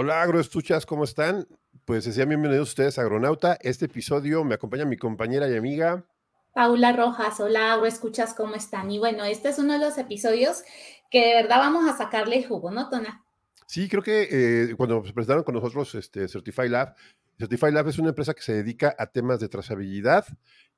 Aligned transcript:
Hola, 0.00 0.22
agroestuchas, 0.22 0.86
¿cómo 0.86 1.02
están? 1.02 1.48
Pues 1.84 2.04
sean 2.04 2.28
bienvenidos 2.28 2.68
ustedes 2.68 3.00
a 3.00 3.02
Agronauta. 3.02 3.58
Este 3.60 3.86
episodio 3.86 4.44
me 4.44 4.54
acompaña 4.54 4.84
mi 4.84 4.96
compañera 4.96 5.50
y 5.50 5.56
amiga. 5.56 6.04
Paula 6.54 6.92
Rojas, 6.92 7.40
hola, 7.40 7.72
agroescuchas, 7.72 8.32
¿cómo 8.32 8.54
están? 8.54 8.92
Y 8.92 9.00
bueno, 9.00 9.24
este 9.24 9.48
es 9.48 9.58
uno 9.58 9.72
de 9.72 9.80
los 9.80 9.98
episodios 9.98 10.62
que 11.10 11.26
de 11.26 11.34
verdad 11.42 11.58
vamos 11.58 11.84
a 11.90 11.96
sacarle 11.96 12.44
jugo, 12.44 12.70
¿no, 12.70 12.88
Tona? 12.88 13.24
Sí, 13.66 13.88
creo 13.88 14.04
que 14.04 14.28
eh, 14.30 14.76
cuando 14.76 15.04
se 15.04 15.12
presentaron 15.12 15.42
con 15.42 15.56
nosotros 15.56 15.92
este, 15.96 16.28
Certify 16.28 16.68
Lab, 16.68 16.94
Certify 17.36 17.72
Lab 17.72 17.88
es 17.88 17.98
una 17.98 18.10
empresa 18.10 18.34
que 18.34 18.42
se 18.42 18.52
dedica 18.52 18.94
a 18.96 19.06
temas 19.06 19.40
de 19.40 19.48
trazabilidad 19.48 20.24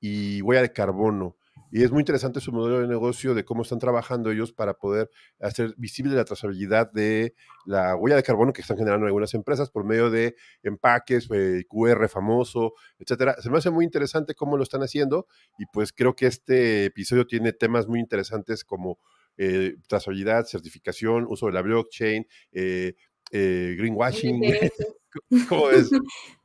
y 0.00 0.40
huella 0.40 0.62
de 0.62 0.72
carbono. 0.72 1.36
Y 1.72 1.84
es 1.84 1.92
muy 1.92 2.00
interesante 2.00 2.40
su 2.40 2.52
modelo 2.52 2.80
de 2.80 2.88
negocio, 2.88 3.32
de 3.34 3.44
cómo 3.44 3.62
están 3.62 3.78
trabajando 3.78 4.30
ellos 4.30 4.52
para 4.52 4.74
poder 4.74 5.08
hacer 5.38 5.74
visible 5.76 6.16
la 6.16 6.24
trazabilidad 6.24 6.90
de 6.90 7.34
la 7.64 7.94
huella 7.94 8.16
de 8.16 8.24
carbono 8.24 8.52
que 8.52 8.62
están 8.62 8.76
generando 8.76 9.06
algunas 9.06 9.34
empresas 9.34 9.70
por 9.70 9.84
medio 9.84 10.10
de 10.10 10.34
empaques, 10.64 11.28
eh, 11.32 11.64
QR 11.68 12.08
famoso, 12.08 12.74
etcétera. 12.98 13.36
Se 13.40 13.50
me 13.50 13.58
hace 13.58 13.70
muy 13.70 13.84
interesante 13.84 14.34
cómo 14.34 14.56
lo 14.56 14.64
están 14.64 14.82
haciendo 14.82 15.26
y 15.58 15.66
pues 15.72 15.92
creo 15.92 16.16
que 16.16 16.26
este 16.26 16.86
episodio 16.86 17.26
tiene 17.26 17.52
temas 17.52 17.86
muy 17.86 18.00
interesantes 18.00 18.64
como 18.64 18.98
eh, 19.36 19.76
trazabilidad, 19.88 20.46
certificación, 20.46 21.24
uso 21.28 21.46
de 21.46 21.52
la 21.52 21.62
blockchain, 21.62 22.26
eh, 22.52 22.94
greenwashing. 23.30 24.42
¿Cómo 25.48 25.70
es? 25.70 25.90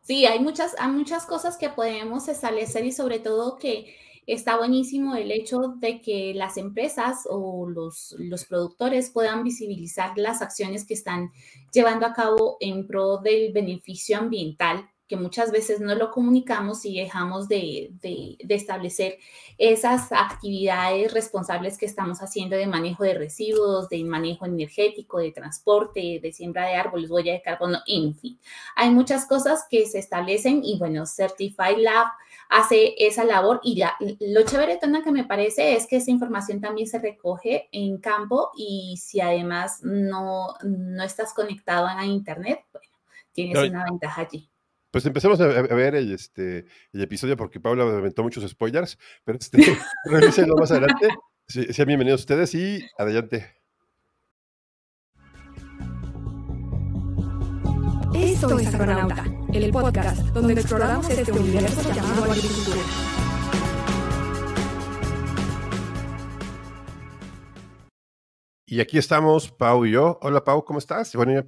Sí, 0.06 0.28
hay 0.28 0.38
muchas, 0.40 0.76
hay 0.78 0.92
muchas 0.92 1.26
cosas 1.26 1.58
que 1.58 1.70
podemos 1.70 2.28
establecer 2.28 2.86
y 2.86 2.92
sobre 2.92 3.18
todo 3.18 3.58
que 3.58 3.96
está 4.28 4.58
buenísimo 4.58 5.16
el 5.16 5.32
hecho 5.32 5.76
de 5.78 6.02
que 6.02 6.34
las 6.34 6.58
empresas 6.58 7.28
o 7.30 7.70
los, 7.70 8.16
los, 8.18 8.46
productores 8.46 9.10
puedan 9.12 9.44
visibilizar 9.44 10.18
las 10.18 10.42
acciones 10.42 10.86
que 10.86 10.94
están 10.94 11.32
llevando 11.72 12.06
a 12.06 12.14
cabo 12.14 12.58
en 12.60 12.88
pro 12.88 13.18
del 13.18 13.54
beneficio 13.54 14.18
ambiental 14.18 14.90
que 15.08 15.18
muchas 15.18 15.52
veces 15.52 15.80
no 15.80 15.94
lo 15.94 16.10
comunicamos 16.10 16.84
y 16.86 16.96
dejamos 16.96 17.48
de, 17.48 17.92
de, 18.02 18.38
establecer 18.50 19.20
esas 19.58 20.12
actividades 20.12 21.14
responsables 21.14 21.78
que 21.78 21.86
estamos 21.86 22.20
haciendo 22.20 22.56
de 22.56 22.66
manejo 22.66 23.04
de 23.04 23.14
residuos, 23.14 23.88
de 23.90 24.04
manejo 24.04 24.46
energético, 24.46 25.20
de 25.20 25.32
transporte, 25.32 26.20
de 26.22 26.34
siembra 26.34 26.68
de 26.68 26.76
árboles, 26.76 27.12
huella 27.12 27.34
de 27.34 27.42
carbono, 27.42 27.80
en 27.86 28.16
fin. 28.16 28.40
Hay 28.76 28.90
muchas 28.90 29.28
cosas 29.28 29.66
que 29.70 29.86
se 29.86 30.00
establecen 30.00 30.64
y 30.64 30.80
bueno, 30.80 31.06
Certified 31.06 31.78
Lab 31.78 32.08
hace 32.50 32.96
esa 32.98 33.24
labor 33.24 33.60
y 33.64 33.76
la, 33.76 33.96
lo 34.00 34.44
chévere, 34.44 34.78
Tona, 34.78 35.04
que 35.04 35.12
me 35.12 35.24
parece 35.24 35.76
es 35.76 35.86
que 35.86 35.98
esa 35.98 36.12
información 36.12 36.62
también 36.62 36.88
se 36.88 37.00
recoge 37.00 37.70
en 37.72 38.00
campo 38.00 38.52
y 38.58 38.98
si 38.98 39.22
además 39.22 39.84
no, 39.84 40.56
no 40.64 41.04
estás 41.04 41.34
conectado 41.34 41.86
a 41.88 42.06
Internet, 42.06 42.64
bueno, 42.72 42.88
tienes 43.34 43.70
una 43.70 43.84
ventaja 43.86 44.22
allí. 44.22 44.50
Pues 44.96 45.06
empecemos 45.06 45.42
a, 45.42 45.48
ver 45.48 45.94
el, 45.96 46.14
este, 46.14 46.68
el 46.94 47.02
episodio 47.02 47.36
porque 47.36 47.60
Paula 47.60 47.84
me 47.84 47.98
aventó 47.98 48.24
muchos 48.24 48.50
spoilers, 48.50 48.98
pero 49.26 49.38
este, 49.38 49.58
revísenlo 50.06 50.56
más 50.56 50.72
adelante. 50.72 51.10
sean 51.50 51.86
bienvenidos 51.86 52.22
ustedes 52.22 52.56
y 52.56 52.80
adelante. 52.98 53.58
Esto 58.14 58.58
es 58.58 58.74
Agronauta, 58.74 59.26
el 59.52 59.70
podcast 59.70 60.22
donde 60.28 60.54
exploramos 60.54 61.10
este 61.10 61.30
universo 61.30 61.94
llamado 61.94 62.32
agricultura. 62.32 62.82
Y 68.66 68.80
aquí 68.80 68.98
estamos, 68.98 69.52
Pau 69.52 69.86
y 69.86 69.92
yo. 69.92 70.20
Hola, 70.22 70.42
Pau, 70.46 70.64
¿cómo 70.64 70.80
estás? 70.80 71.14
Hola, 71.16 71.46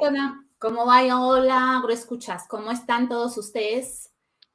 Tona. 0.00 0.45
¿Cómo 0.58 0.86
va? 0.86 1.02
Hola, 1.20 1.82
escuchas. 1.90 2.46
¿Cómo 2.48 2.70
están 2.70 3.08
todos 3.10 3.36
ustedes? 3.36 4.10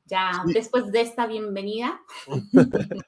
Ya 0.05 0.43
después 0.47 0.91
de 0.91 1.01
esta 1.01 1.27
bienvenida. 1.27 2.01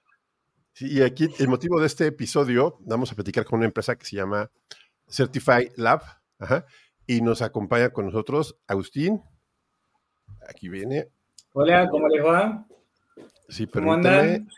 Sí, 0.76 0.88
y 0.92 1.04
aquí 1.04 1.30
el 1.38 1.50
motivo 1.50 1.80
de 1.80 1.86
este 1.86 2.08
episodio, 2.08 2.80
vamos 2.80 3.12
a 3.12 3.16
platicar 3.16 3.46
con 3.46 3.58
una 3.58 3.68
empresa 3.68 3.96
que 3.96 4.08
se 4.08 4.16
llama 4.16 4.50
Certify 5.08 5.72
Lab, 5.76 6.02
y 7.06 7.22
nos 7.22 7.44
acompaña 7.44 7.92
con 7.92 8.08
nosotros 8.08 8.58
Agustín. 8.66 9.22
Aquí 10.50 10.70
viene. 10.70 11.10
Hola, 11.52 11.88
¿cómo 11.92 12.08
les 12.08 12.26
va? 12.26 12.66
Sí, 13.50 13.68
¿Cómo 13.68 13.94
andan? 13.94 14.50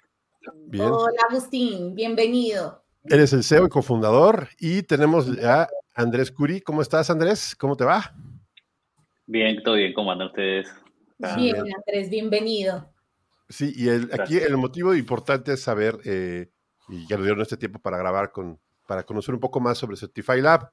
Bien. 0.67 0.89
Hola, 0.89 1.21
Agustín, 1.29 1.93
bienvenido. 1.95 2.81
Eres 3.03 3.33
el 3.33 3.43
CEO 3.43 3.65
y 3.65 3.69
cofundador 3.69 4.47
y 4.57 4.83
tenemos 4.83 5.27
a 5.43 5.67
Andrés 5.93 6.31
Curi. 6.31 6.61
¿Cómo 6.61 6.81
estás, 6.81 7.09
Andrés? 7.09 7.57
¿Cómo 7.57 7.75
te 7.75 7.83
va? 7.83 8.15
Bien, 9.27 9.61
todo 9.63 9.75
bien. 9.75 9.93
¿Cómo 9.93 10.11
andan 10.11 10.27
ustedes? 10.27 10.67
Bien, 11.37 11.55
Andrés, 11.55 12.09
bienvenido. 12.09 12.91
Sí, 13.49 13.73
y 13.75 13.89
el, 13.89 14.09
aquí 14.13 14.37
el 14.37 14.57
motivo 14.57 14.95
importante 14.95 15.53
es 15.53 15.61
saber, 15.61 15.99
eh, 16.05 16.49
y 16.89 17.07
ya 17.07 17.17
lo 17.17 17.23
dieron 17.23 17.41
este 17.41 17.57
tiempo 17.57 17.79
para 17.79 17.97
grabar, 17.97 18.31
con, 18.31 18.59
para 18.87 19.03
conocer 19.03 19.33
un 19.33 19.39
poco 19.39 19.59
más 19.59 19.77
sobre 19.77 19.97
Certify 19.97 20.41
Lab, 20.41 20.71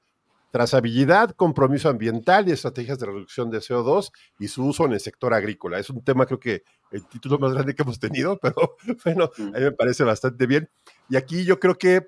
trazabilidad, 0.51 1.31
compromiso 1.31 1.89
ambiental 1.89 2.47
y 2.47 2.51
estrategias 2.51 2.99
de 2.99 3.07
reducción 3.07 3.49
de 3.49 3.59
CO2 3.59 4.11
y 4.39 4.47
su 4.47 4.65
uso 4.65 4.85
en 4.85 4.93
el 4.93 4.99
sector 4.99 5.33
agrícola. 5.33 5.79
Es 5.79 5.89
un 5.89 6.03
tema, 6.03 6.25
creo 6.25 6.39
que 6.39 6.63
el 6.91 7.07
título 7.07 7.39
más 7.39 7.53
grande 7.53 7.73
que 7.73 7.81
hemos 7.81 7.99
tenido, 7.99 8.37
pero 8.41 8.75
bueno, 9.03 9.31
a 9.35 9.57
mí 9.57 9.63
me 9.63 9.71
parece 9.71 10.03
bastante 10.03 10.45
bien. 10.45 10.69
Y 11.09 11.15
aquí 11.15 11.43
yo 11.43 11.59
creo 11.59 11.75
que 11.75 12.07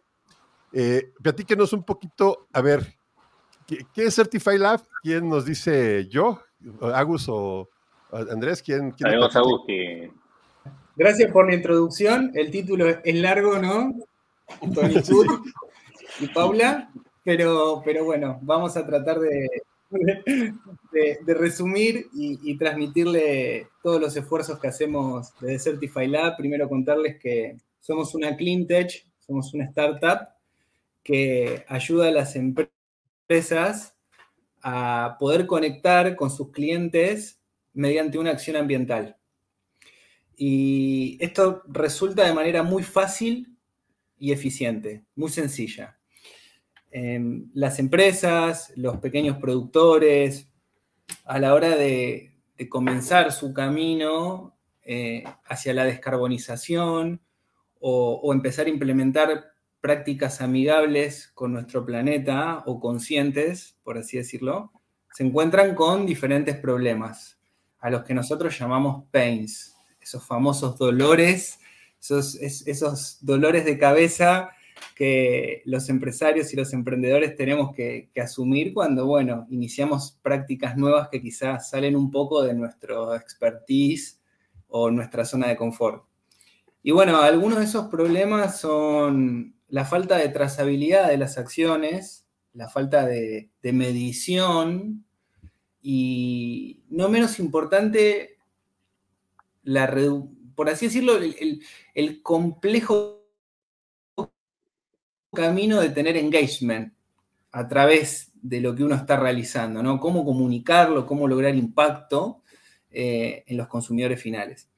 eh, 0.73 1.11
platíquenos 1.23 1.73
un 1.73 1.83
poquito, 1.83 2.47
a 2.53 2.61
ver, 2.61 2.94
¿qué, 3.67 3.85
es 3.95 4.15
Certify 4.15 4.57
Lab? 4.57 4.81
¿Quién 5.01 5.29
nos 5.29 5.45
dice 5.45 6.07
yo? 6.09 6.41
¿Agus 6.81 7.27
o 7.29 7.69
Andrés? 8.11 8.61
¿Quién? 8.61 8.91
quién 8.91 9.13
Agus 9.13 9.61
que... 9.67 10.11
Gracias 10.95 11.31
por 11.31 11.47
la 11.47 11.55
introducción. 11.55 12.31
El 12.33 12.51
título 12.51 12.87
es 12.87 13.15
largo, 13.15 13.57
¿no? 13.59 13.93
Tony 14.73 14.95
y 16.19 16.27
Paula, 16.27 16.89
pero, 17.23 17.81
pero 17.83 18.05
bueno, 18.05 18.39
vamos 18.41 18.77
a 18.77 18.85
tratar 18.85 19.19
de, 19.19 19.49
de, 19.91 21.33
resumir 21.33 22.07
y, 22.13 22.39
y, 22.49 22.57
transmitirle 22.57 23.67
todos 23.83 23.99
los 23.99 24.15
esfuerzos 24.15 24.57
que 24.59 24.69
hacemos 24.69 25.33
desde 25.41 25.71
Certify 25.71 26.07
Lab. 26.07 26.37
Primero 26.37 26.69
contarles 26.69 27.19
que 27.19 27.57
somos 27.81 28.15
una 28.15 28.37
clean 28.37 28.65
tech, 28.65 29.05
somos 29.19 29.53
una 29.53 29.65
startup 29.65 30.29
que 31.03 31.65
ayuda 31.67 32.07
a 32.07 32.11
las 32.11 32.35
empresas 32.35 32.74
a 34.61 35.17
poder 35.19 35.45
conectar 35.45 36.15
con 36.15 36.29
sus 36.29 36.51
clientes 36.51 37.39
mediante 37.73 38.17
una 38.17 38.31
acción 38.31 38.55
ambiental. 38.55 39.17
Y 40.37 41.17
esto 41.21 41.63
resulta 41.67 42.25
de 42.25 42.33
manera 42.33 42.63
muy 42.63 42.83
fácil 42.83 43.57
y 44.17 44.31
eficiente, 44.31 45.05
muy 45.15 45.29
sencilla. 45.29 45.97
Em, 46.91 47.49
las 47.53 47.79
empresas, 47.79 48.71
los 48.75 48.97
pequeños 48.97 49.37
productores, 49.37 50.49
a 51.25 51.39
la 51.39 51.53
hora 51.53 51.75
de, 51.75 52.31
comenzar 52.69 53.33
su 53.33 53.53
camino 53.53 54.57
eh, 54.81 55.25
hacia 55.45 55.73
la 55.73 55.83
descarbonización 55.83 57.21
o, 57.81 58.21
o, 58.23 58.31
empezar 58.31 58.67
a 58.67 58.69
implementar 58.69 59.54
prácticas 59.85 60.41
amigables 60.41 61.27
con 61.35 61.53
nuestro 61.53 61.85
planeta 61.85 62.63
o 62.65 62.79
conscientes, 62.79 63.77
por 63.83 63.99
así 63.99 64.17
decirlo, 64.17 64.71
se 65.13 65.23
encuentran 65.23 65.75
con 65.75 66.07
diferentes 66.07 66.57
problemas, 66.57 67.39
a 67.77 67.91
los 67.91 68.03
que 68.03 68.15
nosotros 68.15 68.57
llamamos 68.57 69.03
pains, 69.11 69.75
esos 70.01 70.25
famosos 70.25 70.79
dolores, 70.79 71.59
esos, 71.99 73.19
dolores 73.21 73.63
de 73.63 73.77
cabeza 73.77 74.49
que 74.95 75.61
los 75.65 75.87
empresarios 75.89 76.51
y 76.51 76.55
los 76.55 76.73
emprendedores 76.73 77.35
tenemos 77.35 77.71
que, 77.75 78.09
que, 78.11 78.21
asumir 78.21 78.73
cuando, 78.73 79.05
bueno, 79.05 79.45
iniciamos 79.51 80.17
prácticas 80.23 80.75
nuevas 80.75 81.09
que 81.09 81.21
quizás 81.21 81.69
salen 81.69 81.95
un 81.95 82.09
poco 82.09 82.41
de 82.41 82.55
nuestro 82.55 83.13
expertise 83.13 84.19
o 84.67 84.89
nuestra 84.89 85.25
zona 85.25 85.49
de 85.49 85.57
confort. 85.57 86.05
Y 86.81 86.89
bueno, 86.89 87.17
algunos 87.17 87.59
de 87.59 87.65
esos 87.65 87.85
problemas 87.85 88.59
son 88.59 89.54
la 89.67 89.85
falta 89.85 90.17
de 90.17 90.29
trazabilidad 90.29 91.09
de 91.09 91.17
las 91.17 91.37
acciones, 91.37 92.27
la 92.53 92.69
falta 92.69 93.05
de, 93.05 93.49
medición 93.63 95.05
y, 95.81 96.83
no 96.89 97.09
menos 97.09 97.39
importante, 97.39 98.37
la 99.63 99.93
por 100.55 100.69
así 100.69 100.85
decirlo, 100.85 101.17
el, 101.17 102.21
complejo 102.21 103.23
camino 105.33 105.81
de 105.81 105.89
tener 105.89 106.15
engagement 106.15 106.93
a 107.51 107.67
través 107.67 108.31
de 108.41 108.61
lo 108.61 108.73
que 108.73 108.83
uno 108.83 108.95
está 108.95 109.17
realizando, 109.17 109.83
¿no? 109.83 109.99
Cómo 109.99 110.23
comunicarlo, 110.23 111.05
cómo 111.05 111.27
lograr 111.27 111.55
impacto 111.55 112.41
eh, 112.89 113.43
en 113.47 113.57
los 113.57 113.67
consumidores 113.67 114.21
finales. 114.21 114.69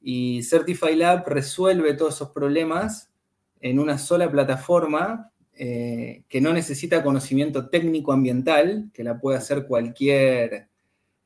Y 0.00 0.42
Certify 0.42 0.96
Lab 0.96 1.26
resuelve 1.26 1.94
todos 1.94 2.16
esos 2.16 2.30
problemas 2.30 3.11
en 3.62 3.78
una 3.78 3.96
sola 3.96 4.30
plataforma 4.30 5.32
eh, 5.54 6.24
que 6.28 6.40
no 6.40 6.52
necesita 6.52 7.04
conocimiento 7.04 7.70
técnico 7.70 8.12
ambiental, 8.12 8.90
que 8.92 9.04
la 9.04 9.18
puede 9.18 9.38
hacer 9.38 9.66
cualquier 9.66 10.68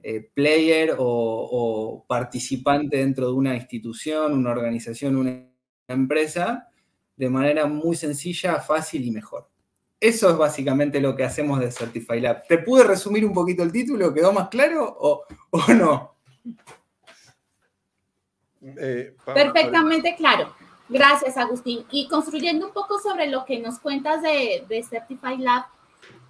eh, 0.03 0.31
player 0.35 0.95
o, 0.99 2.05
participante 2.07 2.99
dentro 2.99 3.29
de 3.29 3.33
una 3.33 3.55
institución, 3.57 4.35
una 4.35 4.51
organización, 4.51 5.17
una 5.17 5.49
empresa, 5.89 6.69
de 7.17 7.31
manera 7.31 7.67
muy 7.67 7.97
sencilla, 7.97 8.61
fácil 8.61 9.05
y 9.05 9.11
mejor. 9.11 9.49
Eso 9.99 10.29
es 10.29 10.37
básicamente 10.37 11.01
lo 11.01 11.17
que 11.17 11.25
hacemos 11.25 11.59
de 11.59 11.73
Certify 11.73 12.21
Lab. 12.21 12.47
¿Te 12.47 12.59
pude 12.59 12.85
resumir 12.85 13.25
un 13.25 13.33
poquito 13.33 13.63
el 13.63 13.73
título? 13.73 14.13
¿Quedó 14.13 14.33
más 14.33 14.49
claro 14.49 14.97
o, 15.01 15.25
no? 15.73 16.17
Eh, 18.61 19.17
Perfectamente 19.25 20.15
claro. 20.17 20.55
Gracias, 20.89 21.37
Agustín. 21.37 21.85
Y 21.91 22.09
construyendo 22.09 22.67
un 22.67 22.73
poco 22.73 22.99
sobre 23.01 23.29
lo 23.29 23.45
que 23.45 23.59
nos 23.59 23.79
cuentas 23.79 24.23
de, 24.23 24.65
de 24.69 24.83
Certify 24.83 25.37
Lab, 25.37 25.67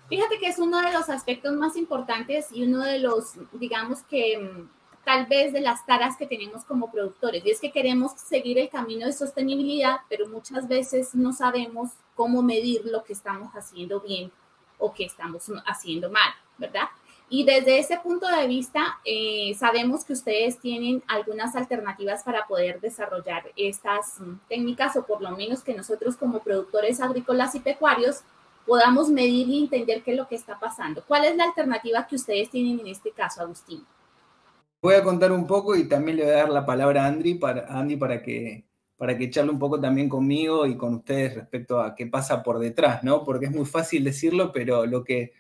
fíjate 0.08 0.38
que 0.38 0.48
es 0.48 0.58
uno 0.58 0.80
de 0.80 0.92
los 0.92 1.08
aspectos 1.10 1.52
más 1.54 1.76
importantes 1.76 2.46
y 2.50 2.64
uno 2.64 2.82
de 2.82 2.98
los, 2.98 3.34
digamos 3.52 4.02
que 4.02 4.38
mm, 4.38 4.68
tal 5.04 5.26
vez 5.26 5.52
de 5.52 5.60
las 5.60 5.84
taras 5.86 6.16
que 6.16 6.26
tenemos 6.26 6.64
como 6.64 6.90
productores. 6.90 7.44
Y 7.44 7.50
es 7.50 7.60
que 7.60 7.70
queremos 7.70 8.12
seguir 8.12 8.58
el 8.58 8.68
camino 8.68 9.06
de 9.06 9.12
sostenibilidad, 9.12 9.98
pero 10.08 10.26
muchas 10.28 10.66
veces 10.66 11.14
no 11.14 11.32
sabemos 11.32 11.90
cómo 12.14 12.42
medir 12.42 12.82
lo 12.86 13.04
que 13.04 13.12
estamos 13.12 13.52
haciendo 13.54 14.00
bien 14.00 14.32
o 14.78 14.92
que 14.92 15.04
estamos 15.04 15.44
haciendo 15.66 16.10
mal, 16.10 16.32
¿verdad? 16.58 16.88
Y 17.28 17.44
desde 17.44 17.78
ese 17.80 17.98
punto 17.98 18.28
de 18.28 18.46
vista, 18.46 18.98
eh, 19.04 19.52
sabemos 19.58 20.04
que 20.04 20.12
ustedes 20.12 20.58
tienen 20.60 21.02
algunas 21.08 21.56
alternativas 21.56 22.22
para 22.22 22.46
poder 22.46 22.80
desarrollar 22.80 23.44
estas 23.56 24.20
mm, 24.20 24.34
técnicas 24.48 24.96
o 24.96 25.04
por 25.04 25.20
lo 25.20 25.32
menos 25.32 25.62
que 25.62 25.74
nosotros 25.74 26.16
como 26.16 26.40
productores 26.40 27.00
agrícolas 27.00 27.54
y 27.56 27.60
pecuarios 27.60 28.20
podamos 28.64 29.08
medir 29.08 29.48
y 29.48 29.64
entender 29.64 30.02
qué 30.02 30.12
es 30.12 30.16
lo 30.16 30.28
que 30.28 30.36
está 30.36 30.58
pasando. 30.58 31.02
¿Cuál 31.06 31.24
es 31.24 31.36
la 31.36 31.44
alternativa 31.44 32.06
que 32.06 32.16
ustedes 32.16 32.48
tienen 32.50 32.78
en 32.80 32.88
este 32.88 33.10
caso, 33.10 33.40
Agustín? 33.40 33.84
Voy 34.80 34.94
a 34.94 35.02
contar 35.02 35.32
un 35.32 35.46
poco 35.46 35.74
y 35.74 35.88
también 35.88 36.18
le 36.18 36.24
voy 36.24 36.32
a 36.32 36.36
dar 36.36 36.48
la 36.48 36.64
palabra 36.64 37.04
a 37.04 37.06
Andy 37.08 37.34
para, 37.34 37.66
Andy 37.68 37.96
para 37.96 38.22
que 38.22 38.64
para 38.96 39.18
que 39.18 39.28
charle 39.28 39.50
un 39.50 39.58
poco 39.58 39.78
también 39.78 40.08
conmigo 40.08 40.66
y 40.66 40.76
con 40.76 40.94
ustedes 40.94 41.34
respecto 41.34 41.80
a 41.80 41.94
qué 41.94 42.06
pasa 42.06 42.42
por 42.42 42.58
detrás, 42.58 43.04
¿no? 43.04 43.24
Porque 43.24 43.46
es 43.46 43.52
muy 43.52 43.66
fácil 43.66 44.04
decirlo, 44.04 44.52
pero 44.52 44.86
lo 44.86 45.04
que 45.04 45.32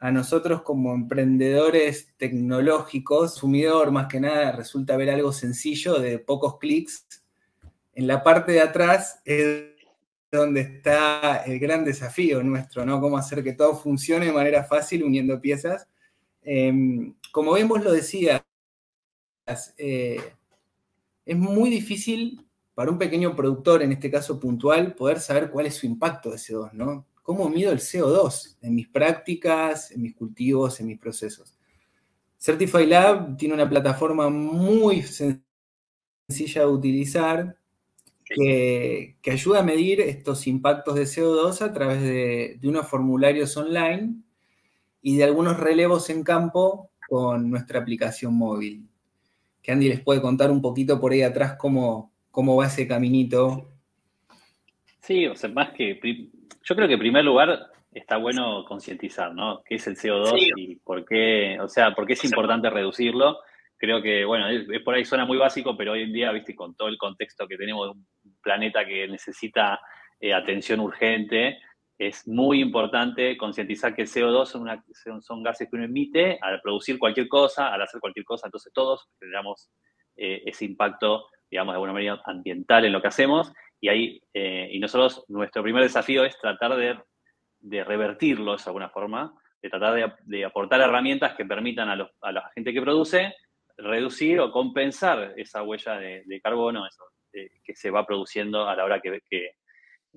a 0.00 0.10
nosotros 0.10 0.62
como 0.62 0.94
emprendedores 0.94 2.08
tecnológicos, 2.16 3.34
sumidor 3.34 3.90
más 3.90 4.06
que 4.06 4.18
nada, 4.18 4.52
resulta 4.52 4.96
ver 4.96 5.10
algo 5.10 5.30
sencillo 5.30 5.98
de 5.98 6.18
pocos 6.18 6.58
clics. 6.58 7.22
En 7.92 8.06
la 8.06 8.24
parte 8.24 8.52
de 8.52 8.62
atrás 8.62 9.20
es 9.26 9.64
donde 10.32 10.62
está 10.62 11.44
el 11.44 11.58
gran 11.58 11.84
desafío 11.84 12.42
nuestro, 12.42 12.86
¿no? 12.86 12.98
Cómo 12.98 13.18
hacer 13.18 13.44
que 13.44 13.52
todo 13.52 13.76
funcione 13.76 14.26
de 14.26 14.32
manera 14.32 14.64
fácil 14.64 15.04
uniendo 15.04 15.38
piezas. 15.38 15.86
Em, 16.42 17.14
como 17.30 17.52
bien 17.52 17.68
vos 17.68 17.84
lo 17.84 17.92
decías, 17.92 18.42
eh, 19.76 20.18
es 21.26 21.36
muy 21.36 21.68
difícil 21.68 22.46
para 22.74 22.90
un 22.90 22.98
pequeño 22.98 23.36
productor, 23.36 23.82
en 23.82 23.92
este 23.92 24.10
caso 24.10 24.40
puntual, 24.40 24.94
poder 24.94 25.20
saber 25.20 25.50
cuál 25.50 25.66
es 25.66 25.74
su 25.74 25.84
impacto 25.84 26.30
de 26.30 26.38
CO2, 26.38 26.72
¿no? 26.72 27.06
¿Cómo 27.30 27.48
mido 27.48 27.70
el 27.70 27.78
CO2 27.78 28.56
en 28.60 28.74
mis 28.74 28.88
prácticas, 28.88 29.92
en 29.92 30.02
mis 30.02 30.16
cultivos, 30.16 30.80
en 30.80 30.88
mis 30.88 30.98
procesos? 30.98 31.56
Certify 32.36 32.84
Lab 32.84 33.36
tiene 33.36 33.54
una 33.54 33.70
plataforma 33.70 34.28
muy 34.28 35.02
sencilla 35.02 36.62
de 36.62 36.66
utilizar 36.66 37.56
que, 38.24 39.14
ayuda 39.30 39.60
a 39.60 39.62
medir 39.62 40.00
estos 40.00 40.48
impactos 40.48 40.96
de 40.96 41.02
CO2 41.02 41.62
a 41.62 41.72
través 41.72 42.02
de, 42.02 42.58
unos 42.64 42.88
formularios 42.88 43.56
online 43.56 44.16
y 45.00 45.16
de 45.16 45.22
algunos 45.22 45.56
relevos 45.56 46.10
en 46.10 46.24
campo 46.24 46.90
con 47.08 47.48
nuestra 47.48 47.78
aplicación 47.78 48.34
móvil. 48.34 48.88
Que 49.62 49.70
Andy 49.70 49.88
les 49.88 50.00
puede 50.00 50.20
contar 50.20 50.50
un 50.50 50.60
poquito 50.60 51.00
por 51.00 51.12
ahí 51.12 51.22
atrás 51.22 51.54
cómo, 51.56 52.10
cómo 52.32 52.56
va 52.56 52.66
ese 52.66 52.88
caminito. 52.88 53.70
Sí, 55.00 55.28
o 55.28 55.36
sea, 55.36 55.48
más 55.50 55.72
que 55.74 55.94
yo 56.62 56.76
creo 56.76 56.88
que 56.88 56.94
en 56.94 57.00
primer 57.00 57.24
lugar 57.24 57.70
está 57.92 58.16
bueno 58.16 58.64
concientizar, 58.64 59.34
¿no? 59.34 59.62
¿Qué 59.64 59.76
es 59.76 59.86
el 59.86 59.96
CO2 59.96 60.52
y 60.56 60.76
por 60.76 61.04
qué, 61.04 61.58
o 61.60 61.68
sea, 61.68 61.94
por 61.94 62.06
qué 62.06 62.12
es 62.12 62.24
importante 62.24 62.70
reducirlo? 62.70 63.38
Creo 63.76 64.02
que, 64.02 64.24
bueno, 64.24 64.48
es, 64.48 64.66
por 64.84 64.94
ahí 64.94 65.04
suena 65.04 65.24
muy 65.24 65.38
básico, 65.38 65.76
pero 65.76 65.92
hoy 65.92 66.02
en 66.02 66.12
día, 66.12 66.30
viste, 66.32 66.54
con 66.54 66.74
todo 66.74 66.88
el 66.88 66.98
contexto 66.98 67.48
que 67.48 67.56
tenemos 67.56 67.86
de 67.86 67.92
un 67.92 68.06
planeta 68.42 68.84
que 68.84 69.08
necesita 69.08 69.80
eh, 70.20 70.34
atención 70.34 70.80
urgente, 70.80 71.58
es 71.98 72.26
muy 72.28 72.60
importante 72.60 73.36
concientizar 73.36 73.94
que 73.94 74.02
el 74.02 74.08
CO2 74.08 74.46
son, 74.46 75.22
son, 75.22 75.42
gases 75.42 75.68
que 75.68 75.76
uno 75.76 75.84
emite 75.84 76.38
al 76.40 76.60
producir 76.60 76.98
cualquier 76.98 77.28
cosa, 77.28 77.72
al 77.72 77.82
hacer 77.82 78.00
cualquier 78.00 78.24
cosa, 78.24 78.46
entonces 78.46 78.72
todos 78.72 79.08
generamos 79.18 79.70
eh, 80.16 80.42
ese 80.46 80.64
impacto, 80.64 81.26
digamos, 81.50 81.72
de 81.72 81.76
alguna 81.76 81.92
manera 81.92 82.20
ambiental 82.24 82.84
en 82.84 82.92
lo 82.92 83.02
que 83.02 83.08
hacemos 83.08 83.52
y 83.80 83.88
ahí, 83.88 84.22
eh, 84.34 84.68
y 84.72 84.78
nosotros, 84.78 85.24
nuestro 85.28 85.62
primer 85.62 85.82
desafío 85.82 86.24
es 86.24 86.38
tratar 86.38 86.76
de, 86.76 86.98
de 87.60 87.84
revertirlos 87.84 88.64
de 88.64 88.68
alguna 88.68 88.90
forma, 88.90 89.34
de 89.62 89.70
tratar 89.70 90.14
de, 90.24 90.44
aportar 90.44 90.80
herramientas 90.80 91.34
que 91.34 91.44
permitan 91.44 91.88
a, 91.88 92.32
la 92.32 92.50
gente 92.54 92.72
que 92.72 92.82
produce 92.82 93.34
reducir 93.76 94.40
o 94.40 94.52
compensar 94.52 95.34
esa 95.36 95.62
huella 95.62 95.98
de, 95.98 96.40
carbono 96.42 96.86
que 97.32 97.74
se 97.74 97.90
va 97.90 98.06
produciendo 98.06 98.68
a 98.68 98.76
la 98.76 98.84
hora 98.84 99.00
que, 99.00 99.20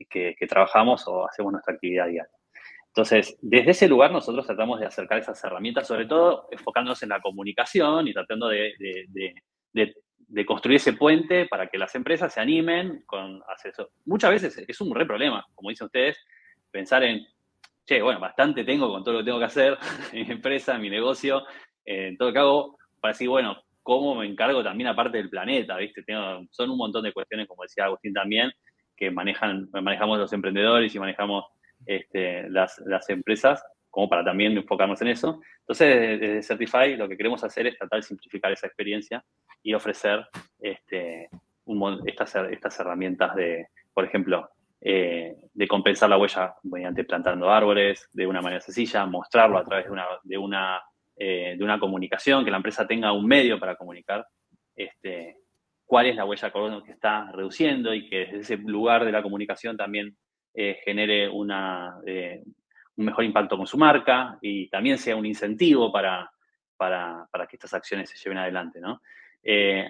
que, 0.09 0.47
trabajamos 0.47 1.07
o 1.07 1.25
hacemos 1.25 1.53
nuestra 1.53 1.73
actividad 1.73 2.07
diaria. 2.07 2.27
Entonces, 2.87 3.37
desde 3.41 3.71
ese 3.71 3.87
lugar 3.87 4.11
nosotros 4.11 4.45
tratamos 4.45 4.79
de 4.79 4.85
acercar 4.85 5.19
esas 5.19 5.41
herramientas, 5.43 5.87
sobre 5.87 6.05
todo 6.05 6.47
enfocándonos 6.51 7.01
en 7.03 7.09
la 7.09 7.21
comunicación 7.21 8.07
y 8.07 8.13
tratando 8.13 8.49
de 8.49 8.73
construir 10.45 10.77
ese 10.77 10.93
puente 10.93 11.45
para 11.47 11.67
que 11.67 11.77
las 11.77 11.93
empresas 11.95 12.33
se 12.33 12.39
animen 12.39 13.03
con 13.05 13.41
hacer 13.47 13.71
eso. 13.71 13.89
Muchas 14.05 14.31
veces 14.31 14.65
es 14.67 14.81
un 14.81 14.93
re 14.93 15.05
problema, 15.05 15.45
como 15.55 15.69
dicen 15.69 15.85
ustedes, 15.85 16.17
pensar 16.71 17.03
en, 17.03 17.25
che, 17.85 18.01
bueno, 18.01 18.19
bastante 18.19 18.63
tengo 18.63 18.89
con 18.89 19.03
todo 19.03 19.15
lo 19.15 19.19
que 19.19 19.25
tengo 19.25 19.39
que 19.39 19.45
hacer 19.45 19.77
en 20.11 20.27
mi 20.27 20.33
empresa, 20.33 20.75
en 20.75 20.81
mi 20.81 20.89
negocio, 20.89 21.43
en 21.85 22.17
todo 22.17 22.29
lo 22.29 22.33
que 22.33 22.39
hago, 22.39 22.77
para 22.99 23.13
decir, 23.13 23.29
bueno, 23.29 23.63
¿cómo 23.81 24.15
me 24.15 24.25
encargo 24.25 24.63
también 24.63 24.87
aparte 24.87 25.17
del 25.17 25.29
planeta? 25.29 25.77
¿viste? 25.77 26.03
Tengo, 26.03 26.45
son 26.51 26.69
un 26.69 26.77
montón 26.77 27.03
de 27.03 27.13
cuestiones, 27.13 27.47
como 27.47 27.63
decía 27.63 27.85
Agustín 27.85 28.13
también, 28.13 28.51
que 28.95 29.11
manejan, 29.11 29.69
manejamos 29.71 30.19
los 30.19 30.33
emprendedores 30.33 30.93
y 30.95 30.99
manejamos 30.99 31.45
este, 31.85 32.49
las, 32.49 32.79
las 32.85 33.09
empresas 33.09 33.63
como 33.93 34.09
para 34.09 34.23
también 34.23 34.57
enfocarnos 34.57 34.99
en 35.03 35.09
eso. 35.09 35.39
Entonces, 35.59 36.19
desde 36.19 36.41
Certify 36.41 36.95
lo 36.97 37.07
que 37.07 37.15
queremos 37.15 37.43
hacer 37.43 37.67
es 37.67 37.77
tratar 37.77 37.99
de 37.99 38.07
simplificar 38.07 38.51
esa 38.51 38.65
experiencia 38.65 39.23
y 39.61 39.75
ofrecer 39.75 40.25
este, 40.59 41.29
estas, 42.07 42.35
estas 42.49 42.79
herramientas 42.79 43.35
de, 43.35 43.67
por 43.93 44.03
ejemplo, 44.03 44.49
eh, 44.81 45.35
de 45.53 45.67
compensar 45.67 46.09
la 46.09 46.17
huella 46.17 46.55
mediante 46.63 47.03
plantando 47.03 47.51
árboles 47.51 48.09
de 48.11 48.25
una 48.25 48.41
manera 48.41 48.61
sencilla, 48.61 49.05
mostrarlo 49.05 49.59
a 49.59 49.63
través 49.63 49.85
de 49.85 49.91
una, 49.91 50.05
de 50.23 50.37
una, 50.39 50.81
eh, 51.15 51.53
de 51.55 51.63
una 51.63 51.79
comunicación, 51.79 52.43
que 52.43 52.49
la 52.49 52.57
empresa 52.57 52.87
tenga 52.87 53.11
un 53.11 53.27
medio 53.27 53.59
para 53.59 53.75
comunicar 53.75 54.25
este, 54.75 55.37
cuál 55.85 56.07
es 56.07 56.15
la 56.15 56.25
huella 56.25 56.47
de 56.47 56.51
carbono 56.51 56.83
que 56.83 56.93
está 56.93 57.31
reduciendo 57.31 57.93
y 57.93 58.09
que 58.09 58.25
desde 58.25 58.39
ese 58.39 58.57
lugar 58.57 59.05
de 59.05 59.11
la 59.11 59.21
comunicación 59.21 59.77
también 59.77 60.17
eh, 60.55 60.79
genere 60.83 61.29
una, 61.29 61.99
un 62.95 63.05
mejor 63.05 63.23
impacto 63.23 63.57
con 63.57 63.67
su 63.67 63.77
marca 63.77 64.37
y 64.41 64.69
también 64.69 64.97
sea 64.97 65.15
un 65.15 65.25
incentivo 65.25 65.91
para, 65.91 66.31
para, 66.77 67.47
que 67.47 67.55
estas 67.55 67.73
acciones 67.73 68.09
se 68.09 68.17
lleven 68.17 68.37
adelante, 68.37 68.79
¿no? 68.79 69.01
Eh, 69.41 69.89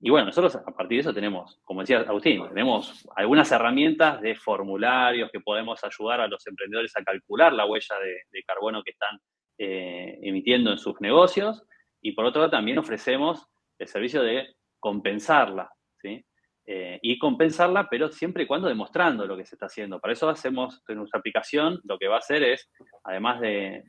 y 0.00 0.10
bueno, 0.10 0.26
nosotros 0.26 0.56
a 0.56 0.64
partir 0.64 0.98
de 0.98 1.00
eso 1.00 1.14
tenemos, 1.14 1.60
como 1.64 1.80
decía 1.80 2.00
Agustín, 2.00 2.46
tenemos 2.48 3.08
algunas 3.16 3.50
herramientas 3.52 4.20
de 4.20 4.34
formularios 4.34 5.30
que 5.30 5.40
podemos 5.40 5.82
ayudar 5.82 6.20
a 6.20 6.28
los 6.28 6.46
emprendedores 6.46 6.94
a 6.96 7.02
calcular 7.02 7.52
la 7.52 7.64
huella 7.64 7.96
de, 8.30 8.42
carbono 8.44 8.82
que 8.82 8.90
están 8.90 9.18
eh, 9.56 10.18
emitiendo 10.22 10.72
en 10.72 10.78
sus 10.78 11.00
negocios 11.00 11.64
y 12.02 12.12
por 12.12 12.26
otro 12.26 12.42
lado 12.42 12.50
también 12.50 12.76
ofrecemos 12.78 13.46
el 13.78 13.88
servicio 13.88 14.22
de 14.22 14.46
compensarla, 14.78 15.70
¿sí? 16.02 16.22
Eh, 16.66 16.98
y 17.02 17.18
compensarla, 17.18 17.88
pero 17.90 18.10
siempre 18.10 18.44
y 18.44 18.46
cuando 18.46 18.68
demostrando 18.68 19.26
lo 19.26 19.36
que 19.36 19.44
se 19.44 19.54
está 19.54 19.66
haciendo. 19.66 20.00
Para 20.00 20.14
eso 20.14 20.30
hacemos 20.30 20.82
en 20.88 20.96
nuestra 20.96 21.20
aplicación, 21.20 21.78
lo 21.84 21.98
que 21.98 22.08
va 22.08 22.14
a 22.14 22.20
hacer 22.20 22.42
es, 22.42 22.70
además 23.04 23.38
de, 23.42 23.84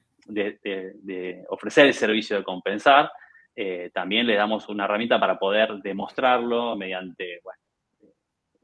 ofrecer 1.48 1.86
el 1.86 1.94
servicio 1.94 2.36
de 2.36 2.44
compensar, 2.44 3.10
eh, 3.56 3.92
también 3.94 4.28
le 4.28 4.36
damos 4.36 4.68
una 4.68 4.84
herramienta 4.84 5.18
para 5.18 5.40
poder 5.40 5.76
demostrarlo 5.82 6.76
mediante 6.76 7.40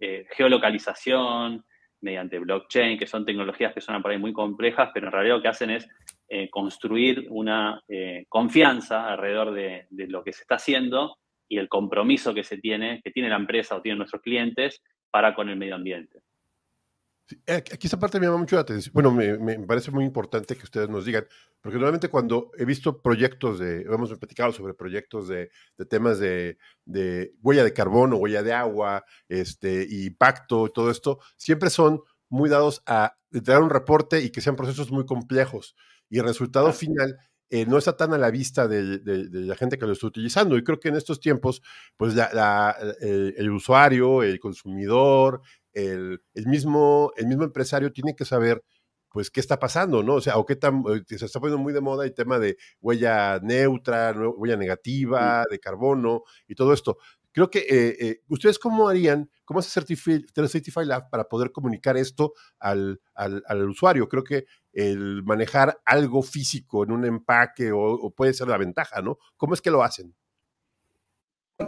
eh, 0.01 0.25
geolocalización, 0.31 1.63
mediante 2.01 2.37
blockchain, 2.39 2.99
que 2.99 3.07
son 3.07 3.25
tecnologías 3.25 3.73
que 3.73 3.79
son 3.79 4.01
por 4.01 4.11
ahí 4.11 4.17
muy 4.17 4.33
complejas, 4.33 4.89
pero 4.93 5.07
en 5.07 5.13
realidad 5.13 5.35
lo 5.37 5.41
que 5.41 5.47
hacen 5.47 5.69
es 5.69 5.87
construir 6.49 7.27
una 7.29 7.83
confianza 8.29 9.09
alrededor 9.09 9.51
de, 9.51 9.85
lo 9.89 10.23
que 10.23 10.31
se 10.31 10.43
está 10.43 10.55
haciendo 10.55 11.17
y 11.51 11.57
el 11.57 11.67
compromiso 11.67 12.33
que 12.33 12.45
se 12.45 12.57
tiene, 12.57 13.01
que 13.03 13.11
tiene 13.11 13.27
la 13.27 13.35
empresa 13.35 13.75
o 13.75 13.81
tienen 13.81 13.97
nuestros 13.97 14.21
clientes 14.21 14.81
para 15.11 15.35
con 15.35 15.49
el 15.49 15.57
medio 15.57 15.75
ambiente. 15.75 16.21
Aquí 17.45 17.87
esa 17.87 17.99
parte 17.99 18.21
me 18.21 18.25
llama 18.25 18.37
mucho 18.37 18.55
la 18.55 18.61
atención. 18.61 18.93
Bueno, 18.93 19.11
me, 19.11 19.59
parece 19.67 19.91
muy 19.91 20.05
importante 20.05 20.55
que 20.55 20.63
ustedes 20.63 20.87
nos 20.87 21.03
digan, 21.03 21.25
porque 21.59 21.75
normalmente 21.75 22.07
cuando 22.07 22.51
he 22.57 22.63
visto 22.63 23.01
proyectos 23.01 23.59
de, 23.59 23.81
hemos 23.81 24.17
platicado 24.17 24.53
sobre 24.53 24.73
proyectos 24.73 25.27
de, 25.27 25.49
temas 25.89 26.19
de, 26.19 26.57
huella 27.41 27.65
de 27.65 27.73
carbono, 27.73 28.15
huella 28.15 28.43
de 28.43 28.53
agua, 28.53 29.03
este, 29.27 29.85
impacto, 29.89 30.69
todo 30.69 30.89
esto, 30.89 31.19
siempre 31.35 31.69
son 31.69 32.01
muy 32.29 32.49
dados 32.49 32.81
a 32.85 33.17
entregar 33.29 33.61
un 33.61 33.69
reporte 33.69 34.21
y 34.21 34.29
que 34.29 34.39
sean 34.39 34.55
procesos 34.55 34.89
muy 34.89 35.05
complejos. 35.05 35.75
Y 36.09 36.19
el 36.19 36.25
resultado 36.25 36.71
final 36.71 37.17
eh, 37.53 37.65
no 37.65 37.77
está 37.77 37.97
tan 37.97 38.13
a 38.13 38.17
la 38.17 38.31
vista 38.31 38.65
de, 38.65 39.01
la 39.03 39.55
gente 39.57 39.77
que 39.77 39.85
lo 39.85 39.91
está 39.91 40.07
utilizando. 40.07 40.57
Y 40.57 40.63
creo 40.63 40.79
que 40.79 40.87
en 40.87 40.95
estos 40.95 41.19
tiempos, 41.19 41.61
pues 41.97 42.15
el, 42.15 43.51
usuario, 43.51 44.23
el 44.23 44.39
consumidor, 44.39 45.41
el, 45.73 46.21
mismo, 46.45 47.11
el 47.17 47.27
mismo 47.27 47.43
empresario 47.43 47.91
tiene 47.91 48.15
que 48.15 48.23
saber 48.23 48.63
pues 49.09 49.29
qué 49.29 49.41
está 49.41 49.59
pasando, 49.59 50.01
¿no? 50.01 50.15
O 50.15 50.21
sea, 50.21 50.37
o 50.37 50.45
qué 50.45 50.55
tan, 50.55 50.85
eh, 50.87 51.03
se 51.05 51.25
está 51.25 51.41
poniendo 51.41 51.61
muy 51.61 51.73
de 51.73 51.81
moda 51.81 52.05
el 52.05 52.13
tema 52.13 52.39
de 52.39 52.55
huella 52.79 53.39
neutra, 53.43 54.13
huella 54.13 54.55
negativa, 54.55 55.43
de 55.51 55.59
carbono 55.59 56.23
y 56.47 56.55
todo 56.55 56.71
esto. 56.71 56.99
Creo 57.31 57.49
que 57.49 57.65
eh, 57.69 58.21
ustedes 58.27 58.59
cómo 58.59 58.89
harían, 58.89 59.29
cómo 59.45 59.59
hace 59.59 59.69
Certify, 59.69 60.85
Lab 60.85 61.09
para 61.09 61.25
poder 61.25 61.51
comunicar 61.51 61.97
esto 61.97 62.33
al, 62.59 63.01
al, 63.13 63.69
usuario. 63.69 64.09
Creo 64.09 64.23
que 64.23 64.45
el 64.73 65.23
manejar 65.23 65.81
algo 65.85 66.21
físico 66.23 66.83
en 66.83 66.91
un 66.91 67.05
empaque 67.05 67.71
o, 67.71 68.11
puede 68.11 68.33
ser 68.33 68.47
la 68.47 68.57
ventaja, 68.57 69.01
¿no? 69.01 69.17
¿Cómo 69.37 69.53
es 69.53 69.61
que 69.61 69.71
lo 69.71 69.83
hacen? 69.83 70.15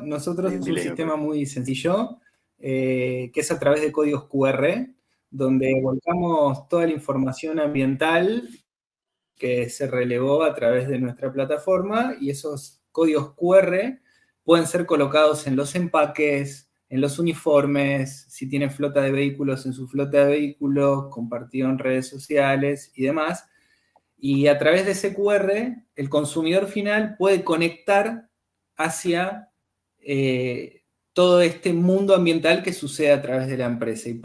Nosotros 0.01 0.51
es 0.51 0.67
un 0.67 0.77
sistema 0.77 1.15
muy 1.15 1.45
sencillo, 1.45 2.17
eh, 2.59 3.31
que 3.33 3.41
es 3.41 3.51
a 3.51 3.59
través 3.59 3.81
de 3.81 3.91
códigos 3.91 4.27
QR, 4.27 4.87
donde 5.29 5.79
volcamos 5.81 6.67
toda 6.67 6.85
la 6.85 6.93
información 6.93 7.59
ambiental 7.59 8.49
que 9.35 9.69
se 9.69 9.87
relevó 9.87 10.43
a 10.43 10.53
través 10.53 10.87
de 10.87 10.99
nuestra 10.99 11.31
plataforma 11.31 12.15
y 12.19 12.29
esos 12.29 12.81
códigos 12.91 13.33
QR 13.35 13.99
pueden 14.43 14.67
ser 14.67 14.85
colocados 14.85 15.47
en 15.47 15.55
los 15.55 15.75
empaques, 15.75 16.69
en 16.89 17.01
los 17.01 17.17
uniformes, 17.17 18.25
si 18.29 18.47
tienen 18.47 18.71
flota 18.71 19.01
de 19.01 19.11
vehículos 19.11 19.65
en 19.65 19.73
su 19.73 19.87
flota 19.87 20.19
de 20.19 20.31
vehículos, 20.31 21.07
compartido 21.09 21.69
en 21.69 21.79
redes 21.79 22.07
sociales 22.07 22.91
y 22.95 23.03
demás. 23.03 23.47
Y 24.17 24.47
a 24.47 24.57
través 24.57 24.85
de 24.85 24.91
ese 24.91 25.13
QR, 25.15 25.51
el 25.95 26.09
consumidor 26.09 26.67
final 26.67 27.15
puede 27.17 27.43
conectar 27.43 28.29
hacia 28.75 29.49
eh, 29.99 30.83
todo 31.13 31.41
este 31.41 31.73
mundo 31.73 32.15
ambiental 32.15 32.63
que 32.63 32.73
sucede 32.73 33.11
a 33.11 33.21
través 33.21 33.47
de 33.47 33.57
la 33.57 33.65
empresa 33.65 34.09
y 34.09 34.21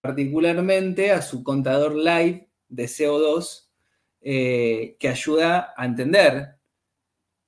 particularmente 0.00 1.10
a 1.12 1.22
su 1.22 1.42
contador 1.42 1.94
live 1.94 2.48
de 2.68 2.84
CO2 2.84 3.68
eh, 4.20 4.96
que 4.98 5.08
ayuda 5.08 5.74
a 5.76 5.84
entender 5.84 6.53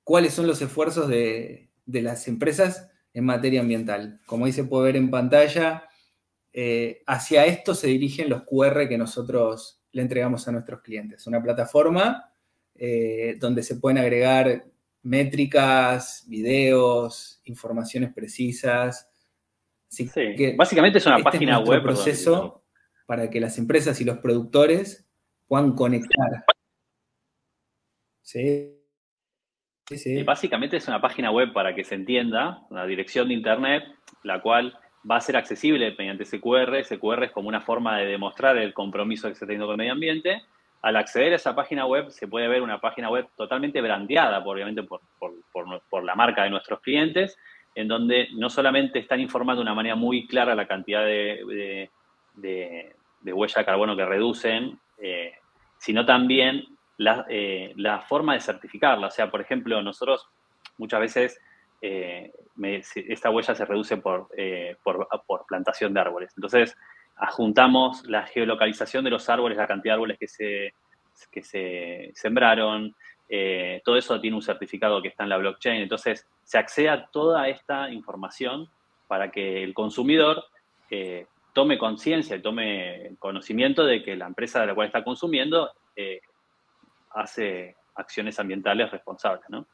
cuáles 0.07 0.33
son 0.33 0.47
los 0.47 0.61
esfuerzos 0.61 1.09
de, 1.09 1.69
de 1.85 2.01
las 2.01 2.29
empresas 2.29 2.89
en 3.13 3.25
materia 3.25 3.59
ambiental. 3.59 4.21
Como 4.25 4.45
ahí 4.45 4.53
se 4.53 4.63
puede 4.63 4.85
ver 4.85 4.95
en 4.95 5.11
pantalla, 5.11 5.83
eh, 6.53 7.03
hacia 7.05 7.45
esto 7.45 7.75
se 7.75 7.87
dirigen 7.87 8.29
los 8.29 8.43
QR 8.43 8.87
que 8.87 8.97
nosotros 8.97 9.83
le 9.91 10.01
entregamos 10.01 10.47
a 10.47 10.53
nuestros 10.53 10.79
clientes. 10.81 11.27
Una 11.27 11.43
plataforma 11.43 12.31
eh, 12.75 13.35
donde 13.37 13.63
se 13.63 13.75
pueden 13.75 13.97
agregar 13.97 14.67
métricas, 15.03 16.23
videos, 16.29 17.41
informaciones 17.43 18.13
precisas. 18.13 19.09
sí, 19.89 20.09
básicamente 20.55 20.99
es 20.99 21.05
una 21.05 21.17
este 21.17 21.31
página 21.31 21.59
web. 21.59 21.83
proceso 21.83 22.63
para 23.05 23.29
que 23.29 23.41
las 23.41 23.57
empresas 23.57 23.99
y 23.99 24.05
los 24.05 24.19
productores 24.19 25.05
puedan 25.49 25.73
conectar. 25.73 26.45
Sí. 28.21 28.76
Sí, 29.89 30.21
básicamente 30.23 30.77
es 30.77 30.87
una 30.87 30.99
página 30.99 31.31
web 31.31 31.53
para 31.53 31.73
que 31.73 31.85
se 31.85 31.95
entienda, 31.95 32.59
una 32.69 32.85
dirección 32.85 33.29
de 33.29 33.35
internet, 33.35 33.85
la 34.23 34.41
cual 34.41 34.77
va 35.09 35.15
a 35.15 35.21
ser 35.21 35.37
accesible 35.37 35.95
mediante 35.97 36.25
SQR. 36.25 36.83
SQR 36.83 37.23
es 37.23 37.31
como 37.31 37.47
una 37.47 37.61
forma 37.61 37.97
de 37.97 38.05
demostrar 38.05 38.57
el 38.57 38.73
compromiso 38.73 39.27
que 39.27 39.33
se 39.33 39.37
está 39.37 39.45
teniendo 39.45 39.65
con 39.65 39.75
el 39.75 39.77
medio 39.77 39.93
ambiente. 39.93 40.43
Al 40.81 40.97
acceder 40.97 41.31
a 41.31 41.37
esa 41.37 41.55
página 41.55 41.85
web 41.85 42.09
se 42.09 42.27
puede 42.27 42.49
ver 42.49 42.61
una 42.61 42.81
página 42.81 43.09
web 43.09 43.27
totalmente 43.37 43.81
brandeada, 43.81 44.39
obviamente 44.39 44.83
por, 44.83 45.01
por, 45.19 46.03
la 46.03 46.15
marca 46.15 46.43
de 46.43 46.49
nuestros 46.49 46.81
clientes, 46.81 47.37
en 47.73 47.87
donde 47.87 48.27
no 48.33 48.49
solamente 48.49 48.99
están 48.99 49.21
informando 49.21 49.61
de 49.61 49.67
una 49.67 49.73
manera 49.73 49.95
muy 49.95 50.27
clara 50.27 50.53
la 50.53 50.67
cantidad 50.67 51.05
de, 51.05 51.89
huella 53.23 53.55
de 53.55 53.65
carbono 53.65 53.95
que 53.95 54.05
reducen, 54.05 54.77
eh, 55.01 55.31
sino 55.77 56.05
también 56.05 56.76
eh, 57.29 57.73
la, 57.75 58.01
forma 58.01 58.33
de 58.33 58.39
certificarla. 58.39 59.07
O 59.07 59.11
sea, 59.11 59.29
por 59.29 59.41
ejemplo, 59.41 59.81
nosotros 59.83 60.27
muchas 60.77 60.99
veces 60.99 61.41
eh, 61.81 62.31
esta 62.91 63.29
huella 63.29 63.53
se 63.53 63.65
reduce 63.65 64.01
eh, 64.35 64.75
por, 64.83 65.07
por, 65.27 65.45
plantación 65.45 65.93
de 65.93 65.99
árboles. 65.99 66.33
Entonces, 66.35 66.75
adjuntamos 67.17 68.03
la 68.07 68.23
geolocalización 68.25 69.03
de 69.03 69.11
los 69.11 69.29
árboles, 69.29 69.57
la 69.57 69.67
cantidad 69.67 69.93
de 69.93 69.95
árboles 69.95 70.17
que 70.17 70.27
se, 70.27 70.73
que 71.31 71.43
se 71.43 72.11
sembraron, 72.15 72.95
todo 73.83 73.97
eso 73.97 74.19
tiene 74.21 74.37
un 74.37 74.41
certificado 74.41 75.01
que 75.01 75.09
está 75.09 75.23
en 75.23 75.29
la 75.29 75.37
blockchain. 75.37 75.81
Entonces, 75.81 76.27
se 76.43 76.57
accede 76.57 76.89
a 76.89 77.05
toda 77.07 77.47
esta 77.47 77.91
información 77.91 78.69
para 79.07 79.29
que 79.29 79.63
el 79.63 79.73
consumidor 79.73 80.45
tome 81.53 81.77
conciencia 81.77 82.35
y 82.37 82.41
tome 82.41 83.15
conocimiento 83.19 83.85
de 83.85 84.01
que 84.01 84.15
la 84.15 84.27
empresa 84.27 84.61
de 84.61 84.67
la 84.67 84.75
cual 84.75 84.87
está 84.87 85.03
consumiendo 85.03 85.71
hace 87.11 87.75
acciones 87.95 88.39
ambientales 88.39 88.91
responsables, 88.91 89.49
¿no? 89.49 89.65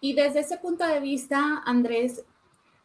Y 0.00 0.14
desde 0.14 0.40
ese 0.40 0.58
punto 0.58 0.86
de 0.86 1.00
vista, 1.00 1.62
Andrés, 1.64 2.24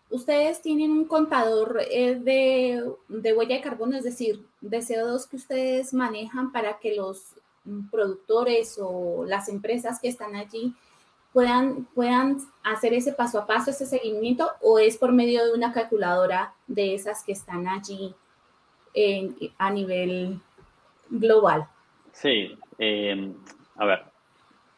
ustedes 0.09 0.62
tienen 0.62 0.91
un 0.91 1.05
contador 1.05 1.81
eh, 1.89 2.15
de, 2.15 3.33
huella 3.33 3.55
de 3.55 3.62
carbono, 3.62 3.98
es 3.98 4.03
decir, 4.03 4.45
de 4.62 4.79
CO2 4.79 5.29
que 5.29 5.36
ustedes 5.36 5.93
manejan 5.93 6.51
para 6.51 6.79
que 6.79 6.95
los 6.95 7.36
productores 7.91 8.79
o 8.81 9.25
las 9.25 9.50
empresas 9.50 10.00
que 10.00 10.07
están 10.07 10.36
allí 10.36 10.74
puedan, 11.33 11.86
puedan 11.93 12.38
hacer 12.63 12.93
ese 12.93 13.13
paso 13.13 13.38
a 13.38 13.45
paso, 13.45 13.69
ese 13.69 13.86
seguimiento, 13.86 14.50
o 14.62 14.79
es 14.79 14.98
por 14.98 15.12
medio 15.12 15.45
de 15.45 15.53
una 15.53 15.74
calculadora 15.74 16.53
de 16.67 16.95
esas 16.95 17.24
que 17.24 17.33
están 17.33 17.67
allí 17.67 18.15
a 19.57 19.69
nivel 19.69 20.41
global. 21.09 21.67
Sí, 22.12 22.57
eh, 22.79 23.33
a 23.75 23.86
ver, 23.86 24.03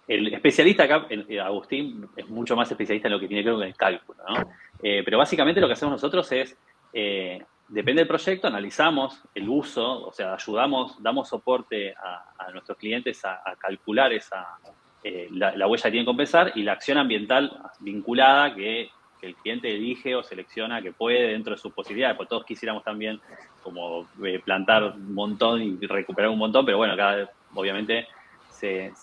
el 0.08 0.34
especialista 0.34 0.84
acá, 0.84 1.08
Agustín, 1.44 2.10
es 2.18 2.28
mucho 2.28 2.56
más 2.56 2.70
especialista 2.70 3.08
en 3.08 3.14
lo 3.14 3.20
que 3.20 3.28
tiene 3.28 3.44
que 3.44 3.50
ver 3.50 3.60
con 3.60 3.68
el 3.68 3.76
cálculo, 3.76 4.24
¿no? 4.28 4.50
Eh, 4.82 5.04
pero 5.06 5.20
básicamente 5.20 5.62
lo 5.62 5.68
que 5.68 5.74
hacemos 5.74 5.94
nosotros 5.94 6.30
es, 6.32 6.58
eh, 6.92 7.42
depende 7.68 8.02
del 8.02 8.08
proyecto, 8.08 8.48
analizamos 8.48 9.24
el 9.36 9.48
uso, 9.48 10.08
o 10.08 10.12
sea, 10.12 10.34
ayudamos, 10.34 11.02
damos 11.02 11.30
soporte 11.30 11.94
a, 11.94 12.52
nuestros 12.52 12.78
clientes 12.78 13.24
a, 13.24 13.40
calcular 13.58 14.12
esa, 14.12 14.58
la, 15.30 15.68
huella 15.68 15.84
que 15.84 15.92
tienen 15.92 16.06
que 16.06 16.10
compensar 16.10 16.52
y 16.56 16.64
la 16.64 16.74
acción 16.74 16.98
ambiental 16.98 17.62
vinculada 17.80 18.54
que, 18.56 18.90
el 19.22 19.36
cliente 19.36 19.70
elige 19.72 20.16
o 20.16 20.24
selecciona 20.24 20.82
que 20.82 20.94
puede 20.94 21.28
dentro 21.28 21.54
de 21.54 21.60
sus 21.60 21.72
posibilidades, 21.72 22.18
porque 22.18 22.30
todos 22.30 22.44
quisiéramos 22.44 22.84
también 22.84 23.22
como 23.62 24.08
plantar 24.44 24.82
un 24.84 25.14
montón 25.14 25.62
y 25.62 25.78
recuperar 25.86 26.32
un 26.32 26.40
montón, 26.40 26.66
pero 26.66 26.78
bueno, 26.78 26.98
cada 26.98 27.30
obviamente 27.54 28.08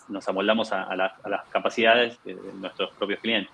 nos 0.09 0.29
amoldamos 0.29 0.73
a, 0.73 0.95
las 0.95 1.45
capacidades 1.51 2.19
de, 2.25 2.35
nuestros 2.55 2.91
propios 2.93 3.21
clientes. 3.21 3.53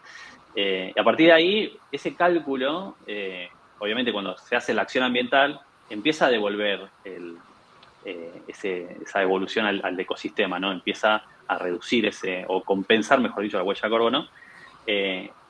Eh, 0.55 0.93
y 0.95 1.01
a 1.01 1.05
partir 1.05 1.27
de 1.27 1.33
ahí, 1.33 1.79
ese 1.91 2.15
cálculo, 2.15 2.97
eh, 3.07 3.49
obviamente 3.79 4.13
cuando 4.13 4.37
se 4.37 4.57
hace 4.57 4.75
la 4.75 4.83
acción 4.83 5.05
ambiental, 5.05 5.61
empieza 5.91 6.27
a 6.27 6.31
devolver 6.31 6.89
eh, 7.05 8.43
esa 8.47 9.23
evolución 9.23 9.67
al, 9.67 9.99
ecosistema, 9.99 10.59
¿no? 10.59 10.73
Empieza 10.73 11.23
a 11.47 11.59
reducir 11.59 12.07
ese, 12.07 12.45
o 12.49 12.63
compensar, 12.63 13.21
mejor 13.21 13.43
dicho, 13.43 13.59
la 13.59 13.65
huella 13.65 13.83
de 13.83 13.91
carbono, 13.91 14.29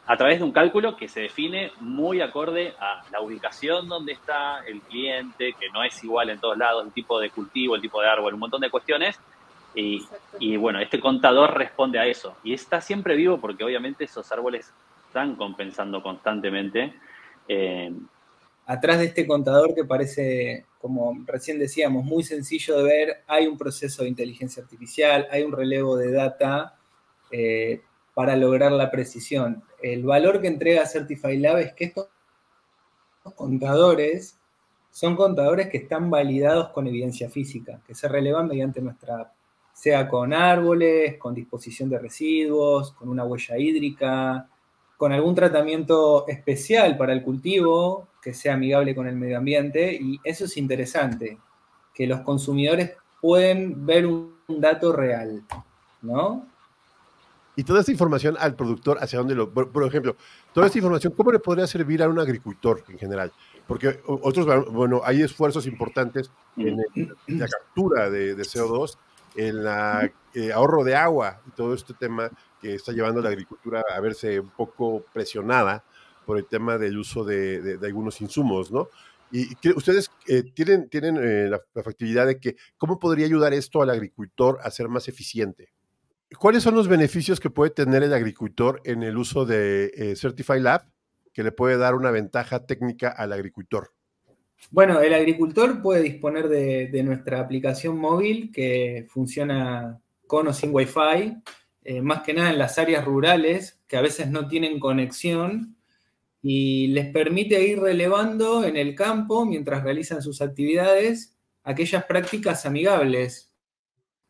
a 0.07 0.17
través 0.19 0.39
de 0.39 0.45
un 0.45 0.53
cálculo 0.53 0.97
que 0.97 1.09
se 1.09 1.23
define 1.23 1.73
muy 1.81 2.21
acorde 2.21 2.75
a 2.79 3.03
la 3.11 3.23
ubicación 3.23 3.89
donde 3.89 4.13
está 4.13 4.63
el 4.67 4.83
cliente, 4.83 5.55
que 5.55 5.71
no 5.71 5.83
es 5.83 6.03
igual 6.05 6.29
en 6.29 6.39
todos 6.39 6.59
lados, 6.59 6.85
el 6.85 6.93
tipo 6.93 7.19
de 7.19 7.31
cultivo, 7.31 7.75
el 7.75 7.81
tipo 7.81 8.03
de 8.03 8.09
árbol, 8.09 8.35
un 8.35 8.41
montón 8.41 8.61
de 8.61 8.71
cuestiones, 8.71 9.19
y, 9.75 10.57
bueno, 10.57 10.81
este 10.81 11.01
contador 11.01 11.57
responde 11.57 11.99
a 11.99 12.07
eso. 12.07 12.37
Y 12.45 12.55
está 12.55 12.81
siempre 12.81 13.17
vivo 13.17 13.41
porque 13.41 13.65
obviamente 13.65 14.05
esos 14.05 14.31
árboles 14.31 14.73
están 15.09 15.37
compensando 15.37 16.03
constantemente. 16.03 16.95
Eh, 17.49 17.93
Atrás 18.67 18.99
de 18.99 19.07
este 19.07 19.27
contador 19.27 19.75
que 19.75 19.85
parece, 19.85 20.65
como 20.81 21.15
recién 21.27 21.59
decíamos, 21.59 22.03
muy 22.03 22.23
sencillo 22.23 22.79
de 22.79 22.85
ver, 22.85 23.25
hay 23.27 23.47
un 23.47 23.59
proceso 23.59 24.03
de 24.03 24.09
inteligencia 24.09 24.63
artificial, 24.63 25.29
hay 25.31 25.43
un 25.43 25.53
relevo 25.53 25.99
de 25.99 26.11
data 26.11 26.75
eh, 27.31 27.83
para 28.15 28.37
lograr 28.37 28.73
la 28.73 28.91
precisión. 28.91 29.63
El 29.83 30.05
valor 30.05 30.41
que 30.41 30.49
entrega 30.49 30.87
Certify 30.87 31.37
Lab 31.37 31.59
es 31.59 31.75
que 31.75 31.85
estos 31.85 32.09
contadores 33.35 34.39
son 34.91 35.15
contadores 35.15 35.69
que 35.69 35.79
están 35.79 36.09
validados 36.09 36.71
con 36.71 36.87
evidencia 36.87 37.29
física, 37.29 37.83
que 37.87 37.95
se 37.95 38.09
relevan 38.09 38.49
mediante 38.49 38.81
nuestra 38.81 39.21
app, 39.21 39.33
sea 39.75 40.09
con 40.09 40.33
árboles, 40.33 41.19
con 41.19 41.35
disposición 41.35 41.91
de 41.91 41.99
residuos, 41.99 42.93
con 42.93 43.11
una 43.11 43.25
huella 43.25 43.59
hídrica, 43.59 44.49
con 44.97 45.13
algún 45.13 45.35
tratamiento 45.35 46.27
especial 46.29 46.97
para 46.97 47.13
el 47.13 47.23
cultivo 47.23 48.09
que 48.23 48.33
sea 48.33 48.55
amigable 48.55 48.95
con 48.95 49.07
el 49.07 49.17
medio 49.17 49.37
ambiente. 49.37 49.93
Y 50.01 50.19
eso 50.25 50.47
es 50.47 50.57
interesante, 50.57 51.37
que 51.93 52.07
los 52.07 52.21
consumidores 52.21 52.93
pueden 53.21 53.85
ver 53.85 54.07
un 54.07 54.33
dato 54.49 54.93
real, 54.93 55.43
¿no? 56.01 56.47
Y 57.57 57.63
toda 57.63 57.81
esta 57.81 57.93
información 57.93 58.37
al 58.39 58.55
productor, 58.55 58.99
¿hacia 59.01 59.19
dónde 59.19 59.35
lo...? 59.35 59.51
Por, 59.51 59.85
ejemplo, 59.85 60.17
toda 60.53 60.67
esta 60.67 60.79
información, 60.79 61.13
¿cómo 61.17 61.31
le 61.31 61.39
podría 61.39 61.67
servir 61.67 62.03
a 62.03 62.09
un 62.09 62.19
agricultor 62.19 62.83
en 62.89 62.99
general? 62.99 63.33
Porque 63.67 64.01
otros, 64.07 64.73
bueno, 64.73 65.03
hay 65.05 65.23
esfuerzos 65.23 65.67
importantes 65.67 66.31
en, 66.57 66.77
la 67.27 67.47
captura 67.47 68.11
de, 68.11 68.37
CO2, 68.37 68.97
en 69.37 69.59
el 69.59 70.13
eh, 70.35 70.53
ahorro 70.53 70.85
de 70.85 70.95
agua 70.95 71.43
y 71.47 71.51
todo 71.53 71.75
este 71.75 71.95
tema 71.95 72.31
que 72.61 72.75
está 72.75 72.93
llevando 72.93 73.21
a 73.21 73.25
la 73.25 73.31
agricultura 73.31 73.83
a 73.95 74.01
verse 74.01 74.41
un 74.41 74.51
poco 74.51 75.05
presionada 75.13 75.85
por 76.25 76.39
el 76.39 76.47
tema 76.47 76.79
del 76.79 76.99
uso 76.99 77.25
de, 77.25 77.79
algunos 77.83 78.21
insumos, 78.21 78.71
¿no? 78.71 78.89
Y 79.31 79.55
que 79.57 79.71
ustedes 79.71 80.11
eh, 80.29 80.43
tienen, 80.55 80.89
tienen 80.89 81.17
eh, 81.17 81.49
la, 81.49 81.61
la 81.75 81.83
factibilidad 81.83 82.27
de 82.27 82.39
que, 82.39 82.57
¿cómo 82.79 82.99
podría 82.99 83.27
ayudar 83.27 83.53
esto 83.53 83.83
al 83.83 83.91
agricultor 83.91 84.59
a 84.63 84.71
ser 84.71 84.89
más 84.89 85.09
eficiente? 85.09 85.73
¿Cuáles 86.39 86.63
son 86.63 86.75
los 86.75 86.89
beneficios 86.89 87.39
que 87.39 87.51
puede 87.51 87.71
tener 87.71 88.03
el 88.03 88.13
agricultor 88.13 88.81
en 88.85 89.03
el 89.03 89.17
uso 89.17 89.45
de 89.45 89.93
eh, 89.95 90.17
Certify 90.17 90.61
Lab 90.61 90.87
que 91.33 91.43
le 91.43 91.53
puede 91.53 91.77
dar 91.77 91.95
una 91.95 92.11
ventaja 92.11 92.67
técnica 92.67 93.09
al 93.09 93.33
agricultor? 93.33 93.93
Bueno, 94.71 95.01
el 95.01 95.15
agricultor 95.15 95.81
puede 95.83 96.03
disponer 96.03 96.49
de, 96.49 97.03
nuestra 97.03 97.41
aplicación 97.41 97.99
móvil 97.99 98.51
que 98.53 99.07
funciona 99.09 100.01
con 100.27 100.49
o 100.49 100.53
sin 100.53 100.75
Wi-Fi, 100.75 101.37
eh, 101.85 102.01
más 102.01 102.23
que 102.23 102.35
nada 102.35 102.51
en 102.51 102.59
las 102.59 102.79
áreas 102.79 103.05
rurales 103.05 103.81
que 103.87 103.97
a 103.97 104.01
veces 104.03 104.31
no 104.31 104.49
tienen 104.49 104.81
conexión 104.81 105.77
y 106.43 106.89
les 106.89 107.11
permite 107.11 107.67
ir 107.67 107.81
relevando 107.81 108.65
en 108.65 108.77
el 108.77 108.95
campo 108.95 109.47
mientras 109.47 109.83
realizan 109.83 110.23
sus 110.23 110.43
actividades 110.43 111.35
aquellas 111.63 112.05
prácticas 112.05 112.67
amigables 112.67 113.51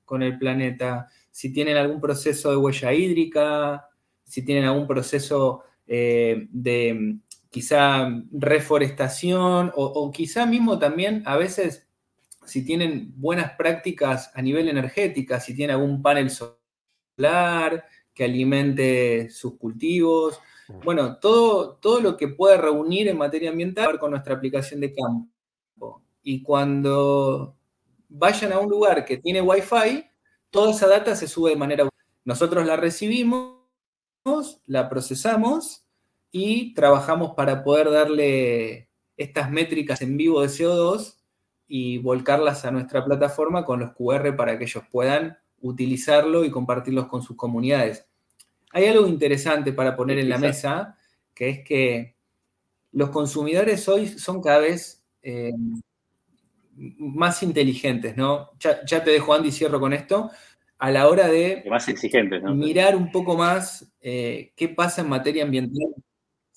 con 0.04 0.22
el 0.22 0.38
planeta. 0.38 1.08
Si 1.30 1.52
tienen 1.52 1.76
algún 1.76 2.00
proceso 2.00 2.50
de 2.50 2.56
huella 2.56 2.92
hídrica, 2.92 3.88
si 4.24 4.44
tienen 4.44 4.64
algún 4.64 4.86
proceso 4.86 5.62
eh, 5.86 6.46
de 6.50 7.18
quizá 7.54 8.08
reforestación 8.32 9.70
o, 9.76 10.10
quizá 10.10 10.44
mismo 10.44 10.76
también 10.80 11.22
a 11.24 11.36
veces 11.36 11.88
si 12.44 12.64
tienen 12.64 13.12
buenas 13.14 13.52
prácticas 13.52 14.32
a 14.34 14.42
nivel 14.42 14.68
energética, 14.68 15.38
si 15.38 15.54
tienen 15.54 15.76
algún 15.76 16.02
panel 16.02 16.30
solar 16.30 17.86
que 18.12 18.24
alimente 18.24 19.30
sus 19.30 19.56
cultivos. 19.56 20.40
Bueno, 20.82 21.20
todo, 21.20 21.76
todo 21.76 22.00
lo 22.00 22.16
que 22.16 22.26
pueda 22.26 22.56
reunir 22.56 23.06
en 23.06 23.18
materia 23.18 23.50
ambiental 23.50 24.00
con 24.00 24.10
nuestra 24.10 24.34
aplicación 24.34 24.80
de 24.80 24.92
campo. 24.92 26.02
Y 26.24 26.42
cuando 26.42 27.54
vayan 28.08 28.52
a 28.52 28.58
un 28.58 28.68
lugar 28.68 29.04
que 29.04 29.18
tiene 29.18 29.40
Wi-Fi, 29.40 30.04
toda 30.50 30.72
esa 30.72 30.88
data 30.88 31.14
se 31.14 31.28
sube 31.28 31.50
de 31.50 31.56
manera... 31.56 31.88
Nosotros 32.24 32.66
la 32.66 32.74
recibimos, 32.74 33.60
la 34.66 34.88
procesamos 34.88 35.83
y 36.36 36.74
trabajamos 36.74 37.34
para 37.36 37.62
poder 37.62 37.92
darle 37.92 38.88
estas 39.16 39.52
métricas 39.52 40.02
en 40.02 40.16
vivo 40.16 40.42
de 40.42 40.48
CO2 40.48 41.14
y 41.68 41.98
volcarlas 41.98 42.64
a 42.64 42.72
nuestra 42.72 43.04
plataforma 43.04 43.64
con 43.64 43.78
los 43.78 43.92
QR 43.92 44.34
para 44.34 44.58
que 44.58 44.64
ellos 44.64 44.82
puedan 44.90 45.38
utilizarlo 45.60 46.44
y 46.44 46.50
compartirlos 46.50 47.06
con 47.06 47.22
sus 47.22 47.36
comunidades. 47.36 48.08
Hay 48.72 48.86
algo 48.86 49.06
interesante 49.06 49.72
para 49.72 49.94
poner 49.94 50.18
en 50.18 50.28
la 50.28 50.38
mesa, 50.38 50.98
que 51.32 51.50
es 51.50 51.60
que 51.64 52.16
los 52.90 53.10
consumidores 53.10 53.88
hoy 53.88 54.08
son 54.08 54.42
cada 54.42 54.58
vez 54.58 55.04
eh, 55.22 55.52
más 56.74 57.44
inteligentes, 57.44 58.16
¿no? 58.16 58.50
Ya, 58.58 59.04
te 59.04 59.12
dejo, 59.12 59.34
Andy, 59.34 59.52
cierro 59.52 59.78
con 59.78 59.92
esto. 59.92 60.32
A 60.78 60.90
la 60.90 61.06
hora 61.06 61.28
de 61.28 61.64
más 61.70 61.86
exigentes, 61.86 62.42
mirar 62.42 62.96
un 62.96 63.12
poco 63.12 63.36
más 63.36 63.88
eh, 64.00 64.52
qué 64.56 64.68
pasa 64.68 65.02
en 65.02 65.08
materia 65.08 65.44
ambiental. 65.44 65.94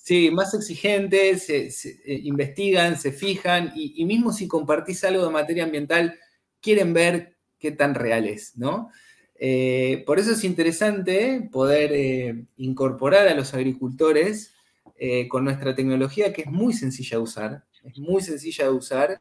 Sí, 0.08 0.32
más 0.32 0.54
exigentes, 0.54 1.48
se, 1.48 1.65
eh, 1.65 2.22
investigan, 2.24 2.98
se 2.98 3.12
fijan, 3.12 3.74
y, 3.76 4.06
mismo 4.06 4.32
si 4.32 4.48
compartís 4.48 5.04
algo 5.04 5.26
de 5.26 5.32
materia 5.32 5.65
ambiental, 5.65 6.17
quieren 6.62 6.93
ver 6.93 7.36
qué 7.60 7.72
tan 7.72 7.93
real 7.93 8.26
es, 8.26 8.58
¿no? 8.58 8.89
Eh, 9.38 10.06
por 10.06 10.17
eso 10.17 10.32
es 10.32 10.46
interesante 10.46 11.50
poder 11.52 12.46
incorporar 12.56 13.28
a 13.28 13.34
los 13.34 13.54
agricultores 13.54 14.56
con 15.28 15.43
nuestra 15.43 15.76
tecnología, 15.76 16.32
que 16.32 16.43
es 16.43 16.48
muy 16.48 16.72
sencilla 16.72 17.17
de 17.17 17.24
usar, 17.24 17.63
es 17.84 18.00
muy 18.00 18.22
sencilla 18.22 18.63
de 18.63 18.72
usar, 18.72 19.17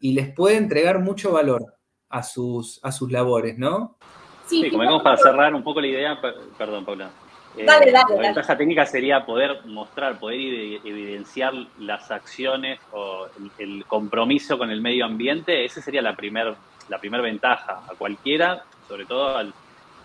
y 0.00 0.14
les 0.14 0.32
puede 0.32 0.56
entregar 0.56 1.00
mucho 1.00 1.32
valor 1.32 1.76
a 2.08 2.22
sus, 2.22 2.80
a 2.82 2.92
sus 2.92 3.12
labores, 3.12 3.58
¿no? 3.58 3.98
Sí, 4.46 4.70
como 4.70 4.84
vamos 4.84 5.02
para 5.02 5.18
cerrar 5.18 5.54
un 5.54 5.62
poco 5.62 5.82
la 5.82 5.88
idea, 5.88 6.18
perdón, 6.56 6.86
Paula. 6.86 7.25
Eh, 7.56 7.64
dale, 7.64 7.90
dale, 7.90 8.16
la 8.16 8.22
ventaja 8.22 8.56
técnica 8.56 8.84
sería 8.84 9.24
poder 9.24 9.64
mostrar, 9.64 10.18
poder 10.18 10.38
evidenciar 10.84 11.54
las 11.78 12.10
acciones 12.10 12.78
o 12.92 13.26
el, 13.58 13.84
compromiso 13.86 14.58
con 14.58 14.70
el 14.70 14.80
medio 14.80 15.04
ambiente. 15.04 15.64
Esa 15.64 15.80
sería 15.80 16.02
la 16.02 16.14
primera 16.14 16.54
la 16.88 16.98
primer 16.98 17.20
ventaja 17.20 17.82
a 17.90 17.94
cualquiera, 17.98 18.62
sobre 18.86 19.06
todo 19.06 19.36
al, 19.36 19.52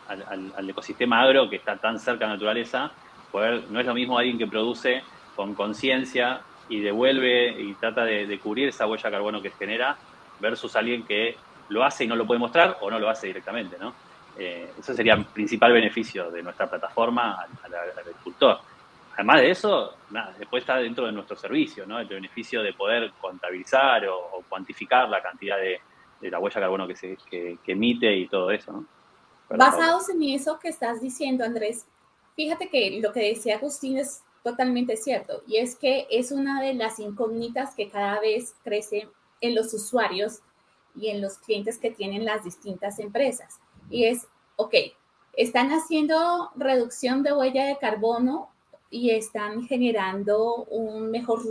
al, 0.08 0.70
ecosistema 0.70 1.22
agro 1.22 1.50
que 1.50 1.58
está 1.58 1.78
tan 1.78 2.00
cerca 2.00 2.26
de 2.26 2.30
la 2.30 2.34
naturaleza. 2.34 2.92
Poder, 3.32 3.64
no 3.70 3.80
es 3.80 3.86
lo 3.86 3.94
mismo 3.94 4.18
alguien 4.18 4.38
que 4.38 4.48
produce 4.48 5.04
con 5.36 5.54
conciencia 5.54 6.42
y 6.70 6.80
devuelve 6.80 7.62
y 7.62 7.74
trata 7.76 8.04
de, 8.04 8.40
cubrir 8.40 8.70
esa 8.70 8.88
huella 8.88 9.10
de 9.10 9.12
carbono 9.12 9.42
que 9.42 9.52
genera 9.52 9.98
versus 10.40 10.76
alguien 10.76 11.04
que 11.04 11.36
lo 11.70 11.84
hace 11.84 12.06
y 12.06 12.08
no 12.08 12.16
lo 12.16 12.26
puede 12.26 12.40
mostrar 12.40 12.78
o 12.82 12.90
no 12.90 13.00
lo 13.00 13.10
hace 13.10 13.28
directamente, 13.28 13.78
¿no? 13.80 13.94
Eh, 14.44 14.72
ese 14.80 14.96
sería 14.96 15.14
el 15.14 15.26
principal 15.26 15.72
beneficio 15.72 16.32
de 16.32 16.42
nuestra 16.42 16.68
plataforma 16.68 17.46
al, 17.64 17.76
agricultor. 18.00 18.58
Además 19.14 19.42
de 19.42 19.52
eso, 19.52 19.94
nada, 20.10 20.34
después 20.40 20.64
está 20.64 20.78
dentro 20.78 21.06
de 21.06 21.12
nuestro 21.12 21.36
servicio, 21.36 21.86
¿no? 21.86 22.00
El 22.00 22.08
beneficio 22.08 22.64
de 22.64 22.74
poder 22.74 23.12
contabilizar 23.22 24.08
o, 24.08 24.44
cuantificar 24.50 25.08
la 25.10 25.22
cantidad 25.22 25.58
de, 25.58 25.80
la 26.30 26.40
huella 26.40 26.56
de 26.56 26.62
carbono 26.62 26.88
que, 26.88 26.96
se, 26.96 27.18
que, 27.30 27.60
emite 27.68 28.12
y 28.16 28.28
todo 28.28 28.50
eso, 28.50 28.72
¿no? 28.72 28.86
Basados 29.50 30.10
en 30.10 30.24
eso 30.24 30.58
que 30.58 30.70
estás 30.70 31.02
diciendo, 31.02 31.44
Andrés, 31.44 31.86
fíjate 32.36 32.68
que 32.70 33.00
lo 33.00 33.12
que 33.12 33.20
decía 33.20 33.58
Agustín 33.58 34.00
es 34.00 34.24
totalmente 34.44 34.98
cierto. 34.98 35.44
Y 35.46 35.58
es 35.58 35.76
que 35.76 36.08
es 36.10 36.32
una 36.32 36.62
de 36.64 36.74
las 36.74 36.98
incógnitas 37.00 37.76
que 37.76 37.90
cada 37.90 38.20
vez 38.20 38.56
crece 38.64 39.08
en 39.40 39.54
los 39.54 39.72
usuarios 39.74 40.40
y 40.96 41.10
en 41.10 41.22
los 41.22 41.38
clientes 41.38 41.78
que 41.78 41.92
tienen 41.92 42.26
las 42.26 42.44
distintas 42.44 42.98
empresas. 42.98 43.60
Y 43.92 44.06
es, 44.06 44.28
ok, 44.56 44.74
están 45.34 45.70
haciendo 45.70 46.50
reducción 46.56 47.22
de 47.24 47.34
huella 47.34 47.66
de 47.66 47.78
carbono 47.78 48.50
y 48.90 49.12
están 49.12 49.68
generando 49.68 50.66
un 50.66 51.12
mejor 51.12 51.42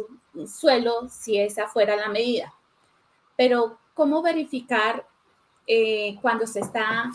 suelo 0.46 1.08
si 1.08 1.38
esa 1.38 1.68
fuera 1.68 1.96
la 1.96 2.08
medida. 2.08 2.52
Pero, 3.36 3.78
¿cómo 3.94 4.22
verificar 4.22 5.06
eh, 5.66 6.18
cuando 6.20 6.46
se 6.46 6.60
está 6.60 7.10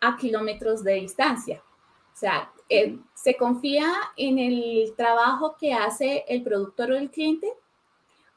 a 0.00 0.16
kilómetros 0.16 0.82
de 0.82 0.94
distancia? 0.94 1.62
O 2.12 2.16
sea, 2.16 2.50
eh, 2.68 2.98
¿se 3.14 3.36
confía 3.36 3.90
en 4.16 4.38
el 4.38 4.94
trabajo 4.96 5.56
que 5.58 5.72
hace 5.72 6.24
el 6.28 6.42
productor 6.42 6.92
o 6.92 6.96
el 6.96 7.10
cliente? 7.10 7.52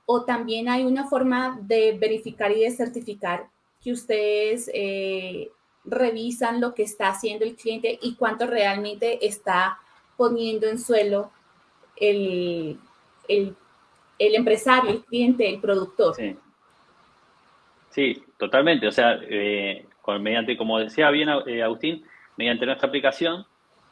¿O 0.06 0.24
también 0.24 0.70
hay 0.70 0.86
una 0.86 1.08
forma 1.08 1.60
de 1.62 1.98
verificar 1.98 2.52
y 2.52 2.62
de 2.62 2.72
certificar 2.72 3.50
que 3.82 3.92
ustedes 3.92 4.70
eh, 4.74 5.52
revisan 5.86 6.62
lo 6.62 6.74
que 6.74 6.84
está 6.84 7.10
haciendo 7.10 7.46
el 7.46 7.56
cliente 7.56 7.98
y 8.02 8.16
cuánto 8.16 8.48
realmente 8.48 9.26
está 9.26 9.80
poniendo 10.18 10.68
en 10.68 10.80
suelo 10.80 11.32
el, 11.96 12.78
empresario, 14.18 14.92
el 14.92 15.04
cliente, 15.04 15.50
el 15.50 15.60
productor? 15.60 16.16
Sí, 17.90 18.24
totalmente. 18.38 18.88
O 18.88 18.92
sea, 18.92 19.20
eh, 19.30 19.86
mediante, 20.20 20.58
como 20.58 20.80
decía 20.80 21.10
bien 21.10 21.30
Agustín, 21.30 22.06
mediante 22.38 22.66
nuestra 22.66 22.88
aplicación 22.88 23.46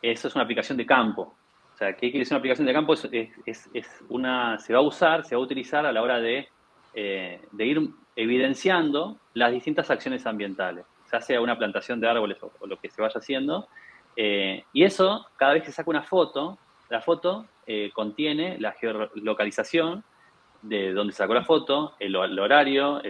eso 0.03 0.27
es 0.27 0.35
una 0.35 0.43
aplicación 0.43 0.77
de 0.77 0.85
campo. 0.85 1.33
O 1.73 1.77
sea, 1.77 1.93
¿qué 1.93 2.11
quiere 2.11 2.19
decir 2.19 2.33
una 2.33 2.39
aplicación 2.39 2.67
de 2.67 2.73
campo? 2.73 2.93
Es, 2.93 3.99
una, 4.09 4.59
se 4.59 4.73
va 4.73 4.79
a 4.79 4.83
usar, 4.83 5.25
se 5.25 5.35
va 5.35 5.41
a 5.41 5.45
utilizar 5.45 5.85
a 5.85 5.91
la 5.91 6.01
hora 6.01 6.19
de, 6.19 6.49
eh, 6.93 7.41
ir 7.57 7.89
evidenciando 8.15 9.17
las 9.33 9.51
distintas 9.51 9.89
acciones 9.89 10.27
ambientales, 10.27 10.85
ya 11.13 11.21
sea 11.21 11.39
una 11.39 11.57
plantación 11.57 11.99
de 11.99 12.09
árboles 12.09 12.37
o, 12.41 12.65
lo 12.65 12.77
que 12.79 12.89
se 12.89 13.01
vaya 13.01 13.19
haciendo. 13.19 13.67
Eh, 14.15 14.65
y 14.73 14.83
eso, 14.83 15.27
cada 15.37 15.53
vez 15.53 15.63
que 15.63 15.71
saca 15.71 15.89
una 15.89 16.01
foto, 16.01 16.57
la 16.89 17.01
foto 17.01 17.45
eh, 17.67 17.91
contiene 17.93 18.57
la 18.59 18.71
geolocalización 18.73 20.03
de 20.63 20.93
dónde 20.93 21.13
sacó 21.13 21.33
la 21.33 21.43
foto, 21.43 21.93
el, 21.99 22.15
horario, 22.15 23.01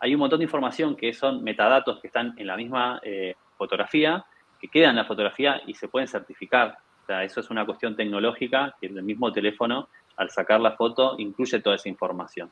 hay 0.00 0.14
un 0.14 0.20
montón 0.20 0.38
de 0.38 0.44
información 0.44 0.94
que 0.94 1.12
son 1.12 1.42
metadatos 1.42 1.98
que 2.00 2.06
están 2.06 2.34
en 2.36 2.46
la 2.46 2.56
misma 2.56 3.00
eh, 3.02 3.34
fotografía, 3.56 4.24
que 4.60 4.68
quedan 4.68 4.90
en 4.90 4.96
la 4.96 5.04
fotografía 5.04 5.60
y 5.66 5.74
se 5.74 5.88
pueden 5.88 6.06
certificar. 6.06 6.78
Eso 7.08 7.40
es 7.40 7.48
una 7.48 7.64
cuestión 7.64 7.96
tecnológica 7.96 8.76
que 8.78 8.86
el 8.86 9.02
mismo 9.02 9.32
teléfono, 9.32 9.88
al 10.16 10.28
sacar 10.30 10.60
la 10.60 10.72
foto, 10.72 11.14
incluye 11.18 11.60
toda 11.60 11.76
esa 11.76 11.88
información. 11.88 12.50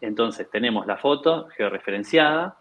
Entonces, 0.00 0.50
tenemos 0.50 0.86
la 0.86 0.96
foto 0.96 1.48
georreferenciada, 1.54 2.56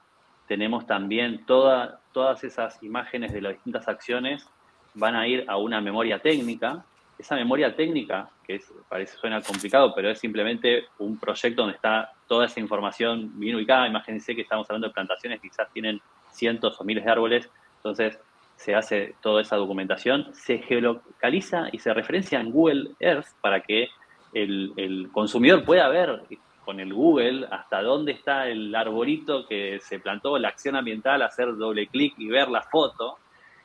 tenemos 0.52 0.86
también 0.86 1.46
todas 1.46 2.44
esas 2.44 2.84
imágenes 2.84 3.32
de 3.32 3.40
las 3.40 3.54
distintas 3.54 3.88
acciones, 3.88 4.46
van 4.94 5.16
a 5.16 5.26
ir 5.26 5.46
a 5.48 5.56
una 5.56 5.80
memoria 5.80 6.20
técnica, 6.20 6.84
esa 7.18 7.36
memoria 7.36 7.74
técnica, 7.74 8.30
que 8.46 8.56
es, 8.56 8.74
parece 8.90 9.16
suena 9.16 9.42
complicado, 9.42 9.96
pero 9.96 10.10
es 10.10 10.20
simplemente 10.20 10.88
un 11.00 11.18
proyecto 11.18 11.62
donde 11.62 11.78
está 11.78 12.12
toda 12.28 12.48
esa 12.48 12.60
información 12.60 13.40
bien 13.40 13.56
ubicada. 13.56 13.88
Imagínense 13.88 14.36
que 14.36 14.42
estamos 14.42 14.70
hablando 14.70 14.90
de 14.90 14.94
plantaciones 14.94 15.40
quizás 15.40 15.72
tienen 15.72 16.02
cientos 16.34 16.82
o 16.82 16.84
miles 16.84 17.06
de 17.06 17.12
árboles, 17.12 17.50
entonces 17.78 18.20
se 18.58 18.76
hace 18.76 19.16
toda 19.22 19.44
esa 19.44 19.56
documentación, 19.56 20.32
se 20.34 20.58
geolocaliza 20.58 21.70
y 21.72 21.80
se 21.80 21.94
referencia 21.94 22.42
en 22.42 22.52
Google 22.52 22.90
Earth 23.00 23.28
para 23.40 23.62
que 23.62 23.88
el, 24.34 24.74
el 24.76 25.10
consumidor 25.14 25.64
pueda 25.64 25.88
ver 25.88 26.24
con 26.72 26.80
el 26.80 26.94
Google 26.94 27.48
hasta 27.52 27.82
dónde 27.82 28.14
está 28.14 28.48
el 28.48 28.74
arbolito 28.74 29.46
que 29.46 29.82
se 29.82 30.00
plantó, 30.00 30.38
la 30.38 30.48
acción 30.48 30.78
ambiental, 30.78 31.22
hacer 31.22 31.54
doble 31.58 31.88
clic 31.88 32.14
y 32.18 32.30
ver 32.30 32.48
la 32.48 32.62
foto. 32.62 33.18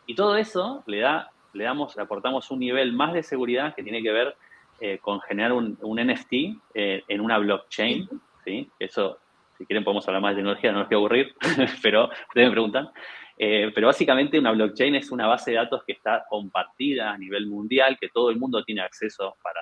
Y 0.07 0.17
todo 0.17 0.37
eso 0.37 0.83
le 0.87 0.99
da 0.99 1.31
le 1.53 1.63
damos, 1.63 1.95
le 1.95 2.03
aportamos 2.03 2.51
un 2.51 2.59
nivel 2.59 2.93
más 2.93 3.13
de 3.13 3.23
seguridad 3.23 3.77
que 3.77 3.85
tiene 3.85 4.03
que 4.03 4.11
ver 4.11 4.37
eh, 4.81 4.99
con 4.99 5.21
generar 5.21 5.53
un, 5.53 5.79
NFT 5.81 6.33
eh, 6.75 7.05
en 7.07 7.21
una 7.21 7.39
blockchain, 7.39 8.09
¿sí? 8.45 8.69
Eso, 8.77 9.19
si 9.57 9.65
quieren 9.67 9.85
podemos 9.85 10.07
hablar 10.09 10.23
más 10.23 10.33
de 10.33 10.39
tecnología, 10.39 10.73
no 10.73 10.81
nos 10.81 10.89
quiero 10.89 10.99
aburrir, 10.99 11.33
pero 11.83 12.11
ustedes 12.29 12.49
me 12.49 12.51
preguntan. 12.51 12.91
Eh, 13.39 13.71
pero 13.73 13.87
básicamente 13.87 14.39
una 14.39 14.51
blockchain 14.51 14.97
es 14.97 15.13
una 15.13 15.29
base 15.29 15.53
de 15.53 15.59
datos 15.59 15.85
que 15.87 15.93
está 15.93 16.25
compartida 16.29 17.13
a 17.13 17.19
nivel 17.19 17.47
mundial, 17.47 17.97
que 18.01 18.09
todo 18.09 18.31
el 18.31 18.37
mundo 18.37 18.65
tiene 18.65 18.81
acceso 18.81 19.37
para 19.43 19.61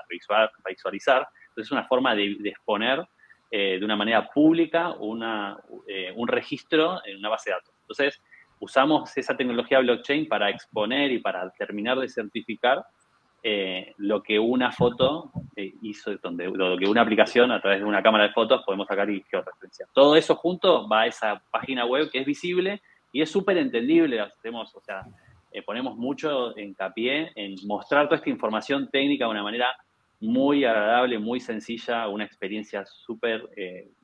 visualizar. 0.66 1.28
Entonces 1.48 1.68
es 1.68 1.72
una 1.72 1.87
forma 1.87 2.14
de, 2.14 2.37
exponer 2.44 3.07
de 3.57 3.85
una 3.85 3.95
manera 3.95 4.29
pública 4.31 4.90
una, 4.99 5.57
un 6.17 6.27
registro 6.27 7.01
en 7.07 7.19
una 7.19 7.29
base 7.29 7.51
de 7.51 7.57
datos. 7.57 7.75
Entonces, 7.83 8.21
usamos 8.59 9.17
esa 9.17 9.37
tecnología 9.37 9.79
blockchain 9.81 10.27
para 10.27 10.51
exponer 10.51 11.12
y 11.12 11.19
para 11.19 11.51
terminar 11.51 11.99
de 11.99 12.09
certificar 12.09 12.85
eh, 13.47 13.93
lo 13.99 14.23
que 14.23 14.38
una 14.38 14.73
foto 14.73 15.31
eh, 15.55 15.75
hizo, 15.83 16.17
donde, 16.17 16.47
lo 16.47 16.79
que 16.79 16.87
una 16.87 17.03
aplicación 17.03 17.53
a 17.53 17.61
través 17.61 17.81
de 17.81 17.85
una 17.85 18.03
cámara 18.03 18.25
de 18.25 18.33
fotos 18.33 18.62
podemos 18.64 18.87
sacar 18.87 19.11
y 19.11 19.23
georreferenciar. 19.31 19.87
Todo 19.93 20.17
eso 20.17 20.35
junto 20.35 20.88
va 20.88 21.03
a 21.03 21.07
esa 21.09 21.43
página 21.51 21.85
web 21.85 22.11
que 22.11 22.21
es 22.21 22.27
visible 22.27 22.81
y 23.12 23.21
es 23.21 23.31
súper 23.31 23.59
entendible. 23.59 24.19
Hacemos, 24.19 24.75
o 24.75 24.81
sea, 24.81 25.03
eh, 25.53 25.61
ponemos 25.61 25.95
mucho 25.95 26.59
hincapié 26.59 27.33
en 27.35 27.55
mostrar 27.67 28.07
toda 28.07 28.17
esta 28.17 28.31
información 28.31 28.88
técnica 28.90 29.27
de 29.27 29.33
una 29.33 29.43
manera 29.43 29.77
muy 30.25 30.65
agradable, 30.65 31.19
muy 31.19 31.41
sencilla, 31.41 32.09
una 32.09 32.25
experiencia 32.25 32.85
súper 32.87 33.49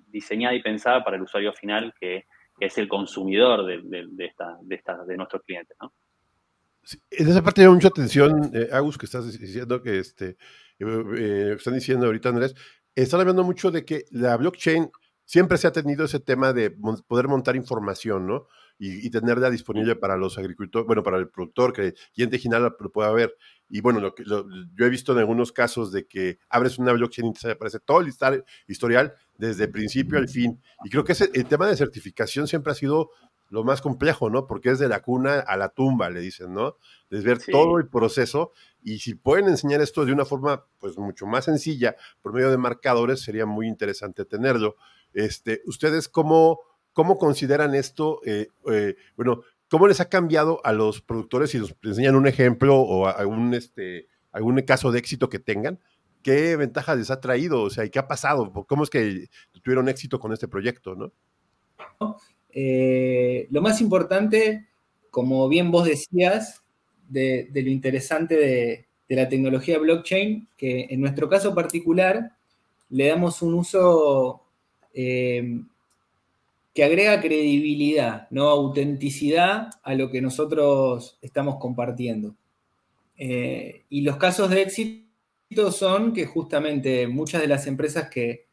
diseñada 0.08 0.54
y 0.54 0.62
pensada 0.62 1.02
para 1.02 1.16
el 1.16 1.22
usuario 1.22 1.52
final 1.52 1.94
que 1.98 2.24
es 2.60 2.76
el 2.78 2.88
consumidor 2.88 3.64
de, 3.66 4.26
esta, 4.26 4.58
de, 5.06 5.16
nuestros 5.16 5.42
clientes, 5.42 5.76
¿no? 5.80 5.92
en 7.10 7.28
esa 7.28 7.42
parte 7.42 7.62
llama 7.62 7.74
mucha 7.74 7.88
atención, 7.88 8.50
eh, 8.54 8.68
Agus, 8.72 8.96
que 8.96 9.06
estás 9.06 9.38
diciendo 9.38 9.82
que 9.82 9.98
este, 9.98 10.36
eh, 10.78 11.04
eh, 11.18 11.54
están 11.56 11.74
diciendo 11.74 12.06
ahorita, 12.06 12.30
Andrés, 12.30 12.54
están 12.94 13.20
hablando 13.20 13.44
mucho 13.44 13.70
de 13.70 13.84
que 13.84 14.04
la 14.10 14.36
blockchain 14.36 14.90
siempre 15.24 15.58
se 15.58 15.66
ha 15.66 15.72
tenido 15.72 16.04
ese 16.04 16.20
tema 16.20 16.52
de 16.52 16.70
poder 17.06 17.28
montar 17.28 17.54
información, 17.56 18.26
¿no? 18.26 18.46
Y, 18.82 19.10
tenerla 19.10 19.50
disponible 19.50 19.94
para 19.94 20.16
los 20.16 20.38
agricultores, 20.38 20.86
bueno, 20.86 21.02
para 21.02 21.18
el 21.18 21.28
productor, 21.28 21.74
que 21.74 21.92
cliente 22.14 22.38
final 22.38 22.62
lo 22.62 22.90
pueda 22.90 23.12
ver. 23.12 23.36
Y 23.68 23.82
bueno, 23.82 24.00
lo 24.00 24.14
que 24.14 24.24
yo 24.24 24.46
he 24.78 24.88
visto 24.88 25.12
en 25.12 25.18
algunos 25.18 25.52
casos 25.52 25.92
de 25.92 26.06
que 26.06 26.38
abres 26.48 26.78
una 26.78 26.92
blockchain 26.92 27.28
y 27.28 27.32
te 27.34 27.50
aparece 27.50 27.78
todo 27.80 28.00
el 28.00 28.08
historial 28.66 29.14
desde 29.36 29.64
el 29.64 29.70
principio 29.70 30.16
al 30.16 30.28
fin. 30.28 30.62
Y 30.82 30.88
creo 30.88 31.04
que 31.04 31.12
ese, 31.12 31.30
el 31.34 31.44
tema 31.44 31.68
de 31.68 31.76
certificación 31.76 32.48
siempre 32.48 32.72
ha 32.72 32.74
sido 32.74 33.10
lo 33.50 33.64
más 33.64 33.82
complejo, 33.82 34.30
¿no? 34.30 34.46
Porque 34.46 34.70
es 34.70 34.78
de 34.78 34.88
la 34.88 35.02
cuna 35.02 35.40
a 35.40 35.56
la 35.56 35.68
tumba, 35.68 36.08
le 36.08 36.20
dicen, 36.20 36.54
¿no? 36.54 36.76
Es 37.10 37.24
ver 37.24 37.38
todo 37.44 37.78
el 37.78 37.88
proceso 37.88 38.52
y 38.82 39.00
si 39.00 39.14
pueden 39.14 39.48
enseñar 39.48 39.80
esto 39.80 40.04
de 40.04 40.12
una 40.12 40.24
forma, 40.24 40.64
pues, 40.78 40.96
mucho 40.96 41.26
más 41.26 41.44
sencilla, 41.44 41.96
por 42.22 42.32
medio 42.32 42.50
de 42.50 42.56
marcadores, 42.56 43.20
sería 43.20 43.46
muy 43.46 43.66
interesante 43.66 44.24
tenerlo. 44.24 44.76
Este, 45.12 45.62
¿Ustedes 45.66 46.08
cómo, 46.08 46.60
cómo 46.92 47.18
consideran 47.18 47.74
esto? 47.74 48.20
Eh, 48.24 48.48
eh, 48.70 48.96
bueno, 49.16 49.42
¿cómo 49.68 49.86
les 49.86 50.00
ha 50.00 50.08
cambiado 50.08 50.60
a 50.64 50.72
los 50.72 51.00
productores 51.00 51.50
si 51.50 51.58
nos 51.58 51.74
enseñan 51.82 52.16
un 52.16 52.26
ejemplo 52.26 52.76
o 52.78 53.06
algún, 53.06 53.54
este, 53.54 54.08
algún 54.32 54.60
caso 54.62 54.92
de 54.92 54.98
éxito 54.98 55.28
que 55.28 55.38
tengan? 55.38 55.80
¿Qué 56.22 56.56
ventajas 56.56 56.98
les 56.98 57.10
ha 57.10 57.20
traído? 57.20 57.62
O 57.62 57.70
sea, 57.70 57.84
¿y 57.84 57.90
qué 57.90 57.98
ha 57.98 58.08
pasado? 58.08 58.52
¿Cómo 58.66 58.84
es 58.84 58.90
que 58.90 59.28
tuvieron 59.62 59.88
éxito 59.88 60.20
con 60.20 60.32
este 60.32 60.48
proyecto, 60.48 60.94
no? 60.94 61.12
Eh, 62.52 63.46
lo 63.50 63.62
más 63.62 63.80
importante, 63.80 64.66
como 65.10 65.48
bien 65.48 65.70
vos 65.70 65.86
decías, 65.86 66.62
de, 67.08 67.48
lo 67.52 67.70
interesante 67.70 68.36
de, 68.36 68.86
la 69.08 69.28
tecnología 69.28 69.78
blockchain, 69.78 70.48
que 70.56 70.86
en 70.90 71.00
nuestro 71.00 71.28
caso 71.28 71.52
particular 71.52 72.36
le 72.90 73.08
damos 73.08 73.42
un 73.42 73.54
uso 73.54 74.42
que 76.74 76.84
agrega 76.84 77.20
credibilidad, 77.20 78.28
¿no? 78.30 78.48
autenticidad 78.48 79.70
a 79.82 79.94
lo 79.94 80.10
que 80.10 80.20
nosotros 80.20 81.18
estamos 81.20 81.56
compartiendo. 81.56 82.36
Eh, 83.16 83.84
y 83.88 84.02
los 84.02 84.16
casos 84.16 84.50
de 84.50 84.62
éxito 84.62 85.72
son 85.72 86.12
que 86.12 86.26
justamente 86.26 87.06
muchas 87.06 87.42
de 87.42 87.48
las 87.48 87.66
empresas 87.66 88.08
que, 88.08 88.48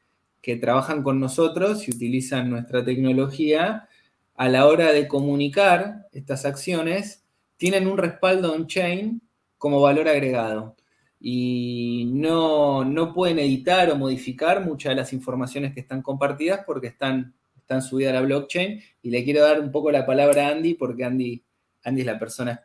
trabajan 0.61 1.03
con 1.03 1.19
nosotros 1.19 1.89
y 1.89 1.91
utilizan 1.91 2.49
nuestra 2.49 2.85
tecnología, 2.85 3.89
a 4.33 4.47
la 4.47 4.65
hora 4.65 4.93
de 4.93 5.05
comunicar 5.05 6.07
estas 6.13 6.45
acciones, 6.45 7.25
tienen 7.57 7.85
un 7.85 7.97
respaldo 7.97 8.53
on-chain 8.53 9.21
como 9.57 9.81
valor 9.81 10.07
agregado 10.07 10.77
y 11.19 12.09
no, 12.13 12.85
no, 12.85 13.13
pueden 13.13 13.39
editar 13.39 13.91
o 13.91 13.97
modificar 13.97 14.63
muchas 14.63 14.91
de 14.91 14.95
las 14.95 15.11
informaciones 15.11 15.73
que 15.73 15.81
están 15.81 16.01
compartidas 16.01 16.61
porque 16.65 16.87
están, 16.87 17.33
están 17.67 17.81
subidas 17.81 18.13
a 18.13 18.21
la 18.21 18.21
blockchain. 18.21 18.81
Y 19.01 19.11
le 19.11 19.25
quiero 19.25 19.41
dar 19.41 19.59
un 19.59 19.71
poco 19.71 19.91
la 19.91 20.05
palabra 20.05 20.47
a 20.47 20.51
Andy 20.51 20.75
porque 20.75 21.03
Andy, 21.03 21.43
Andy 21.83 22.01
es 22.01 22.07
la 22.07 22.17
persona. 22.17 22.63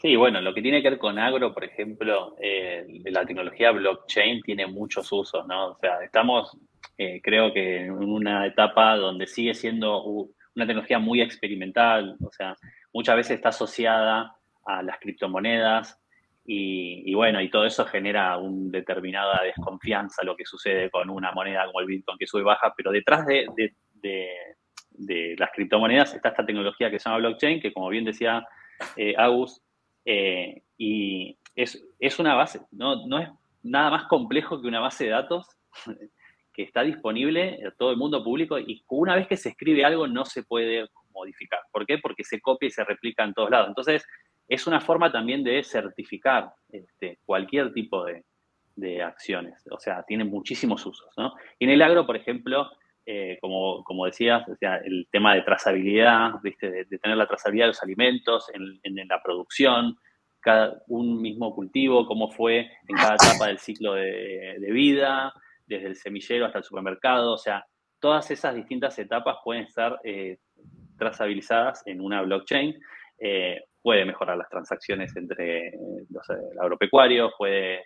Sí, 0.00 0.14
bueno, 0.16 0.40
lo 0.40 0.54
que 0.54 0.62
tiene 0.62 0.82
que 0.82 0.90
ver 0.90 0.98
con 0.98 1.18
agro, 1.18 1.52
por 1.54 1.64
ejemplo, 1.64 2.36
eh, 2.40 2.86
la 3.06 3.24
tecnología 3.24 3.72
blockchain 3.72 4.42
tiene 4.42 4.66
muchos 4.66 5.10
usos, 5.10 5.46
¿no? 5.46 5.70
O 5.70 5.78
sea, 5.80 6.02
estamos, 6.04 6.56
eh, 6.96 7.20
creo 7.20 7.52
que 7.52 7.86
en 7.86 7.92
una 7.92 8.46
etapa 8.46 8.96
donde 8.96 9.26
sigue 9.26 9.54
siendo 9.54 10.04
una 10.04 10.66
tecnología 10.66 11.00
muy 11.00 11.20
experimental, 11.20 12.16
o 12.24 12.30
sea, 12.30 12.56
muchas 12.92 13.16
veces 13.16 13.36
está 13.36 13.48
asociada 13.48 14.36
a 14.64 14.82
las 14.82 14.98
criptomonedas, 15.00 16.00
y, 16.50 17.12
bueno, 17.12 17.42
y 17.42 17.50
todo 17.50 17.66
eso 17.66 17.84
genera 17.84 18.38
una 18.38 18.70
determinada 18.70 19.42
desconfianza, 19.42 20.24
lo 20.24 20.34
que 20.34 20.46
sucede 20.46 20.88
con 20.88 21.10
una 21.10 21.30
moneda 21.32 21.66
como 21.66 21.80
el 21.80 21.86
Bitcoin 21.86 22.16
que 22.16 22.26
sube 22.26 22.40
y 22.40 22.44
baja, 22.44 22.72
pero 22.74 22.90
detrás 22.90 23.26
de, 23.26 23.44
las 25.36 25.50
criptomonedas 25.52 26.14
está 26.14 26.30
esta 26.30 26.46
tecnología 26.46 26.90
que 26.90 26.98
se 26.98 27.04
llama 27.04 27.18
blockchain, 27.18 27.60
que 27.60 27.70
como 27.70 27.90
bien 27.90 28.06
decía 28.06 28.46
eh, 28.96 29.14
Agus, 29.18 29.60
eh, 30.06 30.62
y 30.78 31.36
es, 31.54 31.84
es, 31.98 32.18
una 32.18 32.34
base, 32.34 32.62
no, 32.70 33.06
no 33.06 33.18
es 33.18 33.28
nada 33.62 33.90
más 33.90 34.04
complejo 34.04 34.58
que 34.58 34.68
una 34.68 34.80
base 34.80 35.04
de 35.04 35.10
datos 35.10 35.46
que 36.54 36.62
está 36.62 36.80
disponible 36.80 37.60
a 37.66 37.72
todo 37.72 37.90
el 37.90 37.98
mundo 37.98 38.24
público 38.24 38.58
y 38.58 38.82
una 38.88 39.16
vez 39.16 39.28
que 39.28 39.36
se 39.36 39.50
escribe 39.50 39.84
algo 39.84 40.06
no 40.06 40.24
se 40.24 40.44
puede 40.44 40.88
modificar. 41.12 41.60
¿Por 41.70 41.84
qué? 41.84 41.98
Porque 41.98 42.24
se 42.24 42.40
copia 42.40 42.68
y 42.68 42.70
se 42.70 42.84
replica 42.84 43.22
en 43.22 43.34
todos 43.34 43.50
lados. 43.50 43.68
Entonces, 43.68 44.06
es 44.48 44.66
una 44.66 44.80
forma 44.80 45.12
también 45.12 45.44
de 45.44 45.62
certificar 45.62 46.52
este, 46.70 47.18
cualquier 47.24 47.72
tipo 47.72 48.04
de, 48.04 48.24
acciones. 49.02 49.60
O 49.72 49.80
sea, 49.80 50.04
tiene 50.04 50.22
muchísimos 50.22 50.86
usos. 50.86 51.08
¿no? 51.16 51.34
En 51.58 51.68
el 51.68 51.82
agro, 51.82 52.06
por 52.06 52.14
ejemplo, 52.14 52.70
eh, 53.04 53.36
como, 53.40 53.82
como, 53.82 54.06
decías, 54.06 54.44
el 54.84 55.08
tema 55.10 55.34
de 55.34 55.42
trazabilidad, 55.42 56.34
¿viste? 56.44 56.70
De, 56.70 56.98
tener 56.98 57.16
la 57.16 57.26
trazabilidad 57.26 57.64
de 57.64 57.70
los 57.70 57.82
alimentos 57.82 58.46
en, 58.54 59.08
la 59.08 59.20
producción, 59.20 59.96
cada, 60.38 60.80
un 60.86 61.20
mismo 61.20 61.54
cultivo, 61.56 62.06
cómo 62.06 62.30
fue 62.30 62.70
en 62.86 62.96
cada 62.96 63.16
etapa 63.16 63.48
del 63.48 63.58
ciclo 63.58 63.94
de, 63.94 64.68
vida, 64.70 65.32
desde 65.66 65.88
el 65.88 65.96
semillero 65.96 66.46
hasta 66.46 66.58
el 66.58 66.64
supermercado. 66.64 67.32
O 67.32 67.38
sea, 67.38 67.66
todas 67.98 68.30
esas 68.30 68.54
distintas 68.54 68.96
etapas 69.00 69.38
pueden 69.42 69.64
estar 69.64 69.98
eh, 70.04 70.38
trazabilizadas 70.98 71.84
en 71.86 72.00
una 72.00 72.22
blockchain. 72.22 72.78
Eh, 73.18 73.60
puede 73.82 74.04
mejorar 74.04 74.36
las 74.36 74.48
transacciones 74.48 75.14
entre 75.16 75.72
los 76.10 76.26
agropecuarios, 76.60 77.32
puede 77.36 77.84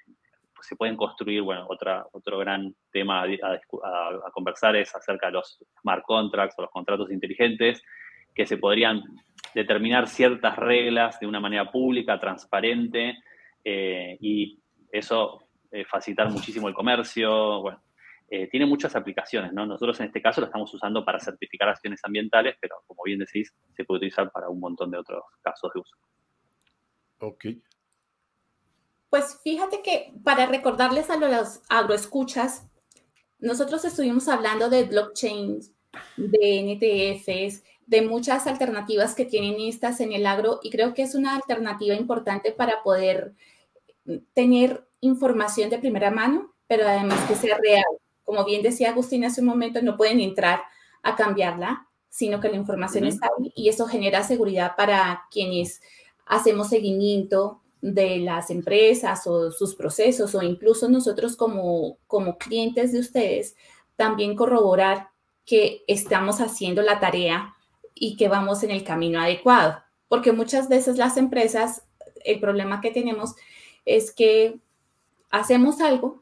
se 0.63 0.77
pueden 0.77 0.97
construir, 0.97 1.43
bueno, 1.43 1.67
otra, 1.69 2.07
otro 2.13 2.39
gran 2.39 2.75
tema 2.93 3.23
a, 3.23 4.31
conversar 4.33 4.77
es 4.77 4.95
acerca 4.95 5.27
de 5.27 5.33
los 5.33 5.59
smart 5.81 6.05
contracts 6.05 6.59
o 6.59 6.63
los 6.63 6.71
contratos 6.71 7.11
inteligentes, 7.11 7.83
que 8.35 8.47
se 8.47 8.57
podrían 8.57 9.03
determinar 9.55 10.09
ciertas 10.09 10.57
reglas 10.57 11.21
de 11.21 11.27
una 11.27 11.41
manera 11.41 11.71
pública, 11.71 12.19
transparente, 12.19 13.19
eh, 13.65 14.17
y 14.21 14.59
eso 14.91 15.43
eh, 15.71 15.85
facilitar 15.85 16.31
muchísimo 16.31 16.69
el 16.69 16.75
comercio, 16.75 17.61
bueno, 17.61 17.83
eh, 18.35 18.49
tiene 18.51 18.64
muchas 18.64 18.97
aplicaciones, 18.97 19.53
¿no? 19.53 19.66
Nosotros 19.66 20.01
en 20.01 20.07
este 20.07 20.23
caso 20.23 20.40
lo 20.40 20.47
estamos 20.47 20.73
usando 20.73 21.05
para 21.05 21.21
certificar 21.21 21.68
acciones 21.68 22.01
ambientales, 22.03 22.57
pero 22.59 22.77
como 22.87 23.03
bien 23.05 23.18
decís, 23.18 23.53
se 23.77 23.85
puede 23.85 23.99
utilizar 23.99 24.33
para 24.33 24.49
un 24.49 24.59
montón 24.59 24.90
de 24.90 24.97
otros 24.97 25.23
casos 25.42 25.71
de 25.75 25.81
uso. 25.81 25.95
Ok. 27.18 27.45
Pues 29.11 29.38
fíjate 29.45 29.83
que 29.83 30.14
para 30.25 30.47
recordarles 30.47 31.11
a 31.11 31.18
los 31.18 31.61
agroescuchas, 31.68 32.66
nosotros 33.38 33.85
estuvimos 33.85 34.27
hablando 34.29 34.71
de 34.71 34.85
blockchain, 34.85 35.61
de 36.16 36.62
NTFs, 36.62 37.62
de 37.85 38.01
muchas 38.01 38.47
alternativas 38.47 39.14
que 39.14 39.27
tienen 39.27 39.61
estas 39.61 40.01
en 40.01 40.14
el 40.14 40.25
agro 40.25 40.61
y 40.62 40.71
creo 40.71 40.95
que 40.95 41.03
es 41.03 41.14
una 41.14 41.35
alternativa 41.35 41.95
importante 41.95 42.51
para 42.51 42.83
poder 42.83 43.35
tener 44.33 44.88
información 45.03 45.68
de 45.68 45.81
primera 45.81 46.11
mano, 46.11 46.55
pero 46.66 46.88
además 46.88 47.21
que 47.29 47.35
sea 47.35 47.59
real. 47.62 47.85
Como 48.25 48.45
bien 48.45 48.63
decía 48.63 48.91
Agustín 48.91 49.25
hace 49.25 49.41
un 49.41 49.49
momento, 49.49 49.83
no 49.83 49.97
pueden 49.97 50.21
entrar 50.21 50.63
a 51.03 51.17
cambiarla, 51.17 51.89
sino 52.09 52.41
que 52.41 52.49
la 52.49 52.57
información 52.57 53.05
está 53.05 53.29
ahí 53.39 53.53
y 53.57 53.69
eso 53.69 53.87
genera 53.87 54.23
seguridad 54.23 54.77
para 54.77 55.25
quienes 55.31 55.81
hacemos 56.27 56.69
seguimiento 56.69 57.63
de 57.81 58.19
las 58.19 58.51
empresas 58.51 59.27
o 59.27 59.51
sus 59.51 59.75
procesos 59.75 60.35
o 60.35 60.43
incluso 60.43 60.89
nosotros 60.89 61.37
como, 61.37 61.99
como 62.07 62.39
clientes 62.39 62.93
de 62.93 63.01
ustedes, 63.01 63.57
también 63.97 64.37
corroborar 64.37 65.09
que 65.45 65.83
estamos 65.89 66.41
haciendo 66.41 66.83
la 66.83 67.01
tarea 67.01 67.55
y 67.95 68.17
que 68.17 68.29
vamos 68.29 68.63
en 68.63 68.71
el 68.71 68.85
camino 68.85 69.21
adecuado. 69.21 69.83
Porque 70.09 70.33
muchas 70.33 70.69
veces 70.69 70.97
las 70.99 71.17
empresas, 71.17 71.83
el 72.25 72.39
problema 72.41 72.81
que 72.81 72.91
tenemos 72.91 73.35
es 73.85 74.13
que 74.13 74.61
hacemos 75.31 75.81
algo, 75.81 76.22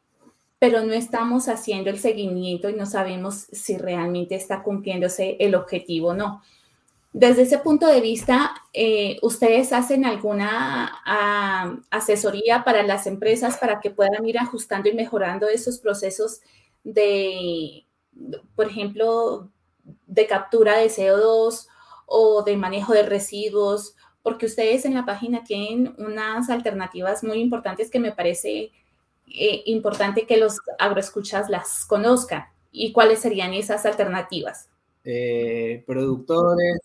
pero 0.60 0.84
no 0.84 0.92
estamos 0.92 1.48
haciendo 1.48 1.88
el 1.88 1.98
seguimiento 1.98 2.68
y 2.68 2.74
no 2.74 2.84
sabemos 2.84 3.46
si 3.50 3.78
realmente 3.78 4.34
está 4.34 4.62
cumpliéndose 4.62 5.38
el 5.40 5.54
objetivo 5.54 6.08
o 6.08 6.14
no. 6.14 6.42
Desde 7.14 7.42
ese 7.42 7.58
punto 7.58 7.86
de 7.86 8.02
vista, 8.02 8.54
eh, 8.74 9.16
¿ustedes 9.22 9.72
hacen 9.72 10.04
alguna 10.04 11.00
ah, 11.06 11.76
asesoría 11.90 12.62
para 12.62 12.82
las 12.82 13.06
empresas 13.06 13.56
para 13.56 13.80
que 13.80 13.90
puedan 13.90 14.24
ir 14.26 14.38
ajustando 14.38 14.90
y 14.90 14.94
mejorando 14.94 15.48
esos 15.48 15.78
procesos 15.78 16.42
de, 16.84 17.86
por 18.54 18.66
ejemplo, 18.66 19.50
de 20.06 20.26
captura 20.26 20.76
de 20.76 20.88
CO2 20.88 21.68
o 22.04 22.42
de 22.42 22.56
manejo 22.58 22.92
de 22.92 23.04
residuos? 23.04 23.96
Porque 24.22 24.44
ustedes 24.44 24.84
en 24.84 24.92
la 24.92 25.06
página 25.06 25.42
tienen 25.42 25.94
unas 25.96 26.50
alternativas 26.50 27.24
muy 27.24 27.38
importantes 27.38 27.90
que 27.90 27.98
me 27.98 28.12
parece 28.12 28.72
eh, 29.30 29.62
importante 29.66 30.26
que 30.26 30.36
los 30.36 30.58
agroescuchas 30.78 31.48
las 31.50 31.84
conozcan. 31.86 32.44
¿Y 32.72 32.92
cuáles 32.92 33.20
serían 33.20 33.52
esas 33.52 33.84
alternativas? 33.86 34.68
Eh, 35.04 35.82
productores, 35.86 36.78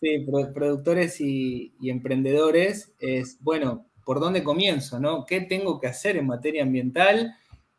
Sí, 0.00 0.24
productores 0.54 1.20
y, 1.20 1.72
emprendedores 1.82 2.92
es, 3.00 3.38
bueno, 3.40 3.86
¿por 4.04 4.20
dónde 4.20 4.44
comienzo? 4.44 5.00
¿no? 5.00 5.26
¿Qué 5.26 5.40
tengo 5.40 5.80
que 5.80 5.88
hacer 5.88 6.16
en 6.16 6.26
materia 6.26 6.62
ambiental? 6.62 7.34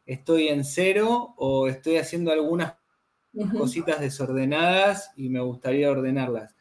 ¿Estoy 0.05 0.49
en 0.49 0.65
cero 0.65 1.33
o 1.37 1.69
estoy 1.69 1.95
haciendo 1.95 2.31
algunas 2.31 2.73
cositas 3.57 4.01
desordenadas 4.01 5.11
y 5.15 5.29
me 5.29 5.39
gustaría 5.39 5.89
ordenarlas? 5.89 6.53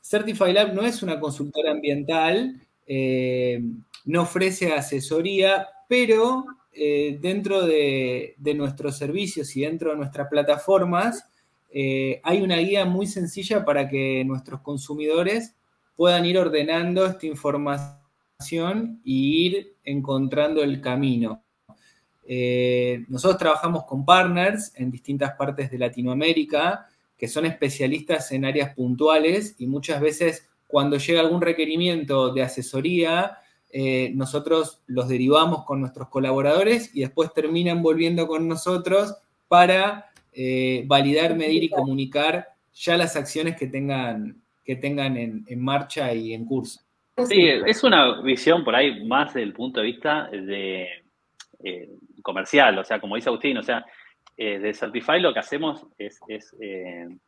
Certify 0.00 0.54
Lab 0.54 0.72
no 0.72 0.82
es 0.82 1.02
una 1.02 1.20
consultora 1.20 1.72
ambiental, 1.72 2.62
eh, 2.86 3.60
no 4.06 4.22
ofrece 4.22 4.72
asesoría, 4.72 5.68
pero 5.88 6.46
eh, 6.72 7.18
dentro 7.20 7.66
de, 7.66 8.34
nuestros 8.56 8.96
servicios 8.96 9.54
y 9.56 9.62
dentro 9.62 9.90
de 9.90 9.96
nuestras 9.96 10.28
plataformas 10.28 11.24
eh, 11.70 12.20
hay 12.22 12.42
una 12.42 12.56
guía 12.56 12.84
muy 12.84 13.06
sencilla 13.06 13.64
para 13.64 13.88
que 13.88 14.24
nuestros 14.24 14.60
consumidores 14.60 15.54
puedan 15.96 16.24
ir 16.24 16.38
ordenando 16.38 17.06
esta 17.06 17.26
información 17.26 19.00
y 19.04 19.46
ir 19.46 19.76
encontrando 19.84 20.62
el 20.62 20.80
camino. 20.80 21.42
Eh, 22.28 23.04
nosotros 23.08 23.38
trabajamos 23.38 23.84
con 23.84 24.04
partners 24.04 24.72
en 24.76 24.90
distintas 24.90 25.32
partes 25.32 25.70
de 25.70 25.78
Latinoamérica 25.78 26.88
que 27.16 27.28
son 27.28 27.46
especialistas 27.46 28.30
en 28.32 28.44
áreas 28.44 28.74
puntuales 28.74 29.54
y 29.58 29.66
muchas 29.66 30.00
veces 30.00 30.48
cuando 30.66 30.98
llega 30.98 31.20
algún 31.20 31.40
requerimiento 31.40 32.32
de 32.32 32.42
asesoría, 32.42 33.38
eh, 33.78 34.10
nosotros 34.14 34.80
los 34.86 35.06
derivamos 35.06 35.66
con 35.66 35.80
nuestros 35.80 36.08
colaboradores 36.08 36.96
y 36.96 37.00
después 37.00 37.34
terminan 37.34 37.82
volviendo 37.82 38.26
con 38.26 38.48
nosotros 38.48 39.14
para 39.48 40.06
eh, 40.32 40.84
validar, 40.86 41.36
medir 41.36 41.62
y 41.64 41.68
comunicar 41.68 42.48
ya 42.72 42.96
las 42.96 43.16
acciones 43.16 43.54
que 43.54 43.66
tengan, 43.66 44.40
que 44.64 44.76
tengan 44.76 45.18
en, 45.18 45.44
marcha 45.60 46.14
y 46.14 46.32
en 46.32 46.46
curso. 46.46 46.80
Sí, 47.26 47.46
es 47.66 47.84
una 47.84 48.22
visión 48.22 48.64
por 48.64 48.74
ahí 48.74 49.04
más 49.04 49.34
desde 49.34 49.42
el 49.42 49.52
punto 49.52 49.80
de 49.80 49.86
vista 49.86 50.26
de 50.30 50.88
eh, 51.62 51.90
comercial, 52.22 52.78
o 52.78 52.84
sea, 52.84 52.98
como 52.98 53.16
dice 53.16 53.28
Agustín, 53.28 53.58
o 53.58 53.62
sea, 53.62 53.84
eh, 54.38 54.58
de 54.58 54.72
Certify 54.72 55.20
lo 55.20 55.34
que 55.34 55.40
hacemos 55.40 55.86
es, 55.98 56.18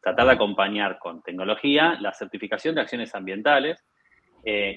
tratar 0.01 0.29
de 0.29 0.33
acompañar 0.33 0.99
con 0.99 1.23
tecnología 1.23 1.99
la 2.01 2.15
certificación 2.15 2.75
de 2.75 2.81
acciones 2.81 3.15
ambientales, 3.15 3.85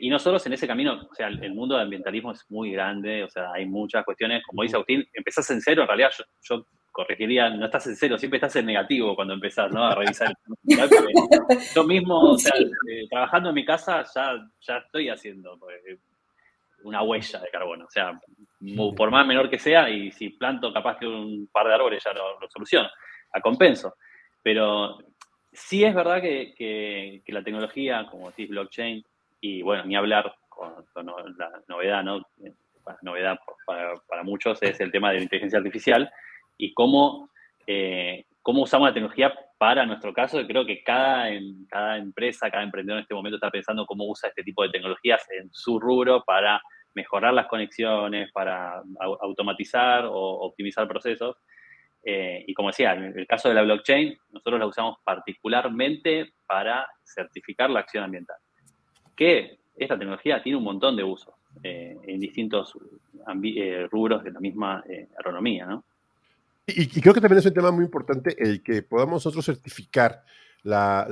y 0.02 0.10
nosotros 0.10 0.46
en 0.48 0.54
ese 0.54 0.68
camino, 0.68 1.08
o 1.10 1.16
sea, 1.16 1.28
el, 1.28 1.54
mundo 1.54 1.76
del 1.76 1.84
ambientalismo 1.84 2.32
es 2.32 2.46
muy 2.50 2.72
grande, 2.72 3.24
o 3.24 3.30
sea, 3.30 3.52
hay 3.54 3.66
muchas 3.66 4.04
cuestiones, 4.04 4.44
como 4.46 4.64
dice 4.64 4.76
Agustín, 4.76 5.06
empezás 5.14 5.50
en 5.52 5.62
cero, 5.62 5.84
en 5.84 5.88
realidad 5.88 6.12
yo 6.42 6.66
corregiría, 6.92 7.50
no 7.50 7.66
estás 7.66 7.88
en 7.88 7.96
cero, 7.96 8.18
siempre 8.18 8.38
estás 8.38 8.56
en 8.58 8.66
negativo 8.66 9.16
cuando 9.16 9.34
empezás, 9.34 9.72
¿no? 9.72 9.84
A 9.84 9.96
revisar. 9.96 10.34
yo 11.76 11.84
mismo, 11.86 12.32
o 12.32 12.38
sea, 12.38 12.54
eh, 12.58 13.08
trabajando 13.10 13.50
en 13.50 13.56
mi 13.56 13.66
casa, 13.66 14.04
ya, 14.14 14.36
ya 14.60 14.78
estoy 14.78 15.10
haciendo 15.10 15.58
pues, 15.58 16.00
una 16.84 17.02
huella 17.04 17.40
de 17.40 17.50
carbono. 17.50 17.86
O 17.86 17.90
sea, 17.90 18.20
por 18.96 19.12
más 19.12 19.26
menor 19.26 19.50
que 19.50 19.60
sea, 19.60 19.90
y 19.90 20.12
si 20.12 20.30
planto 20.30 20.74
capaz 20.74 20.98
que 20.98 21.08
un 21.08 21.50
par 21.52 21.68
de 21.68 21.74
árboles 21.74 22.04
ya 22.04 22.14
lo, 22.14 22.38
soluciono, 22.50 22.90
a 23.34 23.42
compenso. 23.42 23.96
Pero 24.42 24.98
sí 25.52 25.84
es 25.84 25.94
verdad 25.94 26.22
que, 26.22 27.22
la 27.28 27.44
tecnología, 27.44 28.08
como 28.10 28.30
decís, 28.30 28.50
blockchain, 28.50 29.04
y 29.42 29.64
bueno, 29.64 29.84
ni 29.86 29.96
hablar 29.96 30.34
con, 30.48 30.86
la 31.38 31.52
novedad, 31.68 32.04
¿no? 32.04 32.22
La 32.86 32.98
novedad 33.02 33.40
para, 33.66 34.24
muchos 34.24 34.62
es 34.62 34.80
el 34.80 34.92
tema 34.92 35.10
de 35.10 35.18
la 35.18 35.24
inteligencia 35.24 35.58
artificial 35.58 36.12
y 36.58 36.74
cómo, 36.74 37.30
eh, 37.66 38.26
cómo 38.42 38.62
usamos 38.62 38.88
la 38.88 38.94
tecnología 38.94 39.34
para 39.58 39.86
nuestro 39.86 40.14
caso. 40.14 40.46
Creo 40.46 40.66
que 40.66 40.84
cada, 40.84 41.28
cada 41.70 41.98
empresa, 41.98 42.50
cada 42.52 42.64
emprendedor 42.64 43.00
en 43.00 43.04
este 43.04 43.16
momento 43.16 43.38
está 43.38 43.50
pensando 43.50 43.86
cómo 43.86 44.06
usa 44.08 44.30
este 44.30 44.44
tipo 44.44 44.64
de 44.64 44.70
tecnologías 44.70 45.28
en 45.32 45.50
su 45.52 45.80
rubro 45.80 46.24
para 46.24 46.62
mejorar 46.94 47.34
las 47.34 47.48
conexiones, 47.48 48.32
para 48.32 48.82
automatizar 49.22 50.06
o 50.06 50.14
optimizar 50.14 50.88
procesos. 50.88 51.38
Eh, 52.04 52.44
y 52.48 52.54
como 52.54 52.70
decía, 52.70 52.94
en 52.94 53.18
el 53.18 53.28
caso 53.28 53.50
de 53.50 53.56
la 53.56 53.62
blockchain, 53.62 54.18
nosotros 54.32 54.60
la 54.60 54.66
usamos 54.66 54.98
particularmente 55.04 56.34
para 56.48 56.88
certificar 57.04 57.70
la 57.70 57.80
acción 57.82 58.04
ambiental. 58.04 58.38
Que 59.16 59.60
esta 59.76 59.98
tecnología 59.98 60.42
tiene 60.42 60.58
un 60.58 60.64
montón 60.64 60.96
de 60.96 61.04
usos 61.04 61.34
eh, 61.64 61.98
en 62.08 62.20
distintos 62.20 62.78
rubros 63.92 64.24
de 64.24 64.32
la 64.32 64.40
misma 64.40 64.84
agronomía, 65.18 65.66
¿no? 65.66 65.84
Y, 66.68 67.02
creo 67.02 67.14
que 67.14 67.22
también 67.22 67.40
es 67.40 67.46
un 67.46 67.54
tema 67.54 67.72
muy 67.72 67.86
importante 67.86 68.36
el 68.38 68.62
que 68.62 68.84
podamos 68.84 69.26
nosotros 69.26 69.46
certificar 69.46 70.24
la, 70.64 71.06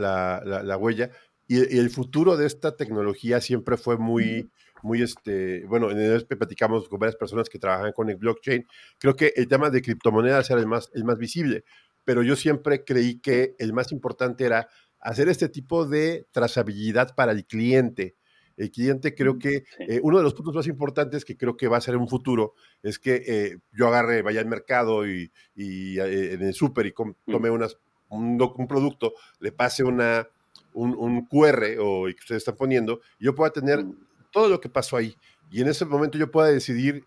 la, 0.64 0.78
huella. 0.78 1.10
Y, 1.48 1.78
el 1.78 1.90
futuro 1.90 2.38
de 2.38 2.46
esta 2.46 2.76
tecnología 2.76 3.42
siempre 3.42 3.78
fue 3.78 3.98
muy, 3.98 4.50
muy, 4.84 5.02
este, 5.02 5.66
bueno, 5.66 5.92
en 5.92 6.00
el 6.00 6.26
platicamos 6.26 6.88
con 6.88 7.00
varias 7.00 7.16
personas 7.16 7.50
que 7.50 7.60
trabajan 7.60 7.92
con 7.94 8.10
el 8.10 8.18
blockchain. 8.18 8.66
Creo 8.98 9.16
que 9.16 9.34
el 9.36 9.48
tema 9.48 9.70
de 9.70 9.82
criptomonedas 9.82 10.50
era 10.50 10.60
el 10.60 10.68
más, 10.68 10.92
el 10.94 11.04
más 11.04 11.18
visible, 11.18 11.64
pero 12.06 12.22
yo 12.24 12.36
siempre 12.36 12.84
creí 12.84 13.20
que 13.20 13.56
el 13.58 13.74
más 13.74 13.92
importante 13.92 14.46
era 14.46 14.70
hacer 15.00 15.30
este 15.30 15.50
tipo 15.50 15.86
de 15.86 16.28
trazabilidad 16.32 17.16
para 17.16 17.32
el 17.32 17.46
cliente 17.46 18.16
el 18.60 18.72
cliente 18.72 19.16
creo 19.16 19.40
que 19.40 19.64
eh, 19.80 20.02
uno 20.04 20.18
de 20.18 20.24
los 20.24 20.34
puntos 20.34 20.54
más 20.54 20.68
importantes 20.68 21.24
que 21.24 21.38
creo 21.38 21.56
que 21.56 21.70
va 21.70 21.78
a 21.78 21.82
ser 21.82 21.96
en 21.96 22.02
un 22.02 22.10
futuro 22.10 22.56
es 22.84 23.00
que 23.00 23.24
eh, 23.26 23.58
yo 23.72 23.88
agarre, 23.88 24.22
vaya 24.22 24.42
al 24.42 24.48
mercado 24.48 25.08
y, 25.08 25.32
eh, 25.56 26.34
en 26.34 26.42
el 26.44 26.54
súper 26.54 26.86
y 26.86 26.90
mm. 26.90 27.32
tome 27.32 27.50
unas, 27.50 27.78
un, 28.10 28.38
producto, 28.68 29.14
le 29.40 29.54
pase 29.54 29.86
una, 29.86 30.28
un, 30.74 31.26
QR 31.28 31.78
o 31.80 32.06
que 32.08 32.20
ustedes 32.20 32.42
están 32.42 32.58
poniendo, 32.58 33.00
y 33.18 33.26
yo 33.26 33.34
pueda 33.34 33.52
tener 33.52 33.82
mm. 33.82 33.96
todo 34.30 34.50
lo 34.50 34.60
que 34.60 34.68
pasó 34.68 34.98
ahí. 34.98 35.16
Y 35.50 35.62
en 35.62 35.70
ese 35.70 35.86
momento 35.86 36.18
yo 36.18 36.30
pueda 36.30 36.50
decidir 36.50 37.06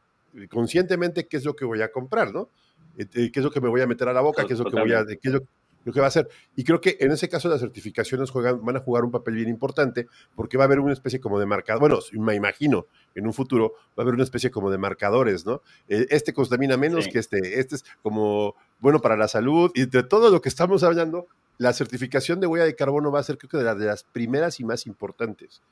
conscientemente 0.48 1.28
qué 1.28 1.36
es 1.36 1.44
lo 1.44 1.54
que 1.54 1.66
voy 1.66 1.82
a 1.82 1.92
comprar, 1.92 2.32
¿no? 2.32 2.48
Qué 2.96 3.30
es 3.32 3.44
lo 3.44 3.50
que 3.50 3.60
me 3.60 3.68
voy 3.68 3.82
a 3.82 3.86
meter 3.86 4.08
a 4.08 4.14
la 4.14 4.22
boca, 4.22 4.46
qué 4.46 4.54
es 4.54 4.58
lo 4.58 4.70
que 4.70 4.80
voy 4.80 4.94
a, 4.94 5.04
qué 5.04 5.18
es 5.22 5.32
lo, 5.32 5.42
que 5.90 6.00
va 6.00 6.06
a 6.06 6.08
hacer. 6.08 6.28
Y 6.54 6.64
creo 6.64 6.80
que 6.80 6.98
en 7.00 7.10
ese 7.10 7.28
caso 7.28 7.48
las 7.48 7.60
certificaciones 7.60 8.30
juegan, 8.30 8.62
van 8.64 8.76
a 8.76 8.80
jugar 8.80 9.04
un 9.04 9.10
papel 9.10 9.34
bien 9.34 9.48
importante 9.48 10.06
porque 10.36 10.58
va 10.58 10.64
a 10.64 10.66
haber 10.66 10.80
una 10.80 10.92
especie 10.92 11.18
como 11.18 11.40
de 11.40 11.46
marcador, 11.46 11.80
bueno, 11.80 11.98
me 12.12 12.34
imagino 12.34 12.86
en 13.14 13.26
un 13.26 13.32
futuro 13.32 13.72
va 13.98 13.98
a 13.98 14.02
haber 14.02 14.14
una 14.14 14.24
especie 14.24 14.50
como 14.50 14.70
de 14.70 14.78
marcadores, 14.78 15.44
¿no? 15.44 15.62
Eh, 15.88 16.06
este 16.10 16.32
contamina 16.32 16.76
menos 16.76 17.08
que 17.08 17.18
este, 17.18 17.58
este 17.58 17.76
es 17.76 17.84
como 18.02 18.54
bueno 18.80 19.00
para 19.00 19.16
la 19.16 19.28
salud 19.28 19.70
y 19.74 19.86
de 19.86 20.02
todo 20.02 20.30
lo 20.30 20.40
que 20.40 20.48
estamos 20.48 20.82
hablando, 20.82 21.26
la 21.58 21.72
certificación 21.72 22.40
de 22.40 22.46
huella 22.46 22.64
de 22.64 22.74
carbono 22.74 23.10
va 23.10 23.20
a 23.20 23.22
ser 23.22 23.38
creo 23.38 23.50
que 23.50 23.58
de, 23.58 23.74
de 23.74 23.86
las 23.86 24.04
primeras 24.04 24.60
y 24.60 24.64
más 24.64 24.86
importantes. 24.86 25.62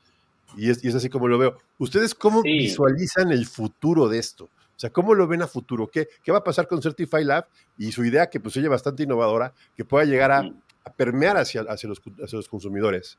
Y 0.56 0.70
es, 0.70 0.84
y 0.84 0.88
es, 0.88 0.94
así 0.94 1.08
como 1.08 1.28
lo 1.28 1.38
veo. 1.38 1.58
¿Ustedes 1.78 2.14
cómo 2.14 2.42
visualizan 2.42 3.30
el 3.30 3.46
futuro 3.46 4.08
de 4.08 4.18
esto? 4.18 4.48
O 4.80 4.86
sea, 4.88 4.88
¿cómo 4.88 5.14
lo 5.14 5.28
ven 5.28 5.42
a 5.42 5.46
futuro? 5.46 5.88
¿Qué, 5.88 6.08
qué 6.24 6.32
va 6.32 6.38
a 6.38 6.42
pasar 6.42 6.66
con 6.66 6.80
Certify 6.80 7.22
Lab 7.22 7.46
y 7.76 7.92
su 7.92 8.02
idea 8.02 8.30
que 8.30 8.40
pues 8.40 8.56
bastante 8.66 9.02
innovadora, 9.02 9.52
que 9.76 9.84
pueda 9.84 10.06
llegar 10.06 10.32
a, 10.32 10.50
permear 10.96 11.36
hacia, 11.36 11.60
hacia, 11.68 11.86
los, 11.86 12.00
hacia 12.24 12.38
los 12.38 12.48
consumidores? 12.48 13.18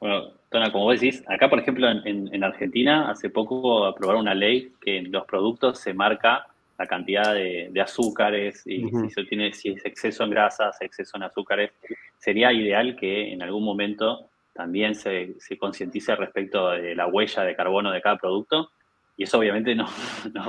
Bueno, 0.00 0.30
Tona, 0.48 0.72
como 0.72 0.84
vos 0.84 0.98
decís, 0.98 1.22
acá, 1.28 1.50
por 1.50 1.58
ejemplo, 1.58 1.86
en, 1.90 2.34
en, 2.34 2.42
Argentina, 2.42 3.10
hace 3.10 3.28
poco 3.28 3.84
aprobaron 3.84 4.22
una 4.22 4.34
ley 4.34 4.72
que 4.80 4.96
en 4.96 5.12
los 5.12 5.26
productos 5.26 5.80
se 5.80 5.92
marca 5.92 6.46
la 6.78 6.86
cantidad 6.86 7.34
de, 7.34 7.68
de 7.70 7.80
azúcares 7.82 8.62
y 8.64 8.86
uh 8.86 8.88
-huh. 8.88 9.10
si, 9.14 9.26
tiene, 9.26 9.52
si 9.52 9.72
es 9.72 9.84
exceso 9.84 10.24
en 10.24 10.30
grasas, 10.30 10.80
exceso 10.80 11.18
en 11.18 11.24
azúcares. 11.24 11.72
Sería 12.16 12.54
ideal 12.54 12.96
que 12.96 13.34
en 13.34 13.42
algún 13.42 13.64
momento 13.64 14.30
también 14.54 14.94
se, 14.94 15.34
se 15.40 15.58
concientice 15.58 16.16
respecto 16.16 16.70
de 16.70 16.94
la 16.94 17.06
huella 17.06 17.42
de 17.42 17.54
carbono 17.54 17.92
de 17.92 18.00
cada 18.00 18.16
producto 18.16 18.70
y 19.18 19.24
eso 19.24 19.38
obviamente 19.38 19.74
nos 19.74 19.90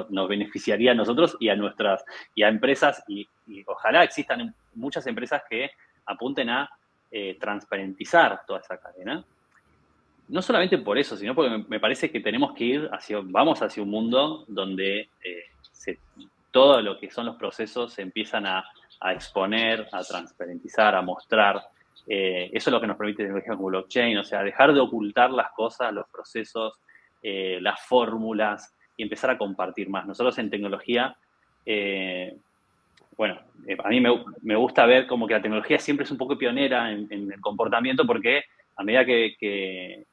no, 0.09 0.27
beneficiaría 0.27 0.91
a 0.91 0.95
nosotros 0.95 1.35
y 1.41 1.49
a 1.49 1.55
nuestras 1.55 2.05
y 2.33 2.43
a 2.43 2.47
empresas 2.47 3.03
y, 3.09 3.27
ojalá 3.65 4.03
existan 4.03 4.53
muchas 4.75 5.05
empresas 5.07 5.41
que 5.49 5.71
apunten 6.05 6.49
a 6.49 6.69
eh, 7.11 7.35
transparentizar 7.39 8.43
toda 8.45 8.59
esa 8.59 8.77
cadena. 8.77 9.25
No 10.27 10.43
solamente 10.43 10.77
por 10.77 10.99
eso, 10.99 11.17
sino 11.17 11.33
porque 11.33 11.65
me, 11.67 11.79
parece 11.79 12.11
que 12.11 12.19
tenemos 12.19 12.53
que 12.53 12.63
ir 12.63 12.89
hacia, 12.91 13.19
vamos 13.23 13.63
hacia 13.63 13.81
un 13.81 13.89
mundo 13.89 14.45
donde 14.47 15.09
eh, 15.23 15.43
se, 15.71 15.97
todo 16.51 16.79
lo 16.83 16.99
que 16.99 17.09
son 17.09 17.25
los 17.25 17.37
procesos 17.37 17.93
se 17.93 18.03
empiezan 18.03 18.45
a, 18.45 18.63
a 18.99 19.13
exponer, 19.13 19.87
a 19.91 20.03
transparentizar, 20.03 20.93
a 20.93 21.01
mostrar. 21.01 21.63
Eh, 22.05 22.51
eso 22.53 22.69
es 22.69 22.71
lo 22.71 22.79
que 22.79 22.87
nos 22.87 22.97
permite 22.97 23.23
tecnología 23.23 23.55
como 23.55 23.69
blockchain, 23.69 24.17
o 24.19 24.23
sea, 24.23 24.43
dejar 24.43 24.73
de 24.73 24.79
ocultar 24.79 25.31
las 25.31 25.51
cosas, 25.51 25.91
los 25.91 26.07
procesos, 26.09 26.79
eh, 27.21 27.59
las 27.61 27.81
fórmulas 27.81 28.75
y 28.95 29.03
empezar 29.03 29.29
a 29.31 29.37
compartir 29.37 29.89
más. 29.89 30.05
Nosotros 30.07 30.37
en 30.37 30.49
tecnología, 30.49 31.15
eh, 31.65 32.35
bueno, 33.17 33.39
eh, 33.67 33.75
a 33.83 33.89
mí 33.89 33.99
me, 33.99 34.23
me, 34.41 34.55
gusta 34.55 34.85
ver 34.85 35.05
como 35.05 35.27
que 35.27 35.33
la 35.33 35.41
tecnología 35.41 35.79
siempre 35.79 36.05
es 36.05 36.11
un 36.11 36.17
poco 36.17 36.37
pionera 36.37 36.91
en, 36.91 37.07
en 37.09 37.31
el 37.31 37.41
comportamiento 37.41 38.05
porque 38.05 38.43
a 38.77 38.83
medida 38.83 39.05
que, 39.05 39.35
que, 39.37 40.05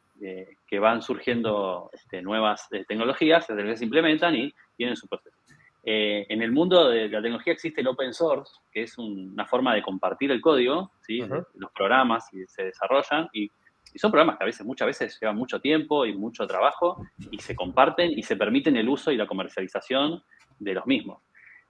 que 0.66 0.78
van 0.80 1.02
surgiendo 1.02 1.90
este, 1.92 2.22
nuevas 2.22 2.68
tecnologías, 2.88 3.46
se 3.46 3.84
implementan 3.84 4.34
y 4.34 4.52
tienen 4.76 4.96
su 4.96 5.06
proceso. 5.06 5.36
en 5.84 6.42
el 6.42 6.50
mundo 6.50 6.88
de 6.90 7.08
la 7.08 7.22
tecnología 7.22 7.52
existe 7.52 7.82
el 7.82 7.86
open 7.86 8.12
source, 8.12 8.52
que 8.72 8.82
es 8.82 8.98
un, 8.98 9.30
una 9.34 9.46
forma 9.46 9.72
de 9.74 9.82
compartir 9.82 10.32
el 10.32 10.40
código, 10.40 10.90
¿sí? 11.02 11.22
Uh 11.22 11.26
-huh. 11.26 11.46
los 11.54 11.70
programas 11.70 12.32
y 12.34 12.44
se 12.48 12.64
desarrollan 12.64 13.28
y 13.32 13.48
y 13.96 13.98
son 13.98 14.10
programas 14.10 14.36
que 14.36 14.44
a 14.44 14.46
veces, 14.46 14.66
muchas 14.66 14.86
veces 14.88 15.18
llevan 15.18 15.36
mucho 15.36 15.58
tiempo 15.58 16.04
y 16.04 16.12
mucho 16.12 16.46
trabajo 16.46 17.02
y 17.30 17.38
se 17.38 17.56
comparten 17.56 18.10
y 18.10 18.22
se 18.22 18.36
permiten 18.36 18.76
el 18.76 18.90
uso 18.90 19.10
y 19.10 19.16
la 19.16 19.26
comercialización 19.26 20.22
de 20.58 20.74
los 20.74 20.86
mismos. 20.86 21.22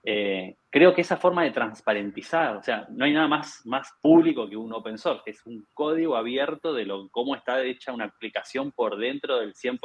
Eh, 0.03 0.57
creo 0.69 0.93
que 0.93 0.99
esa 0.99 1.15
forma 1.15 1.45
de 1.45 1.51
transparentizar, 1.51 2.57
o 2.57 2.61
sea, 2.61 2.85
no 2.89 3.05
hay 3.05 3.13
nada 3.13 3.29
más, 3.29 3.65
más 3.65 3.93
público 4.01 4.49
que 4.49 4.57
un 4.57 4.73
open 4.73 4.97
source, 4.97 5.21
que 5.23 5.31
es 5.31 5.45
un 5.45 5.65
código 5.73 6.17
abierto 6.17 6.73
de 6.73 6.83
lo, 6.83 7.07
cómo 7.11 7.33
está 7.33 7.63
hecha 7.63 7.93
una 7.93 8.03
aplicación 8.03 8.73
por 8.73 8.97
dentro 8.97 9.39
del 9.39 9.53
100%. 9.53 9.79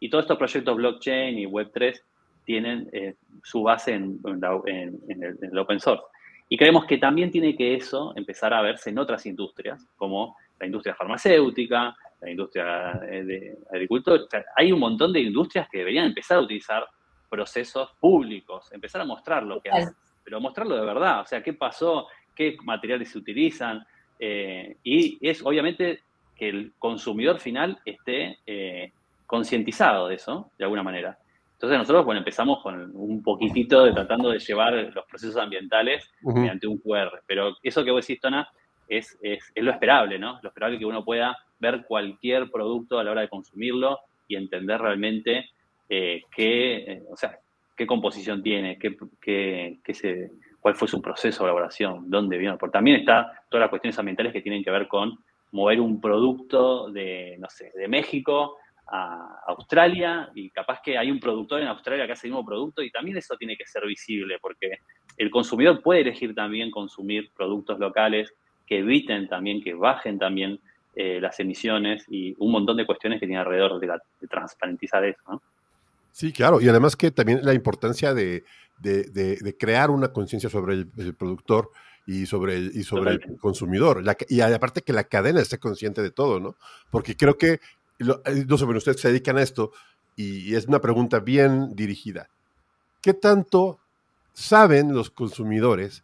Y 0.00 0.10
todos 0.10 0.24
estos 0.24 0.38
proyectos 0.38 0.76
blockchain 0.76 1.38
y 1.38 1.46
Web3 1.46 2.00
tienen 2.44 2.90
eh, 2.92 3.14
su 3.44 3.62
base 3.62 3.94
en, 3.94 4.18
el, 4.24 5.58
open 5.58 5.78
source. 5.78 6.02
Y 6.54 6.56
creemos 6.56 6.84
que 6.84 6.98
también 6.98 7.32
tiene 7.32 7.56
que 7.56 7.74
eso 7.74 8.12
empezar 8.14 8.54
a 8.54 8.62
verse 8.62 8.90
en 8.90 9.00
otras 9.00 9.26
industrias, 9.26 9.84
como 9.96 10.36
la 10.60 10.66
industria 10.66 10.94
farmacéutica, 10.94 11.96
la 12.20 12.30
industria 12.30 12.92
eh, 13.10 13.24
de 13.24 13.58
agricultura. 13.72 14.22
O 14.22 14.28
sea, 14.30 14.44
hay 14.54 14.70
un 14.70 14.78
montón 14.78 15.12
de 15.12 15.18
industrias 15.18 15.68
que 15.68 15.78
deberían 15.78 16.06
empezar 16.06 16.38
a 16.38 16.42
utilizar 16.42 16.86
procesos 17.28 17.90
públicos, 17.98 18.70
empezar 18.70 19.00
a 19.00 19.04
mostrar 19.04 19.42
lo 19.42 19.60
que 19.60 19.68
hacen, 19.68 19.96
pero 20.22 20.40
mostrarlo 20.40 20.76
de 20.76 20.86
verdad, 20.86 21.22
o 21.22 21.26
sea, 21.26 21.42
qué 21.42 21.54
pasó, 21.54 22.06
qué 22.36 22.56
materiales 22.62 23.10
se 23.10 23.18
utilizan, 23.18 23.84
eh, 24.20 24.76
y 24.84 25.18
es 25.28 25.44
obviamente 25.44 26.04
que 26.36 26.50
el 26.50 26.72
consumidor 26.78 27.40
final 27.40 27.80
esté 27.84 28.38
eh, 28.46 28.92
concientizado 29.26 30.06
de 30.06 30.14
eso, 30.14 30.52
de 30.56 30.62
alguna 30.62 30.84
manera. 30.84 31.18
Entonces 31.54 31.78
nosotros, 31.78 32.04
bueno, 32.04 32.18
empezamos 32.18 32.62
con 32.62 32.90
un 32.94 33.22
poquitito 33.22 33.84
de 33.84 33.92
tratando 33.92 34.30
de 34.30 34.38
llevar 34.38 34.74
los 34.74 35.04
procesos 35.06 35.36
ambientales 35.36 36.10
uh 36.22 36.30
-huh. 36.30 36.34
mediante 36.34 36.66
un 36.66 36.78
QR, 36.78 37.22
pero 37.26 37.56
eso 37.62 37.84
que 37.84 37.90
vos 37.90 38.06
decís, 38.06 38.20
Tona, 38.20 38.48
es, 38.88 39.18
es, 39.22 39.50
es, 39.54 39.64
lo 39.64 39.70
esperable, 39.70 40.18
¿no? 40.18 40.38
Lo 40.42 40.48
esperable 40.48 40.78
que 40.78 40.84
uno 40.84 41.04
pueda 41.04 41.36
ver 41.58 41.84
cualquier 41.86 42.50
producto 42.50 42.98
a 42.98 43.04
la 43.04 43.12
hora 43.12 43.20
de 43.22 43.28
consumirlo 43.28 43.98
y 44.28 44.36
entender 44.36 44.80
realmente 44.80 45.50
eh, 45.88 46.22
qué, 46.34 46.76
eh, 46.76 47.02
o 47.10 47.16
sea, 47.16 47.38
qué 47.76 47.86
composición 47.86 48.42
tiene, 48.42 48.78
qué, 48.78 48.96
qué, 49.20 49.78
qué 49.82 49.94
se, 49.94 50.30
cuál 50.60 50.74
fue 50.74 50.88
su 50.88 51.00
proceso 51.00 51.44
de 51.44 51.50
elaboración, 51.50 52.10
dónde 52.10 52.36
vino. 52.36 52.56
Porque 52.58 52.72
también 52.72 53.00
está 53.00 53.44
todas 53.48 53.62
las 53.62 53.70
cuestiones 53.70 53.98
ambientales 53.98 54.32
que 54.32 54.42
tienen 54.42 54.62
que 54.62 54.70
ver 54.70 54.88
con 54.88 55.18
mover 55.52 55.80
un 55.80 56.00
producto 56.00 56.90
de, 56.90 57.36
no 57.38 57.48
sé, 57.48 57.70
de 57.74 57.86
México 57.86 58.56
a 58.86 59.40
Australia 59.48 60.30
y 60.34 60.50
capaz 60.50 60.80
que 60.82 60.98
hay 60.98 61.10
un 61.10 61.18
productor 61.18 61.60
en 61.60 61.68
Australia 61.68 62.06
que 62.06 62.12
hace 62.12 62.26
el 62.26 62.32
mismo 62.32 62.44
producto 62.44 62.82
y 62.82 62.90
también 62.90 63.16
eso 63.16 63.36
tiene 63.36 63.56
que 63.56 63.66
ser 63.66 63.86
visible 63.86 64.36
porque 64.40 64.78
el 65.16 65.30
consumidor 65.30 65.82
puede 65.82 66.02
elegir 66.02 66.34
también 66.34 66.70
consumir 66.70 67.30
productos 67.34 67.78
locales 67.78 68.34
que 68.66 68.78
eviten 68.78 69.28
también, 69.28 69.62
que 69.62 69.74
bajen 69.74 70.18
también 70.18 70.60
eh, 70.96 71.20
las 71.20 71.40
emisiones 71.40 72.04
y 72.08 72.34
un 72.38 72.52
montón 72.52 72.76
de 72.76 72.86
cuestiones 72.86 73.20
que 73.20 73.26
tiene 73.26 73.40
alrededor 73.40 73.80
de, 73.80 73.86
la, 73.86 74.02
de 74.20 74.28
transparentizar 74.28 75.04
eso. 75.04 75.20
¿no? 75.28 75.42
Sí, 76.12 76.32
claro, 76.32 76.60
y 76.60 76.68
además 76.68 76.94
que 76.94 77.10
también 77.10 77.40
la 77.42 77.54
importancia 77.54 78.14
de, 78.14 78.44
de, 78.78 79.04
de, 79.10 79.56
crear 79.56 79.90
una 79.90 80.12
conciencia 80.12 80.48
sobre 80.48 80.74
el, 80.74 80.90
el, 80.98 81.14
productor 81.14 81.70
y 82.06 82.26
sobre 82.26 82.56
el, 82.56 82.70
y 82.74 82.84
sobre 82.84 83.12
el 83.12 83.38
consumidor, 83.40 84.04
la, 84.04 84.16
y 84.28 84.40
aparte 84.40 84.82
que 84.82 84.92
la 84.92 85.04
cadena 85.04 85.40
esté 85.40 85.58
consciente 85.58 86.02
de 86.02 86.10
todo, 86.10 86.38
¿no? 86.38 86.54
Porque 86.90 87.16
creo 87.16 87.36
que, 87.36 87.58
lo, 87.98 88.22
eh, 88.24 88.44
no 88.46 88.58
sé, 88.58 88.64
bueno, 88.64 88.78
ustedes 88.78 89.00
se 89.00 89.08
dedican 89.08 89.38
a 89.38 89.42
esto 89.42 89.72
y, 90.16 90.54
es 90.54 90.66
una 90.66 90.80
pregunta 90.80 91.20
bien 91.20 91.74
dirigida. 91.74 92.28
¿Qué 93.00 93.14
tanto 93.14 93.78
saben 94.32 94.94
los 94.94 95.10
consumidores 95.10 96.02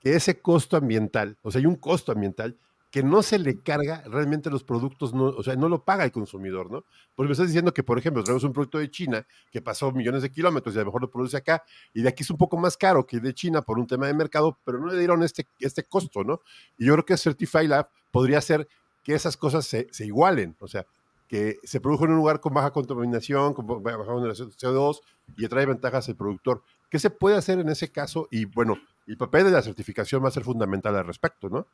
que 0.00 0.14
ese 0.14 0.40
costo 0.40 0.76
ambiental, 0.76 1.36
o 1.42 1.50
sea, 1.50 1.60
hay 1.60 1.66
un 1.66 1.76
costo 1.76 2.12
ambiental 2.12 2.56
que 2.90 3.02
no 3.02 3.22
se 3.22 3.38
le 3.38 3.58
carga 3.58 4.02
realmente 4.06 4.50
los 4.50 4.64
productos, 4.64 5.14
no, 5.14 5.24
o 5.24 5.42
sea, 5.42 5.56
no 5.56 5.70
lo 5.70 5.82
paga 5.82 6.04
el 6.04 6.12
consumidor, 6.12 6.70
¿no? 6.70 6.84
Porque 7.16 7.28
me 7.28 7.32
estás 7.32 7.46
diciendo 7.46 7.72
que, 7.72 7.82
por 7.82 7.96
ejemplo, 7.96 8.22
traemos 8.22 8.44
un 8.44 8.52
producto 8.52 8.78
de 8.78 8.90
China 8.90 9.26
que 9.50 9.62
pasó 9.62 9.92
millones 9.92 10.20
de 10.20 10.30
kilómetros 10.30 10.74
y 10.74 10.78
a 10.78 10.82
lo 10.82 10.86
mejor 10.86 11.00
lo 11.00 11.10
produce 11.10 11.38
acá, 11.38 11.62
y 11.94 12.02
de 12.02 12.10
aquí 12.10 12.22
es 12.22 12.30
un 12.30 12.36
poco 12.36 12.58
más 12.58 12.76
caro 12.76 13.06
que 13.06 13.18
de 13.18 13.32
China 13.32 13.62
por 13.62 13.78
un 13.78 13.86
tema 13.86 14.08
de 14.08 14.14
mercado, 14.14 14.58
pero 14.62 14.78
no 14.78 14.88
le 14.88 14.98
dieron 14.98 15.22
este, 15.22 15.46
este 15.58 15.84
costo, 15.84 16.22
¿no? 16.22 16.40
Y 16.76 16.84
yo 16.84 16.92
creo 16.92 17.06
que 17.06 17.16
Certify 17.16 17.66
Lab 17.66 17.88
podría 18.10 18.38
hacer 18.38 18.68
que 19.02 19.14
esas 19.14 19.38
cosas 19.38 19.64
se, 19.64 19.88
se 19.90 20.04
igualen, 20.04 20.54
o 20.60 20.68
sea, 20.68 20.84
que 21.32 21.56
se 21.62 21.80
produjo 21.80 22.04
en 22.04 22.10
un 22.10 22.18
lugar 22.18 22.40
con 22.40 22.52
baja 22.52 22.72
contaminación, 22.72 23.54
con 23.54 23.66
baja 23.66 23.96
contaminación 23.96 24.50
de 24.50 24.54
CO2 24.54 25.00
y 25.38 25.48
trae 25.48 25.64
ventajas 25.64 26.06
al 26.10 26.14
productor. 26.14 26.62
¿Qué 26.90 26.98
se 26.98 27.08
puede 27.08 27.38
hacer 27.38 27.58
en 27.58 27.70
ese 27.70 27.90
caso? 27.90 28.28
Y 28.30 28.44
bueno, 28.44 28.78
el 29.06 29.16
papel 29.16 29.44
de 29.44 29.50
la 29.50 29.62
certificación 29.62 30.22
va 30.22 30.28
a 30.28 30.30
ser 30.30 30.42
fundamental 30.42 30.94
al 30.94 31.06
respecto, 31.06 31.48
¿no? 31.48 31.66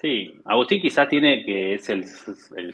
Sí, 0.00 0.40
Agustín 0.44 0.80
quizás 0.80 1.08
tiene, 1.08 1.44
que 1.44 1.74
es 1.74 1.88
el, 1.88 2.04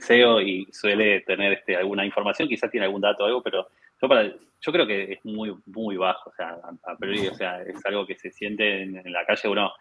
CEO 0.03 0.43
y 0.43 0.68
suele 0.72 1.22
tener 1.22 1.55
este, 1.55 1.74
alguna 1.74 2.05
información, 2.05 2.51
quizás 2.51 2.70
tiene 2.70 2.84
algún 2.84 3.01
dato 3.01 3.24
o 3.24 3.26
algo, 3.26 3.43
pero 3.43 3.68
yo, 4.03 4.09
para, 4.11 4.24
yo 4.24 4.72
creo 4.72 4.86
que 4.86 5.12
es 5.14 5.24
muy, 5.24 5.57
muy 5.64 5.97
bajo, 5.97 6.28
o 6.28 6.34
sea, 6.34 6.59
a, 6.84 6.97
priori, 6.99 7.28
o 7.28 7.34
sea, 7.34 7.62
es 7.62 7.82
algo 7.86 8.07
que 8.07 8.14
se 8.14 8.30
siente 8.30 8.82
en, 8.82 8.99
en 8.99 9.11
la 9.11 9.24
calle, 9.24 9.49
uno 9.49 9.72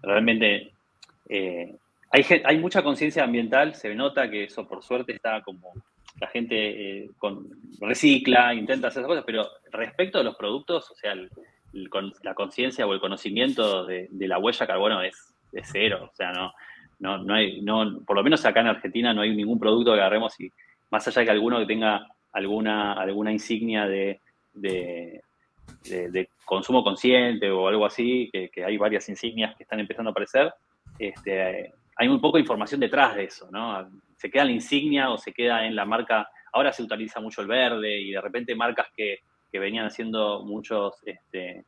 realmente... 0.00 0.72
Eh, 1.28 1.76
hay, 2.10 2.24
hay 2.44 2.58
mucha 2.58 2.82
conciencia 2.82 3.24
ambiental, 3.24 3.74
se 3.74 3.94
nota 3.94 4.30
que 4.30 4.44
eso 4.44 4.66
por 4.66 4.82
suerte 4.82 5.12
está 5.12 5.42
como 5.42 5.72
la 6.20 6.26
gente 6.26 7.02
eh, 7.04 7.10
con, 7.18 7.48
recicla, 7.80 8.52
intenta 8.52 8.88
hacer 8.88 9.00
esas 9.00 9.08
cosas, 9.08 9.24
pero 9.26 9.48
respecto 9.70 10.18
a 10.18 10.22
los 10.22 10.36
productos, 10.36 10.90
o 10.90 10.94
sea, 10.94 11.12
el, 11.12 11.30
el, 11.72 11.88
la 12.22 12.34
conciencia 12.34 12.86
o 12.86 12.92
el 12.92 13.00
conocimiento 13.00 13.86
de, 13.86 14.08
la 14.12 14.38
huella 14.38 14.66
carbono 14.66 15.02
es, 15.02 15.34
cero, 15.64 16.10
o 16.12 16.14
sea, 16.14 16.32
no, 16.32 16.52
no, 16.98 17.18
no 17.18 17.34
hay, 17.34 17.60
no, 17.62 18.00
por 18.04 18.16
lo 18.16 18.22
menos 18.22 18.44
acá 18.44 18.60
en 18.60 18.68
Argentina 18.68 19.14
no 19.14 19.22
hay 19.22 19.34
ningún 19.34 19.58
producto 19.58 19.92
que 19.92 20.00
agarremos 20.00 20.38
y 20.40 20.52
más 20.90 21.06
allá 21.06 21.20
de 21.20 21.26
que 21.26 21.32
alguno 21.32 21.58
que 21.58 21.66
tenga 21.66 22.06
alguna, 22.32 22.92
alguna 22.92 23.32
insignia 23.32 23.86
de, 23.86 24.20
de, 24.52 25.22
consumo 26.44 26.82
consciente 26.82 27.50
o 27.50 27.68
algo 27.68 27.86
así, 27.86 28.28
que, 28.32 28.64
hay 28.64 28.76
varias 28.76 29.08
insignias 29.08 29.56
que 29.56 29.62
están 29.62 29.80
empezando 29.80 30.10
a 30.10 30.12
aparecer, 30.12 30.52
este, 30.98 31.72
hay 32.00 32.18
poco 32.18 32.38
de 32.38 32.40
información 32.40 32.80
detrás 32.80 33.14
de 33.14 33.24
eso, 33.24 33.50
¿no? 33.50 33.86
Se 34.16 34.30
queda 34.30 34.46
la 34.46 34.52
insignia 34.52 35.10
o 35.10 35.18
se 35.18 35.34
queda 35.34 35.66
en 35.66 35.76
la 35.76 35.84
marca, 35.84 36.30
ahora 36.50 36.72
se 36.72 36.82
utiliza 36.82 37.20
mucho 37.20 37.42
el 37.42 37.46
verde 37.46 38.00
y 38.00 38.12
de 38.12 38.20
repente 38.22 38.54
marcas 38.54 38.88
que, 38.96 39.18
venían 39.52 39.84
haciendo 39.84 40.42
muchos, 40.42 40.94
este, 41.04 41.66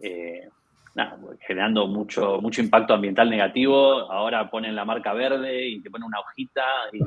eh, 0.00 0.48
generando 1.40 1.86
mucho, 1.86 2.40
mucho 2.40 2.62
impacto 2.62 2.94
ambiental 2.94 3.28
negativo, 3.28 4.10
ahora 4.10 4.48
ponen 4.48 4.74
la 4.74 4.86
marca 4.86 5.12
verde 5.12 5.66
y 5.66 5.82
te 5.82 5.90
ponen 5.90 6.06
una 6.06 6.20
hojita 6.20 6.64
y, 6.92 7.00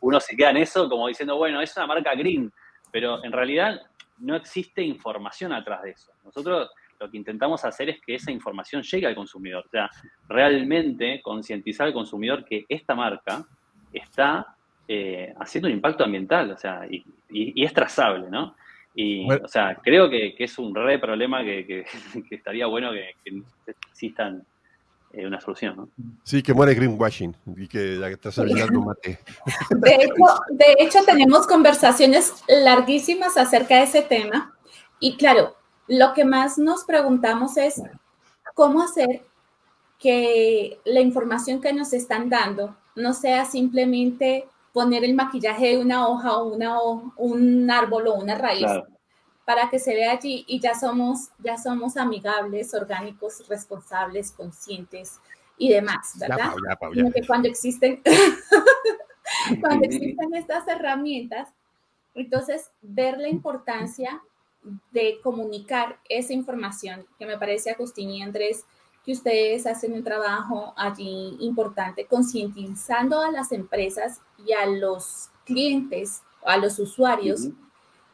uno 0.00 0.18
se 0.18 0.34
queda 0.34 0.50
en 0.50 0.56
eso 0.56 0.88
como 0.88 1.06
diciendo, 1.06 1.36
bueno, 1.36 1.60
es 1.60 1.76
una 1.76 1.86
marca 1.86 2.12
green, 2.16 2.50
pero 2.90 3.22
en 3.22 3.30
realidad 3.30 3.80
no 4.18 4.34
existe 4.34 4.82
información 4.82 5.52
atrás 5.52 5.82
de 5.82 5.90
eso. 5.90 6.10
Nosotros 6.24 6.70
lo 7.00 7.10
que 7.10 7.16
intentamos 7.16 7.64
hacer 7.64 7.88
es 7.88 8.00
que 8.00 8.14
esa 8.14 8.30
información 8.30 8.82
llegue 8.82 9.06
al 9.06 9.14
consumidor, 9.14 9.64
o 9.66 9.70
sea, 9.70 9.90
realmente 10.28 11.20
concientizar 11.22 11.86
al 11.86 11.94
consumidor 11.94 12.44
que 12.44 12.66
esta 12.68 12.94
marca 12.94 13.44
está 13.92 14.54
eh, 14.86 15.32
haciendo 15.40 15.68
un 15.68 15.74
impacto 15.74 16.04
ambiental, 16.04 16.50
o 16.50 16.58
sea, 16.58 16.86
y, 16.88 17.04
es 17.64 17.72
trazable, 17.72 18.28
¿no? 18.30 18.54
Y, 18.94 19.30
o 19.32 19.48
sea, 19.48 19.76
creo 19.82 20.10
que, 20.10 20.34
es 20.38 20.58
un 20.58 20.74
re 20.74 20.98
problema 20.98 21.42
que, 21.42 21.86
estaría 22.30 22.66
bueno 22.66 22.90
que, 22.92 23.14
existan 23.66 24.44
eh, 25.12 25.26
una 25.26 25.40
solución, 25.40 25.76
¿no? 25.76 25.88
Sí, 26.22 26.42
que 26.42 26.52
muere 26.52 26.74
greenwashing 26.74 27.34
y 27.56 27.66
que 27.66 27.96
la 27.96 28.14
trazabilidad 28.16 28.68
no 28.68 28.82
mate. 28.82 29.18
De 29.70 29.94
hecho, 29.94 30.24
de 30.50 30.76
hecho, 30.78 30.98
tenemos 31.06 31.46
conversaciones 31.46 32.44
larguísimas 32.46 33.38
acerca 33.38 33.76
de 33.76 33.84
ese 33.84 34.02
tema 34.02 34.54
y 34.98 35.16
claro, 35.16 35.56
lo 35.90 36.14
que 36.14 36.24
más 36.24 36.56
nos 36.56 36.84
preguntamos 36.84 37.56
es 37.56 37.82
cómo 38.54 38.80
hacer 38.80 39.22
que 39.98 40.78
la 40.84 41.00
información 41.00 41.60
que 41.60 41.72
nos 41.72 41.92
están 41.92 42.30
dando 42.30 42.76
no 42.94 43.12
sea 43.12 43.44
simplemente 43.44 44.46
poner 44.72 45.02
el 45.02 45.14
maquillaje 45.14 45.70
de 45.70 45.78
una 45.78 46.06
hoja 46.06 46.36
o 46.36 46.54
una 46.54 46.78
un 47.16 47.68
árbol 47.68 48.06
o 48.06 48.14
una 48.14 48.38
raíz 48.38 48.70
para 49.44 49.68
que 49.68 49.80
se 49.80 49.94
vea 49.94 50.12
allí 50.12 50.44
y 50.46 50.60
ya 50.60 50.78
somos, 50.78 51.30
ya 51.40 51.58
somos 51.58 51.96
amigables, 51.96 52.72
orgánicos, 52.72 53.48
responsables, 53.48 54.30
conscientes 54.30 55.18
y 55.58 55.70
demás, 55.70 56.12
¿verdad? 56.20 56.52
que 57.12 57.26
cuando 57.26 57.48
existen, 57.48 58.00
cuando 59.60 59.86
existen 59.86 60.34
estas 60.34 60.68
herramientas, 60.68 61.48
entonces 62.14 62.70
ver 62.80 63.18
la 63.18 63.28
importancia 63.28 64.22
de 64.90 65.20
comunicar 65.22 65.98
esa 66.08 66.32
información, 66.32 67.06
que 67.18 67.26
me 67.26 67.38
parece, 67.38 67.70
Agustín 67.70 68.10
y 68.10 68.22
Andrés, 68.22 68.64
que 69.04 69.12
ustedes 69.12 69.66
hacen 69.66 69.94
un 69.94 70.04
trabajo 70.04 70.74
allí 70.76 71.36
importante, 71.40 72.06
concientizando 72.06 73.20
a 73.20 73.30
las 73.30 73.52
empresas 73.52 74.20
y 74.44 74.52
a 74.52 74.66
los 74.66 75.30
clientes, 75.44 76.22
a 76.44 76.56
los 76.58 76.78
usuarios, 76.78 77.48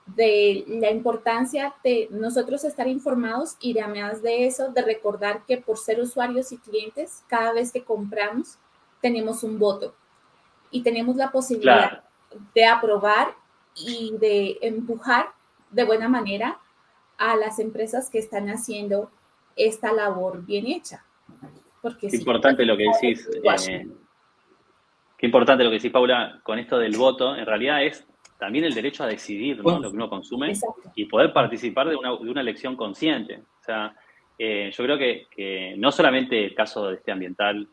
de 0.07 0.65
la 0.69 0.91
importancia 0.91 1.75
de 1.83 2.07
nosotros 2.13 2.63
estar 2.63 2.87
informados 2.87 3.57
y 3.61 3.77
además 3.79 4.23
de 4.23 4.47
eso, 4.47 4.69
de 4.69 4.83
recordar 4.83 5.45
que 5.47 5.57
por 5.57 5.79
ser 5.79 6.01
usuarios 6.01 6.53
y 6.53 6.59
clientes, 6.59 7.25
cada 7.27 7.53
vez 7.53 7.73
que 7.73 7.83
compramos, 7.83 8.57
tenemos 9.01 9.43
un 9.43 9.59
voto 9.59 9.95
y 10.71 10.83
tenemos 10.83 11.17
la 11.17 11.33
posibilidad 11.33 12.05
de 12.55 12.65
aprobar 12.65 13.35
y 13.75 14.17
de 14.19 14.59
empujar 14.63 15.36
de 15.71 15.85
buena 15.85 16.09
manera 16.09 16.59
a 17.19 17.37
las 17.37 17.59
empresas 17.59 18.11
que 18.11 18.19
están 18.19 18.49
haciendo 18.49 19.11
esta 19.57 19.93
labor 19.93 20.45
bien 20.45 20.67
hecha. 20.67 21.05
Porque 21.81 22.09
qué 22.09 22.17
importante 22.17 22.65
lo 22.65 22.77
que 22.77 22.85
decís. 22.93 23.29
Eh, 23.69 23.87
qué 25.17 25.27
importante 25.27 25.65
lo 25.65 25.71
que 25.71 25.77
decís, 25.77 25.93
Paula, 25.93 26.41
con 26.43 26.59
esto 26.59 26.79
del 26.79 26.97
voto. 26.97 27.35
En 27.37 27.47
realidad 27.47 27.85
es 27.85 28.07
también 28.39 28.65
el 28.65 28.75
derecho 28.75 29.05
a 29.05 29.07
decidir 29.07 29.59
lo 29.59 29.81
que 29.81 29.89
uno 29.89 30.11
consume 30.11 30.53
y 30.95 31.07
poder 31.07 31.33
participar 31.33 31.89
de 31.89 31.97
una, 31.97 32.11
de 32.11 32.31
una 32.31 32.41
elección 32.41 32.77
consciente. 32.77 33.43
O 33.61 33.65
sea, 33.65 33.95
eh, 34.39 34.71
yo 34.77 34.85
creo 34.85 34.99
que, 34.99 35.75
no 35.79 35.91
solamente 35.91 36.45
el 36.45 36.55
caso 36.55 36.89
de 36.89 36.97
este 36.97 37.13
ambiental, 37.13 37.69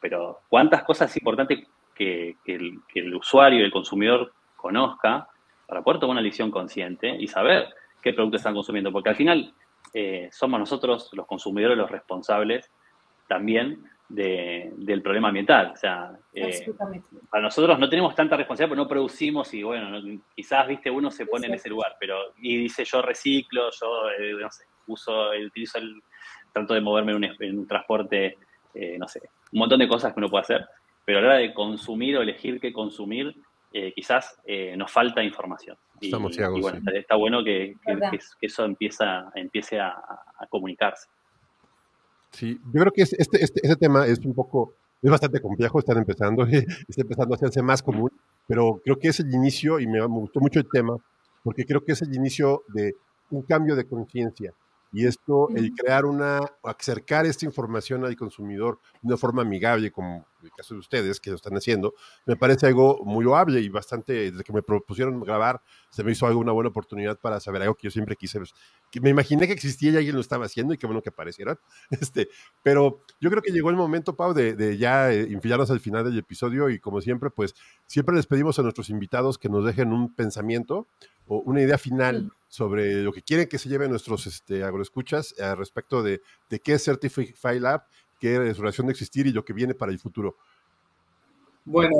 pero 0.00 0.40
cuántas 0.48 0.84
cosas 0.84 1.10
es 1.10 1.16
importante 1.16 1.66
que, 1.94 2.36
el, 2.46 2.80
que 2.88 3.00
el 3.00 3.14
usuario, 3.14 3.64
el 3.64 3.72
consumidor 3.72 4.32
conozca 4.54 5.28
para 5.66 5.82
poder 5.82 6.00
tomar 6.00 6.14
una 6.14 6.20
elección 6.20 6.50
consciente 6.50 7.08
y 7.08 7.26
saber 7.26 7.68
qué 8.02 8.12
productos 8.12 8.40
están 8.40 8.54
consumiendo, 8.54 8.92
porque 8.92 9.10
al 9.10 9.16
final 9.16 9.52
eh, 9.92 10.28
somos 10.32 10.60
nosotros 10.60 11.10
los 11.12 11.26
consumidores 11.26 11.76
los 11.76 11.90
responsables 11.90 12.70
también 13.26 13.84
del 14.08 15.02
problema 15.02 15.28
ambiental. 15.28 15.72
O 15.72 15.76
sea, 15.76 16.12
eh, 16.32 16.64
para 17.28 17.42
nosotros 17.42 17.76
no 17.78 17.88
tenemos 17.88 18.14
tanta 18.14 18.36
responsabilidad 18.36 18.68
porque 18.68 18.82
no 18.82 18.88
producimos 18.88 19.52
y 19.52 19.64
bueno, 19.64 20.00
quizás, 20.34 20.68
viste, 20.68 20.90
uno 20.90 21.10
se 21.10 21.26
pone 21.26 21.48
en 21.48 21.54
ese 21.54 21.68
lugar, 21.68 21.96
pero 21.98 22.34
y 22.40 22.56
dice 22.56 22.84
yo 22.84 23.02
reciclo, 23.02 23.68
yo, 23.72 24.10
eh, 24.10 24.34
no 24.40 24.50
sé, 24.50 24.64
uso, 24.86 25.30
utilizo 25.44 25.78
el, 25.78 26.00
trato 26.52 26.74
de 26.74 26.80
moverme 26.80 27.12
en 27.12 27.16
un, 27.16 27.24
en 27.24 27.58
un 27.58 27.66
transporte, 27.66 28.38
no 28.98 29.08
sé, 29.08 29.20
un 29.52 29.58
montón 29.58 29.78
de 29.78 29.88
cosas 29.88 30.14
que 30.14 30.20
uno 30.20 30.30
puede 30.30 30.42
hacer, 30.42 30.66
pero 31.04 31.18
a 31.18 31.22
la 31.22 31.28
hora 31.28 31.36
de 31.38 31.52
consumir 31.52 32.16
o 32.16 32.22
elegir 32.22 32.60
qué 32.60 32.72
consumir, 32.72 33.34
eh, 33.78 33.92
quizás 33.94 34.40
eh, 34.46 34.74
nos 34.74 34.90
falta 34.90 35.22
información. 35.22 35.76
Y, 36.00 36.10
bueno, 36.10 36.80
está 36.94 37.14
bueno 37.14 37.44
que, 37.44 37.74
eso 38.40 38.64
empieza, 38.64 39.30
empiece 39.34 39.78
a, 39.78 40.00
comunicarse. 40.48 41.08
Sí, 42.30 42.58
yo 42.72 42.80
creo 42.80 42.90
que 42.90 43.02
este, 43.02 43.16
este, 43.20 43.44
este, 43.44 43.76
tema 43.76 44.06
es 44.06 44.18
un 44.20 44.34
poco, 44.34 44.72
es 45.02 45.10
bastante 45.10 45.42
complejo, 45.42 45.78
están 45.78 45.98
empezando, 45.98 46.44
está 46.88 47.02
empezando 47.02 47.34
a 47.34 47.36
hacerse 47.36 47.60
más 47.60 47.82
común, 47.82 48.10
pero 48.48 48.80
creo 48.82 48.98
que 48.98 49.08
es 49.08 49.20
el 49.20 49.34
inicio, 49.34 49.78
y 49.78 49.86
me, 49.86 50.00
me 50.00 50.06
gustó 50.06 50.40
mucho 50.40 50.58
el 50.58 50.68
tema, 50.72 50.96
porque 51.44 51.66
creo 51.66 51.84
que 51.84 51.92
es 51.92 52.00
el 52.00 52.14
inicio 52.14 52.62
de 52.68 52.94
un 53.30 53.42
cambio 53.42 53.76
de 53.76 53.86
conciencia. 53.86 54.54
Y 54.92 55.06
esto, 55.06 55.48
el 55.54 55.72
crear 55.74 56.04
una, 56.04 56.40
acercar 56.62 57.26
esta 57.26 57.44
información 57.44 58.04
al 58.04 58.16
consumidor 58.16 58.78
de 59.02 59.08
una 59.08 59.16
forma 59.16 59.42
amigable, 59.42 59.90
como 59.90 60.26
el 60.42 60.50
caso 60.52 60.74
de 60.74 60.80
ustedes 60.80 61.20
que 61.20 61.30
lo 61.30 61.36
están 61.36 61.54
haciendo, 61.56 61.94
me 62.24 62.36
parece 62.36 62.66
algo 62.66 63.02
muy 63.04 63.24
loable 63.24 63.60
y 63.60 63.68
bastante, 63.68 64.30
desde 64.30 64.44
que 64.44 64.52
me 64.52 64.62
propusieron 64.62 65.20
grabar, 65.20 65.60
se 65.90 66.04
me 66.04 66.12
hizo 66.12 66.26
algo 66.26 66.40
una 66.40 66.52
buena 66.52 66.70
oportunidad 66.70 67.18
para 67.18 67.40
saber 67.40 67.62
algo 67.62 67.74
que 67.74 67.88
yo 67.88 67.90
siempre 67.90 68.16
quise, 68.16 68.38
pues, 68.38 68.54
que 68.90 69.00
me 69.00 69.10
imaginé 69.10 69.46
que 69.46 69.52
existía 69.52 69.90
y 69.90 69.96
alguien 69.96 70.14
lo 70.14 70.20
estaba 70.20 70.46
haciendo 70.46 70.72
y 70.72 70.78
qué 70.78 70.86
bueno 70.86 71.02
que 71.02 71.10
aparecieran. 71.10 71.58
Este, 72.06 72.28
pero 72.62 73.00
yo 73.20 73.30
creo 73.30 73.42
que 73.42 73.52
llegó 73.52 73.70
el 73.70 73.76
momento, 73.76 74.16
Pau, 74.16 74.32
de, 74.32 74.54
de 74.54 74.76
ya 74.76 75.12
eh, 75.12 75.26
infilarnos 75.28 75.70
al 75.70 75.80
final 75.80 76.04
del 76.04 76.18
episodio 76.18 76.68
y 76.70 76.78
como 76.78 77.00
siempre, 77.00 77.30
pues 77.30 77.54
siempre 77.86 78.14
les 78.14 78.26
pedimos 78.26 78.58
a 78.58 78.62
nuestros 78.62 78.90
invitados 78.90 79.38
que 79.38 79.48
nos 79.48 79.64
dejen 79.64 79.92
un 79.92 80.14
pensamiento 80.14 80.86
o 81.26 81.38
una 81.40 81.62
idea 81.62 81.78
final 81.78 82.32
sobre 82.56 83.02
lo 83.02 83.12
que 83.12 83.22
quieren 83.22 83.48
que 83.48 83.58
se 83.58 83.68
lleven 83.68 83.90
nuestros 83.90 84.26
este, 84.26 84.64
agroescuchas 84.64 85.34
al 85.38 85.52
eh, 85.52 85.54
respecto 85.56 86.02
de, 86.02 86.22
de, 86.48 86.60
qué 86.60 86.72
es 86.72 86.84
Certify 86.84 87.60
Lab, 87.60 87.82
qué 88.18 88.48
es 88.48 88.56
su 88.56 88.62
relación 88.62 88.86
de 88.86 88.92
existir 88.92 89.26
y 89.26 89.32
lo 89.32 89.44
que 89.44 89.52
viene 89.52 89.74
para 89.74 89.92
el 89.92 89.98
futuro. 89.98 90.38
Bueno, 91.66 91.96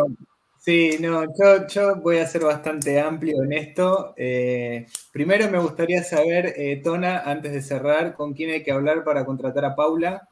sí, 0.58 0.96
no, 0.98 1.24
yo, 1.68 1.96
voy 1.96 2.16
a 2.18 2.26
ser 2.26 2.42
bastante 2.44 2.98
amplio 2.98 3.42
en 3.42 3.52
esto. 3.52 4.14
Eh, 4.16 4.86
primero 5.12 5.50
me 5.50 5.58
gustaría 5.58 6.02
saber, 6.02 6.54
eh, 6.56 6.80
Tona, 6.82 7.18
antes 7.18 7.52
de 7.52 7.60
cerrar, 7.60 8.14
con 8.14 8.32
quién 8.32 8.48
hay 8.48 8.62
que 8.62 8.72
hablar 8.72 9.04
para 9.04 9.26
contratar 9.26 9.66
a 9.66 9.76
Paula. 9.76 10.26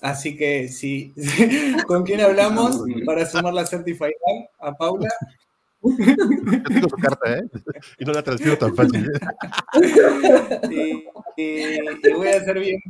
Así 0.00 0.36
que 0.36 0.68
sí, 0.68 1.12
¿con 1.88 2.04
quién 2.04 2.20
hablamos 2.20 2.80
para 3.04 3.26
sumar 3.26 3.54
la 3.54 3.66
Certify 3.66 4.04
Lab? 4.04 4.70
A 4.70 4.72
Paula. 4.76 5.08
tengo 6.68 6.88
su 6.88 6.96
carta, 6.96 7.38
¿eh? 7.38 7.42
Y 7.98 8.04
no 8.04 8.12
la 8.12 8.22
transfiero 8.22 8.56
tan 8.56 8.74
fácil. 8.74 9.10
Y, 11.36 12.12
voy 12.12 12.28
a 12.28 12.36
hacer 12.36 12.58
bien. 12.58 12.80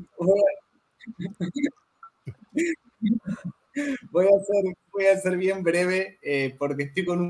Voy 4.12 4.26
a, 4.26 4.28
hacer, 4.28 4.76
voy 4.92 5.06
a 5.06 5.20
ser 5.20 5.36
bien 5.36 5.62
breve 5.62 6.18
eh, 6.22 6.54
porque 6.58 6.84
estoy 6.84 7.04
con 7.04 7.20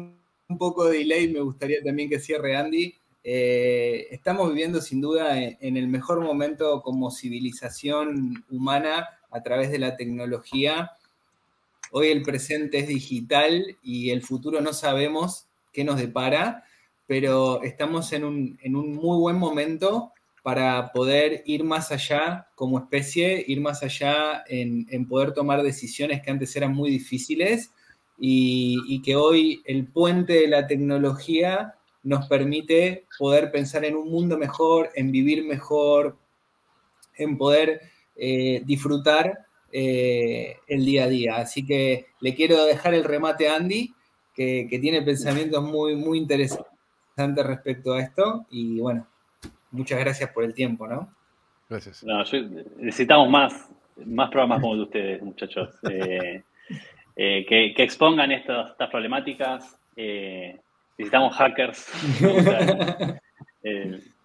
un, 0.48 0.58
poco 0.58 0.84
de 0.84 0.98
delay. 0.98 1.32
Me 1.32 1.40
gustaría 1.40 1.82
también 1.82 2.10
que 2.10 2.20
cierre 2.20 2.56
Andy. 2.56 2.94
Eh, 3.22 4.08
estamos 4.10 4.50
viviendo 4.50 4.82
sin 4.82 5.00
duda 5.00 5.40
en, 5.40 5.76
el 5.78 5.88
mejor 5.88 6.20
momento 6.20 6.82
como 6.82 7.10
civilización 7.10 8.44
humana 8.50 9.08
a 9.30 9.42
través 9.42 9.70
de 9.70 9.78
la 9.78 9.96
tecnología. 9.96 10.90
Hoy 11.90 12.08
el 12.08 12.22
presente 12.22 12.80
es 12.80 12.88
digital 12.88 13.78
y 13.82 14.10
el 14.10 14.22
futuro 14.22 14.60
no 14.60 14.74
sabemos 14.74 15.46
qué 15.74 15.84
nos 15.84 15.98
depara, 15.98 16.64
pero 17.06 17.62
estamos 17.62 18.12
en 18.14 18.24
un, 18.24 18.58
muy 18.62 19.18
buen 19.18 19.36
momento 19.36 20.12
para 20.42 20.92
poder 20.92 21.42
ir 21.46 21.64
más 21.64 21.90
allá 21.90 22.48
como 22.54 22.78
especie, 22.78 23.44
ir 23.46 23.60
más 23.60 23.82
allá 23.82 24.44
en, 24.46 25.06
poder 25.08 25.32
tomar 25.32 25.62
decisiones 25.62 26.22
que 26.22 26.30
antes 26.30 26.54
eran 26.56 26.72
muy 26.72 26.90
difíciles 26.90 27.72
y, 28.18 29.02
que 29.02 29.16
hoy 29.16 29.62
el 29.66 29.86
puente 29.86 30.34
de 30.34 30.48
la 30.48 30.66
tecnología 30.66 31.74
nos 32.02 32.26
permite 32.26 33.06
poder 33.18 33.50
pensar 33.50 33.84
en 33.84 33.96
un 33.96 34.10
mundo 34.10 34.38
mejor, 34.38 34.90
en 34.94 35.10
vivir 35.10 35.44
mejor, 35.44 36.16
en 37.16 37.36
poder 37.36 37.80
eh, 38.16 38.62
disfrutar 38.64 39.46
eh, 39.72 40.56
el 40.68 40.84
día 40.84 41.04
a 41.04 41.08
día. 41.08 41.36
Así 41.36 41.66
que 41.66 42.06
le 42.20 42.34
quiero 42.34 42.64
dejar 42.64 42.94
el 42.94 43.04
remate 43.04 43.48
a 43.48 43.56
Andy, 43.56 43.94
que, 44.34 44.68
tiene 44.80 45.02
pensamientos 45.02 45.62
muy, 45.62 45.96
muy 45.96 46.18
interesantes 46.18 46.66
respecto 47.46 47.94
a 47.94 48.00
esto. 48.00 48.46
Y 48.50 48.80
bueno, 48.80 49.06
muchas 49.70 49.98
gracias 50.00 50.30
por 50.30 50.44
el 50.44 50.54
tiempo, 50.54 50.86
¿no? 50.86 51.12
Gracias. 51.68 52.04
necesitamos 52.76 53.30
más, 53.30 53.70
más 54.04 54.30
programas 54.30 54.60
como 54.60 54.74
el 54.74 54.80
de 54.80 54.84
ustedes, 54.84 55.22
muchachos, 55.22 55.70
eh, 55.90 56.42
que, 57.16 57.74
expongan 57.78 58.32
estas 58.32 58.74
problemáticas. 58.90 59.78
necesitamos 59.96 61.34
hackers. 61.36 61.90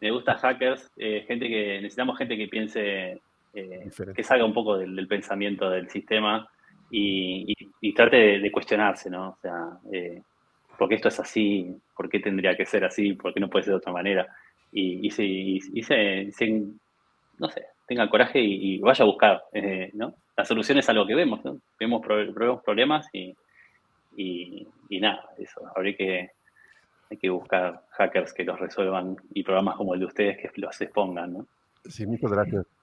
me 0.01 0.11
gusta 0.11 0.35
hackers, 0.41 0.91
gente 0.95 1.47
que 1.47 1.79
necesitamos 1.81 2.17
gente 2.17 2.35
que 2.35 2.47
piense 2.47 3.21
eh, 3.53 3.89
que 4.15 4.23
salga 4.23 4.45
un 4.45 4.53
poco 4.53 4.77
del, 4.77 5.07
pensamiento 5.07 5.71
del 5.71 5.89
sistema 5.89 6.47
y, 6.91 7.93
trate 7.93 8.39
de, 8.39 8.51
cuestionarse, 8.51 9.09
¿no? 9.09 9.29
O 9.29 9.37
sea, 9.41 9.77
eh, 9.91 10.21
¿por 10.77 10.89
qué 10.89 10.95
esto 10.95 11.09
es 11.09 11.19
así? 11.19 11.75
¿Por 11.95 12.09
qué 12.09 12.19
tendría 12.19 12.55
que 12.55 12.65
ser 12.65 12.85
así? 12.85 13.13
¿Por 13.13 13.33
qué 13.33 13.39
no 13.39 13.49
puede 13.49 13.63
ser 13.63 13.73
de 13.73 13.77
otra 13.77 13.93
manera? 13.93 14.27
Y, 14.71 15.07
y, 15.07 15.11
se, 15.11 16.59
no 17.37 17.49
sé, 17.49 17.65
tenga 17.87 18.09
coraje 18.09 18.39
y, 18.39 18.79
vaya 18.79 19.03
a 19.03 19.07
buscar, 19.07 19.43
eh, 19.53 19.89
¿no? 19.93 20.13
La 20.37 20.45
solución 20.45 20.77
es 20.77 20.89
algo 20.89 21.05
que 21.05 21.15
vemos, 21.15 21.43
¿no? 21.43 21.57
Vemos, 21.79 22.01
problemas 22.63 23.07
y, 23.13 23.35
nada, 24.99 25.29
eso, 25.37 25.61
habría 25.75 25.95
que, 25.95 26.29
hay 27.09 27.17
que 27.17 27.29
buscar 27.29 27.81
hackers 27.91 28.33
que 28.33 28.43
los 28.43 28.59
resuelvan 28.59 29.15
y 29.33 29.43
programas 29.43 29.75
como 29.75 29.93
el 29.93 29.99
de 30.01 30.05
ustedes 30.05 30.37
que 30.37 30.49
los 30.61 30.79
expongan, 30.81 31.33
¿no? 31.33 31.45
Sí, 31.85 32.05
muchas 32.05 32.31
gracias. 32.31 32.78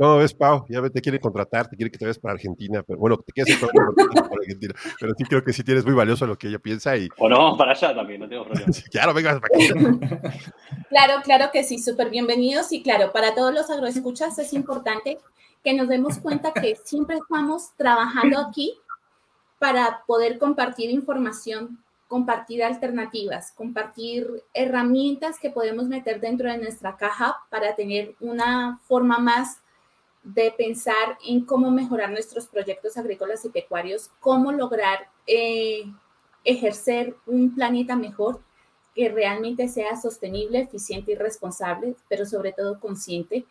No, 0.00 0.16
ves, 0.16 0.32
Pau, 0.32 0.64
ya 0.66 0.80
te 0.88 1.02
quiere 1.02 1.20
contratar, 1.20 1.68
te 1.68 1.76
quiere 1.76 1.90
que 1.90 1.98
te 1.98 2.06
vayas 2.06 2.18
para 2.18 2.32
Argentina, 2.32 2.82
pero 2.82 2.98
bueno, 2.98 3.18
te 3.18 3.32
quieres 3.34 3.58
para 3.58 3.70
Argentina, 4.40 4.72
pero 4.98 5.12
sí 5.14 5.24
creo 5.24 5.44
que 5.44 5.52
sí 5.52 5.62
tienes 5.62 5.84
muy 5.84 5.92
valioso 5.92 6.26
lo 6.26 6.38
que 6.38 6.48
ella 6.48 6.58
piensa 6.58 6.96
y... 6.96 7.06
O 7.18 7.28
no, 7.28 7.36
vamos 7.36 7.58
para 7.58 7.72
allá 7.72 7.94
también, 7.94 8.18
no 8.18 8.26
tengo 8.26 8.46
problema. 8.46 8.72
claro, 8.90 9.12
vengas 9.12 9.38
para 9.40 9.62
acá. 9.62 10.42
claro, 10.88 11.22
claro 11.22 11.50
que 11.52 11.64
sí, 11.64 11.78
súper 11.78 12.08
bienvenidos 12.08 12.72
y 12.72 12.82
claro, 12.82 13.12
para 13.12 13.34
todos 13.34 13.52
los 13.52 13.68
agroescuchas 13.68 14.38
es 14.38 14.54
importante 14.54 15.18
que 15.62 15.74
nos 15.74 15.86
demos 15.88 16.18
cuenta 16.18 16.54
que 16.54 16.76
siempre 16.82 17.18
estamos 17.18 17.72
trabajando 17.76 18.38
aquí 18.38 18.78
para 19.58 20.02
poder 20.06 20.38
compartir 20.38 20.88
información, 20.88 21.78
compartir 22.08 22.64
alternativas, 22.64 23.52
compartir 23.52 24.44
herramientas 24.54 25.38
que 25.38 25.50
podemos 25.50 25.88
meter 25.88 26.22
dentro 26.22 26.50
de 26.50 26.56
nuestra 26.56 26.96
caja 26.96 27.36
para 27.50 27.76
tener 27.76 28.14
una 28.18 28.80
forma 28.88 29.18
más 29.18 29.60
de 30.22 30.52
pensar 30.52 31.18
en 31.26 31.44
cómo 31.44 31.70
mejorar 31.70 32.10
nuestros 32.10 32.46
proyectos 32.46 32.96
agrícolas 32.96 33.44
y 33.44 33.48
pecuarios, 33.48 34.10
cómo 34.20 34.52
lograr 34.52 35.08
eh, 35.26 35.84
ejercer 36.44 37.16
un 37.26 37.54
planeta 37.54 37.96
mejor 37.96 38.40
que 38.94 39.08
realmente 39.08 39.68
sea 39.68 39.96
sostenible, 39.96 40.60
eficiente 40.60 41.12
y 41.12 41.14
responsable, 41.14 41.94
pero 42.08 42.26
sobre 42.26 42.52
todo 42.52 42.80
consciente. 42.80 43.44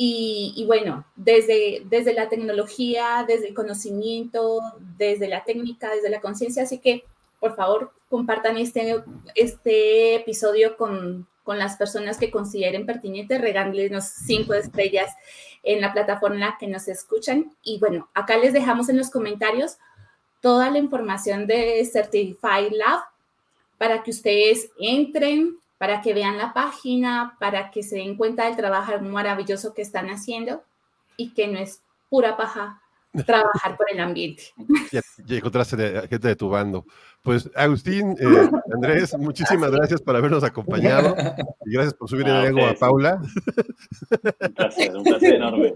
Y, 0.00 0.62
bueno, 0.68 1.04
desde, 1.16 1.82
desde 1.86 2.14
la 2.14 2.28
tecnología, 2.28 3.24
desde 3.26 3.48
el 3.48 3.54
conocimiento, 3.54 4.60
desde 4.96 5.26
la 5.26 5.42
técnica, 5.42 5.90
desde 5.92 6.08
la 6.08 6.20
conciencia. 6.20 6.62
Así 6.62 6.78
que, 6.78 7.02
por 7.40 7.56
favor, 7.56 7.90
compartan 8.08 8.58
este, 8.58 9.02
este 9.34 10.14
episodio 10.14 10.76
con, 10.76 11.26
con 11.42 11.58
las 11.58 11.76
personas 11.76 12.16
que 12.16 12.30
consideren 12.30 12.86
pertinente, 12.86 13.38
regálenos 13.38 14.04
cinco 14.04 14.54
estrellas 14.54 15.10
en 15.62 15.80
la 15.80 15.92
plataforma 15.92 16.36
en 16.36 16.40
la 16.40 16.56
que 16.58 16.66
nos 16.66 16.88
escuchan. 16.88 17.52
Y 17.62 17.78
bueno, 17.78 18.08
acá 18.14 18.36
les 18.36 18.52
dejamos 18.52 18.88
en 18.88 18.98
los 18.98 19.10
comentarios 19.10 19.78
toda 20.40 20.70
la 20.70 20.78
información 20.78 21.46
de 21.46 21.84
Certified 21.90 22.72
Lab 22.72 23.00
para 23.76 24.02
que 24.02 24.10
ustedes 24.10 24.70
entren, 24.78 25.58
para 25.78 26.00
que 26.02 26.14
vean 26.14 26.38
la 26.38 26.52
página, 26.52 27.36
para 27.38 27.70
que 27.70 27.82
se 27.82 27.96
den 27.96 28.16
cuenta 28.16 28.44
del 28.44 28.56
trabajo 28.56 28.98
maravilloso 29.00 29.74
que 29.74 29.82
están 29.82 30.08
haciendo 30.08 30.62
y 31.16 31.30
que 31.34 31.46
no 31.48 31.58
es 31.58 31.82
pura 32.10 32.36
paja 32.36 32.82
trabajar 33.24 33.76
por 33.76 33.86
el 33.90 34.00
ambiente. 34.00 34.44
Ya, 34.92 35.00
encontraste 35.36 35.76
gente 36.08 36.28
de 36.28 36.36
tu 36.36 36.48
bando. 36.48 36.84
Pues 37.22 37.50
Agustín, 37.54 38.16
eh, 38.18 38.50
Andrés, 38.72 39.14
muchísimas 39.18 39.70
gracias 39.70 40.00
por 40.00 40.16
habernos 40.16 40.44
acompañado 40.44 41.14
y 41.64 41.72
gracias 41.72 41.94
por 41.94 42.08
subir 42.08 42.28
el 42.28 42.44
ego 42.46 42.66
a 42.66 42.74
Paula. 42.74 43.20
Un 44.40 44.54
placer, 44.54 44.96
un 44.96 45.04
placer 45.04 45.34
enorme. 45.34 45.74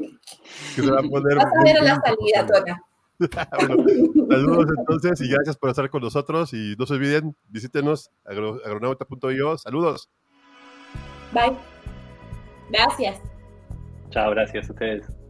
Que 0.75 0.83
se 0.83 0.91
va 0.91 1.01
a 1.01 1.03
poner 1.03 1.37
Vas 1.37 1.47
a 1.47 1.63
ver 1.65 1.83
la 1.83 2.01
salida, 2.01 2.47
Tona. 2.47 2.83
saludos 4.31 4.67
entonces 4.79 5.21
y 5.21 5.31
gracias 5.31 5.57
por 5.57 5.71
estar 5.71 5.89
con 5.91 6.03
nosotros 6.03 6.53
y 6.55 6.75
no 6.77 6.87
se 6.87 6.95
olviden, 6.95 7.37
visítenos 7.49 8.11
agronauta.io. 8.25 9.59
Saludos. 9.59 10.11
Bye. 11.33 11.57
Gracias. 12.71 13.21
Chao, 14.11 14.31
gracias 14.31 14.69
a 14.69 14.73
ustedes. 14.73 15.22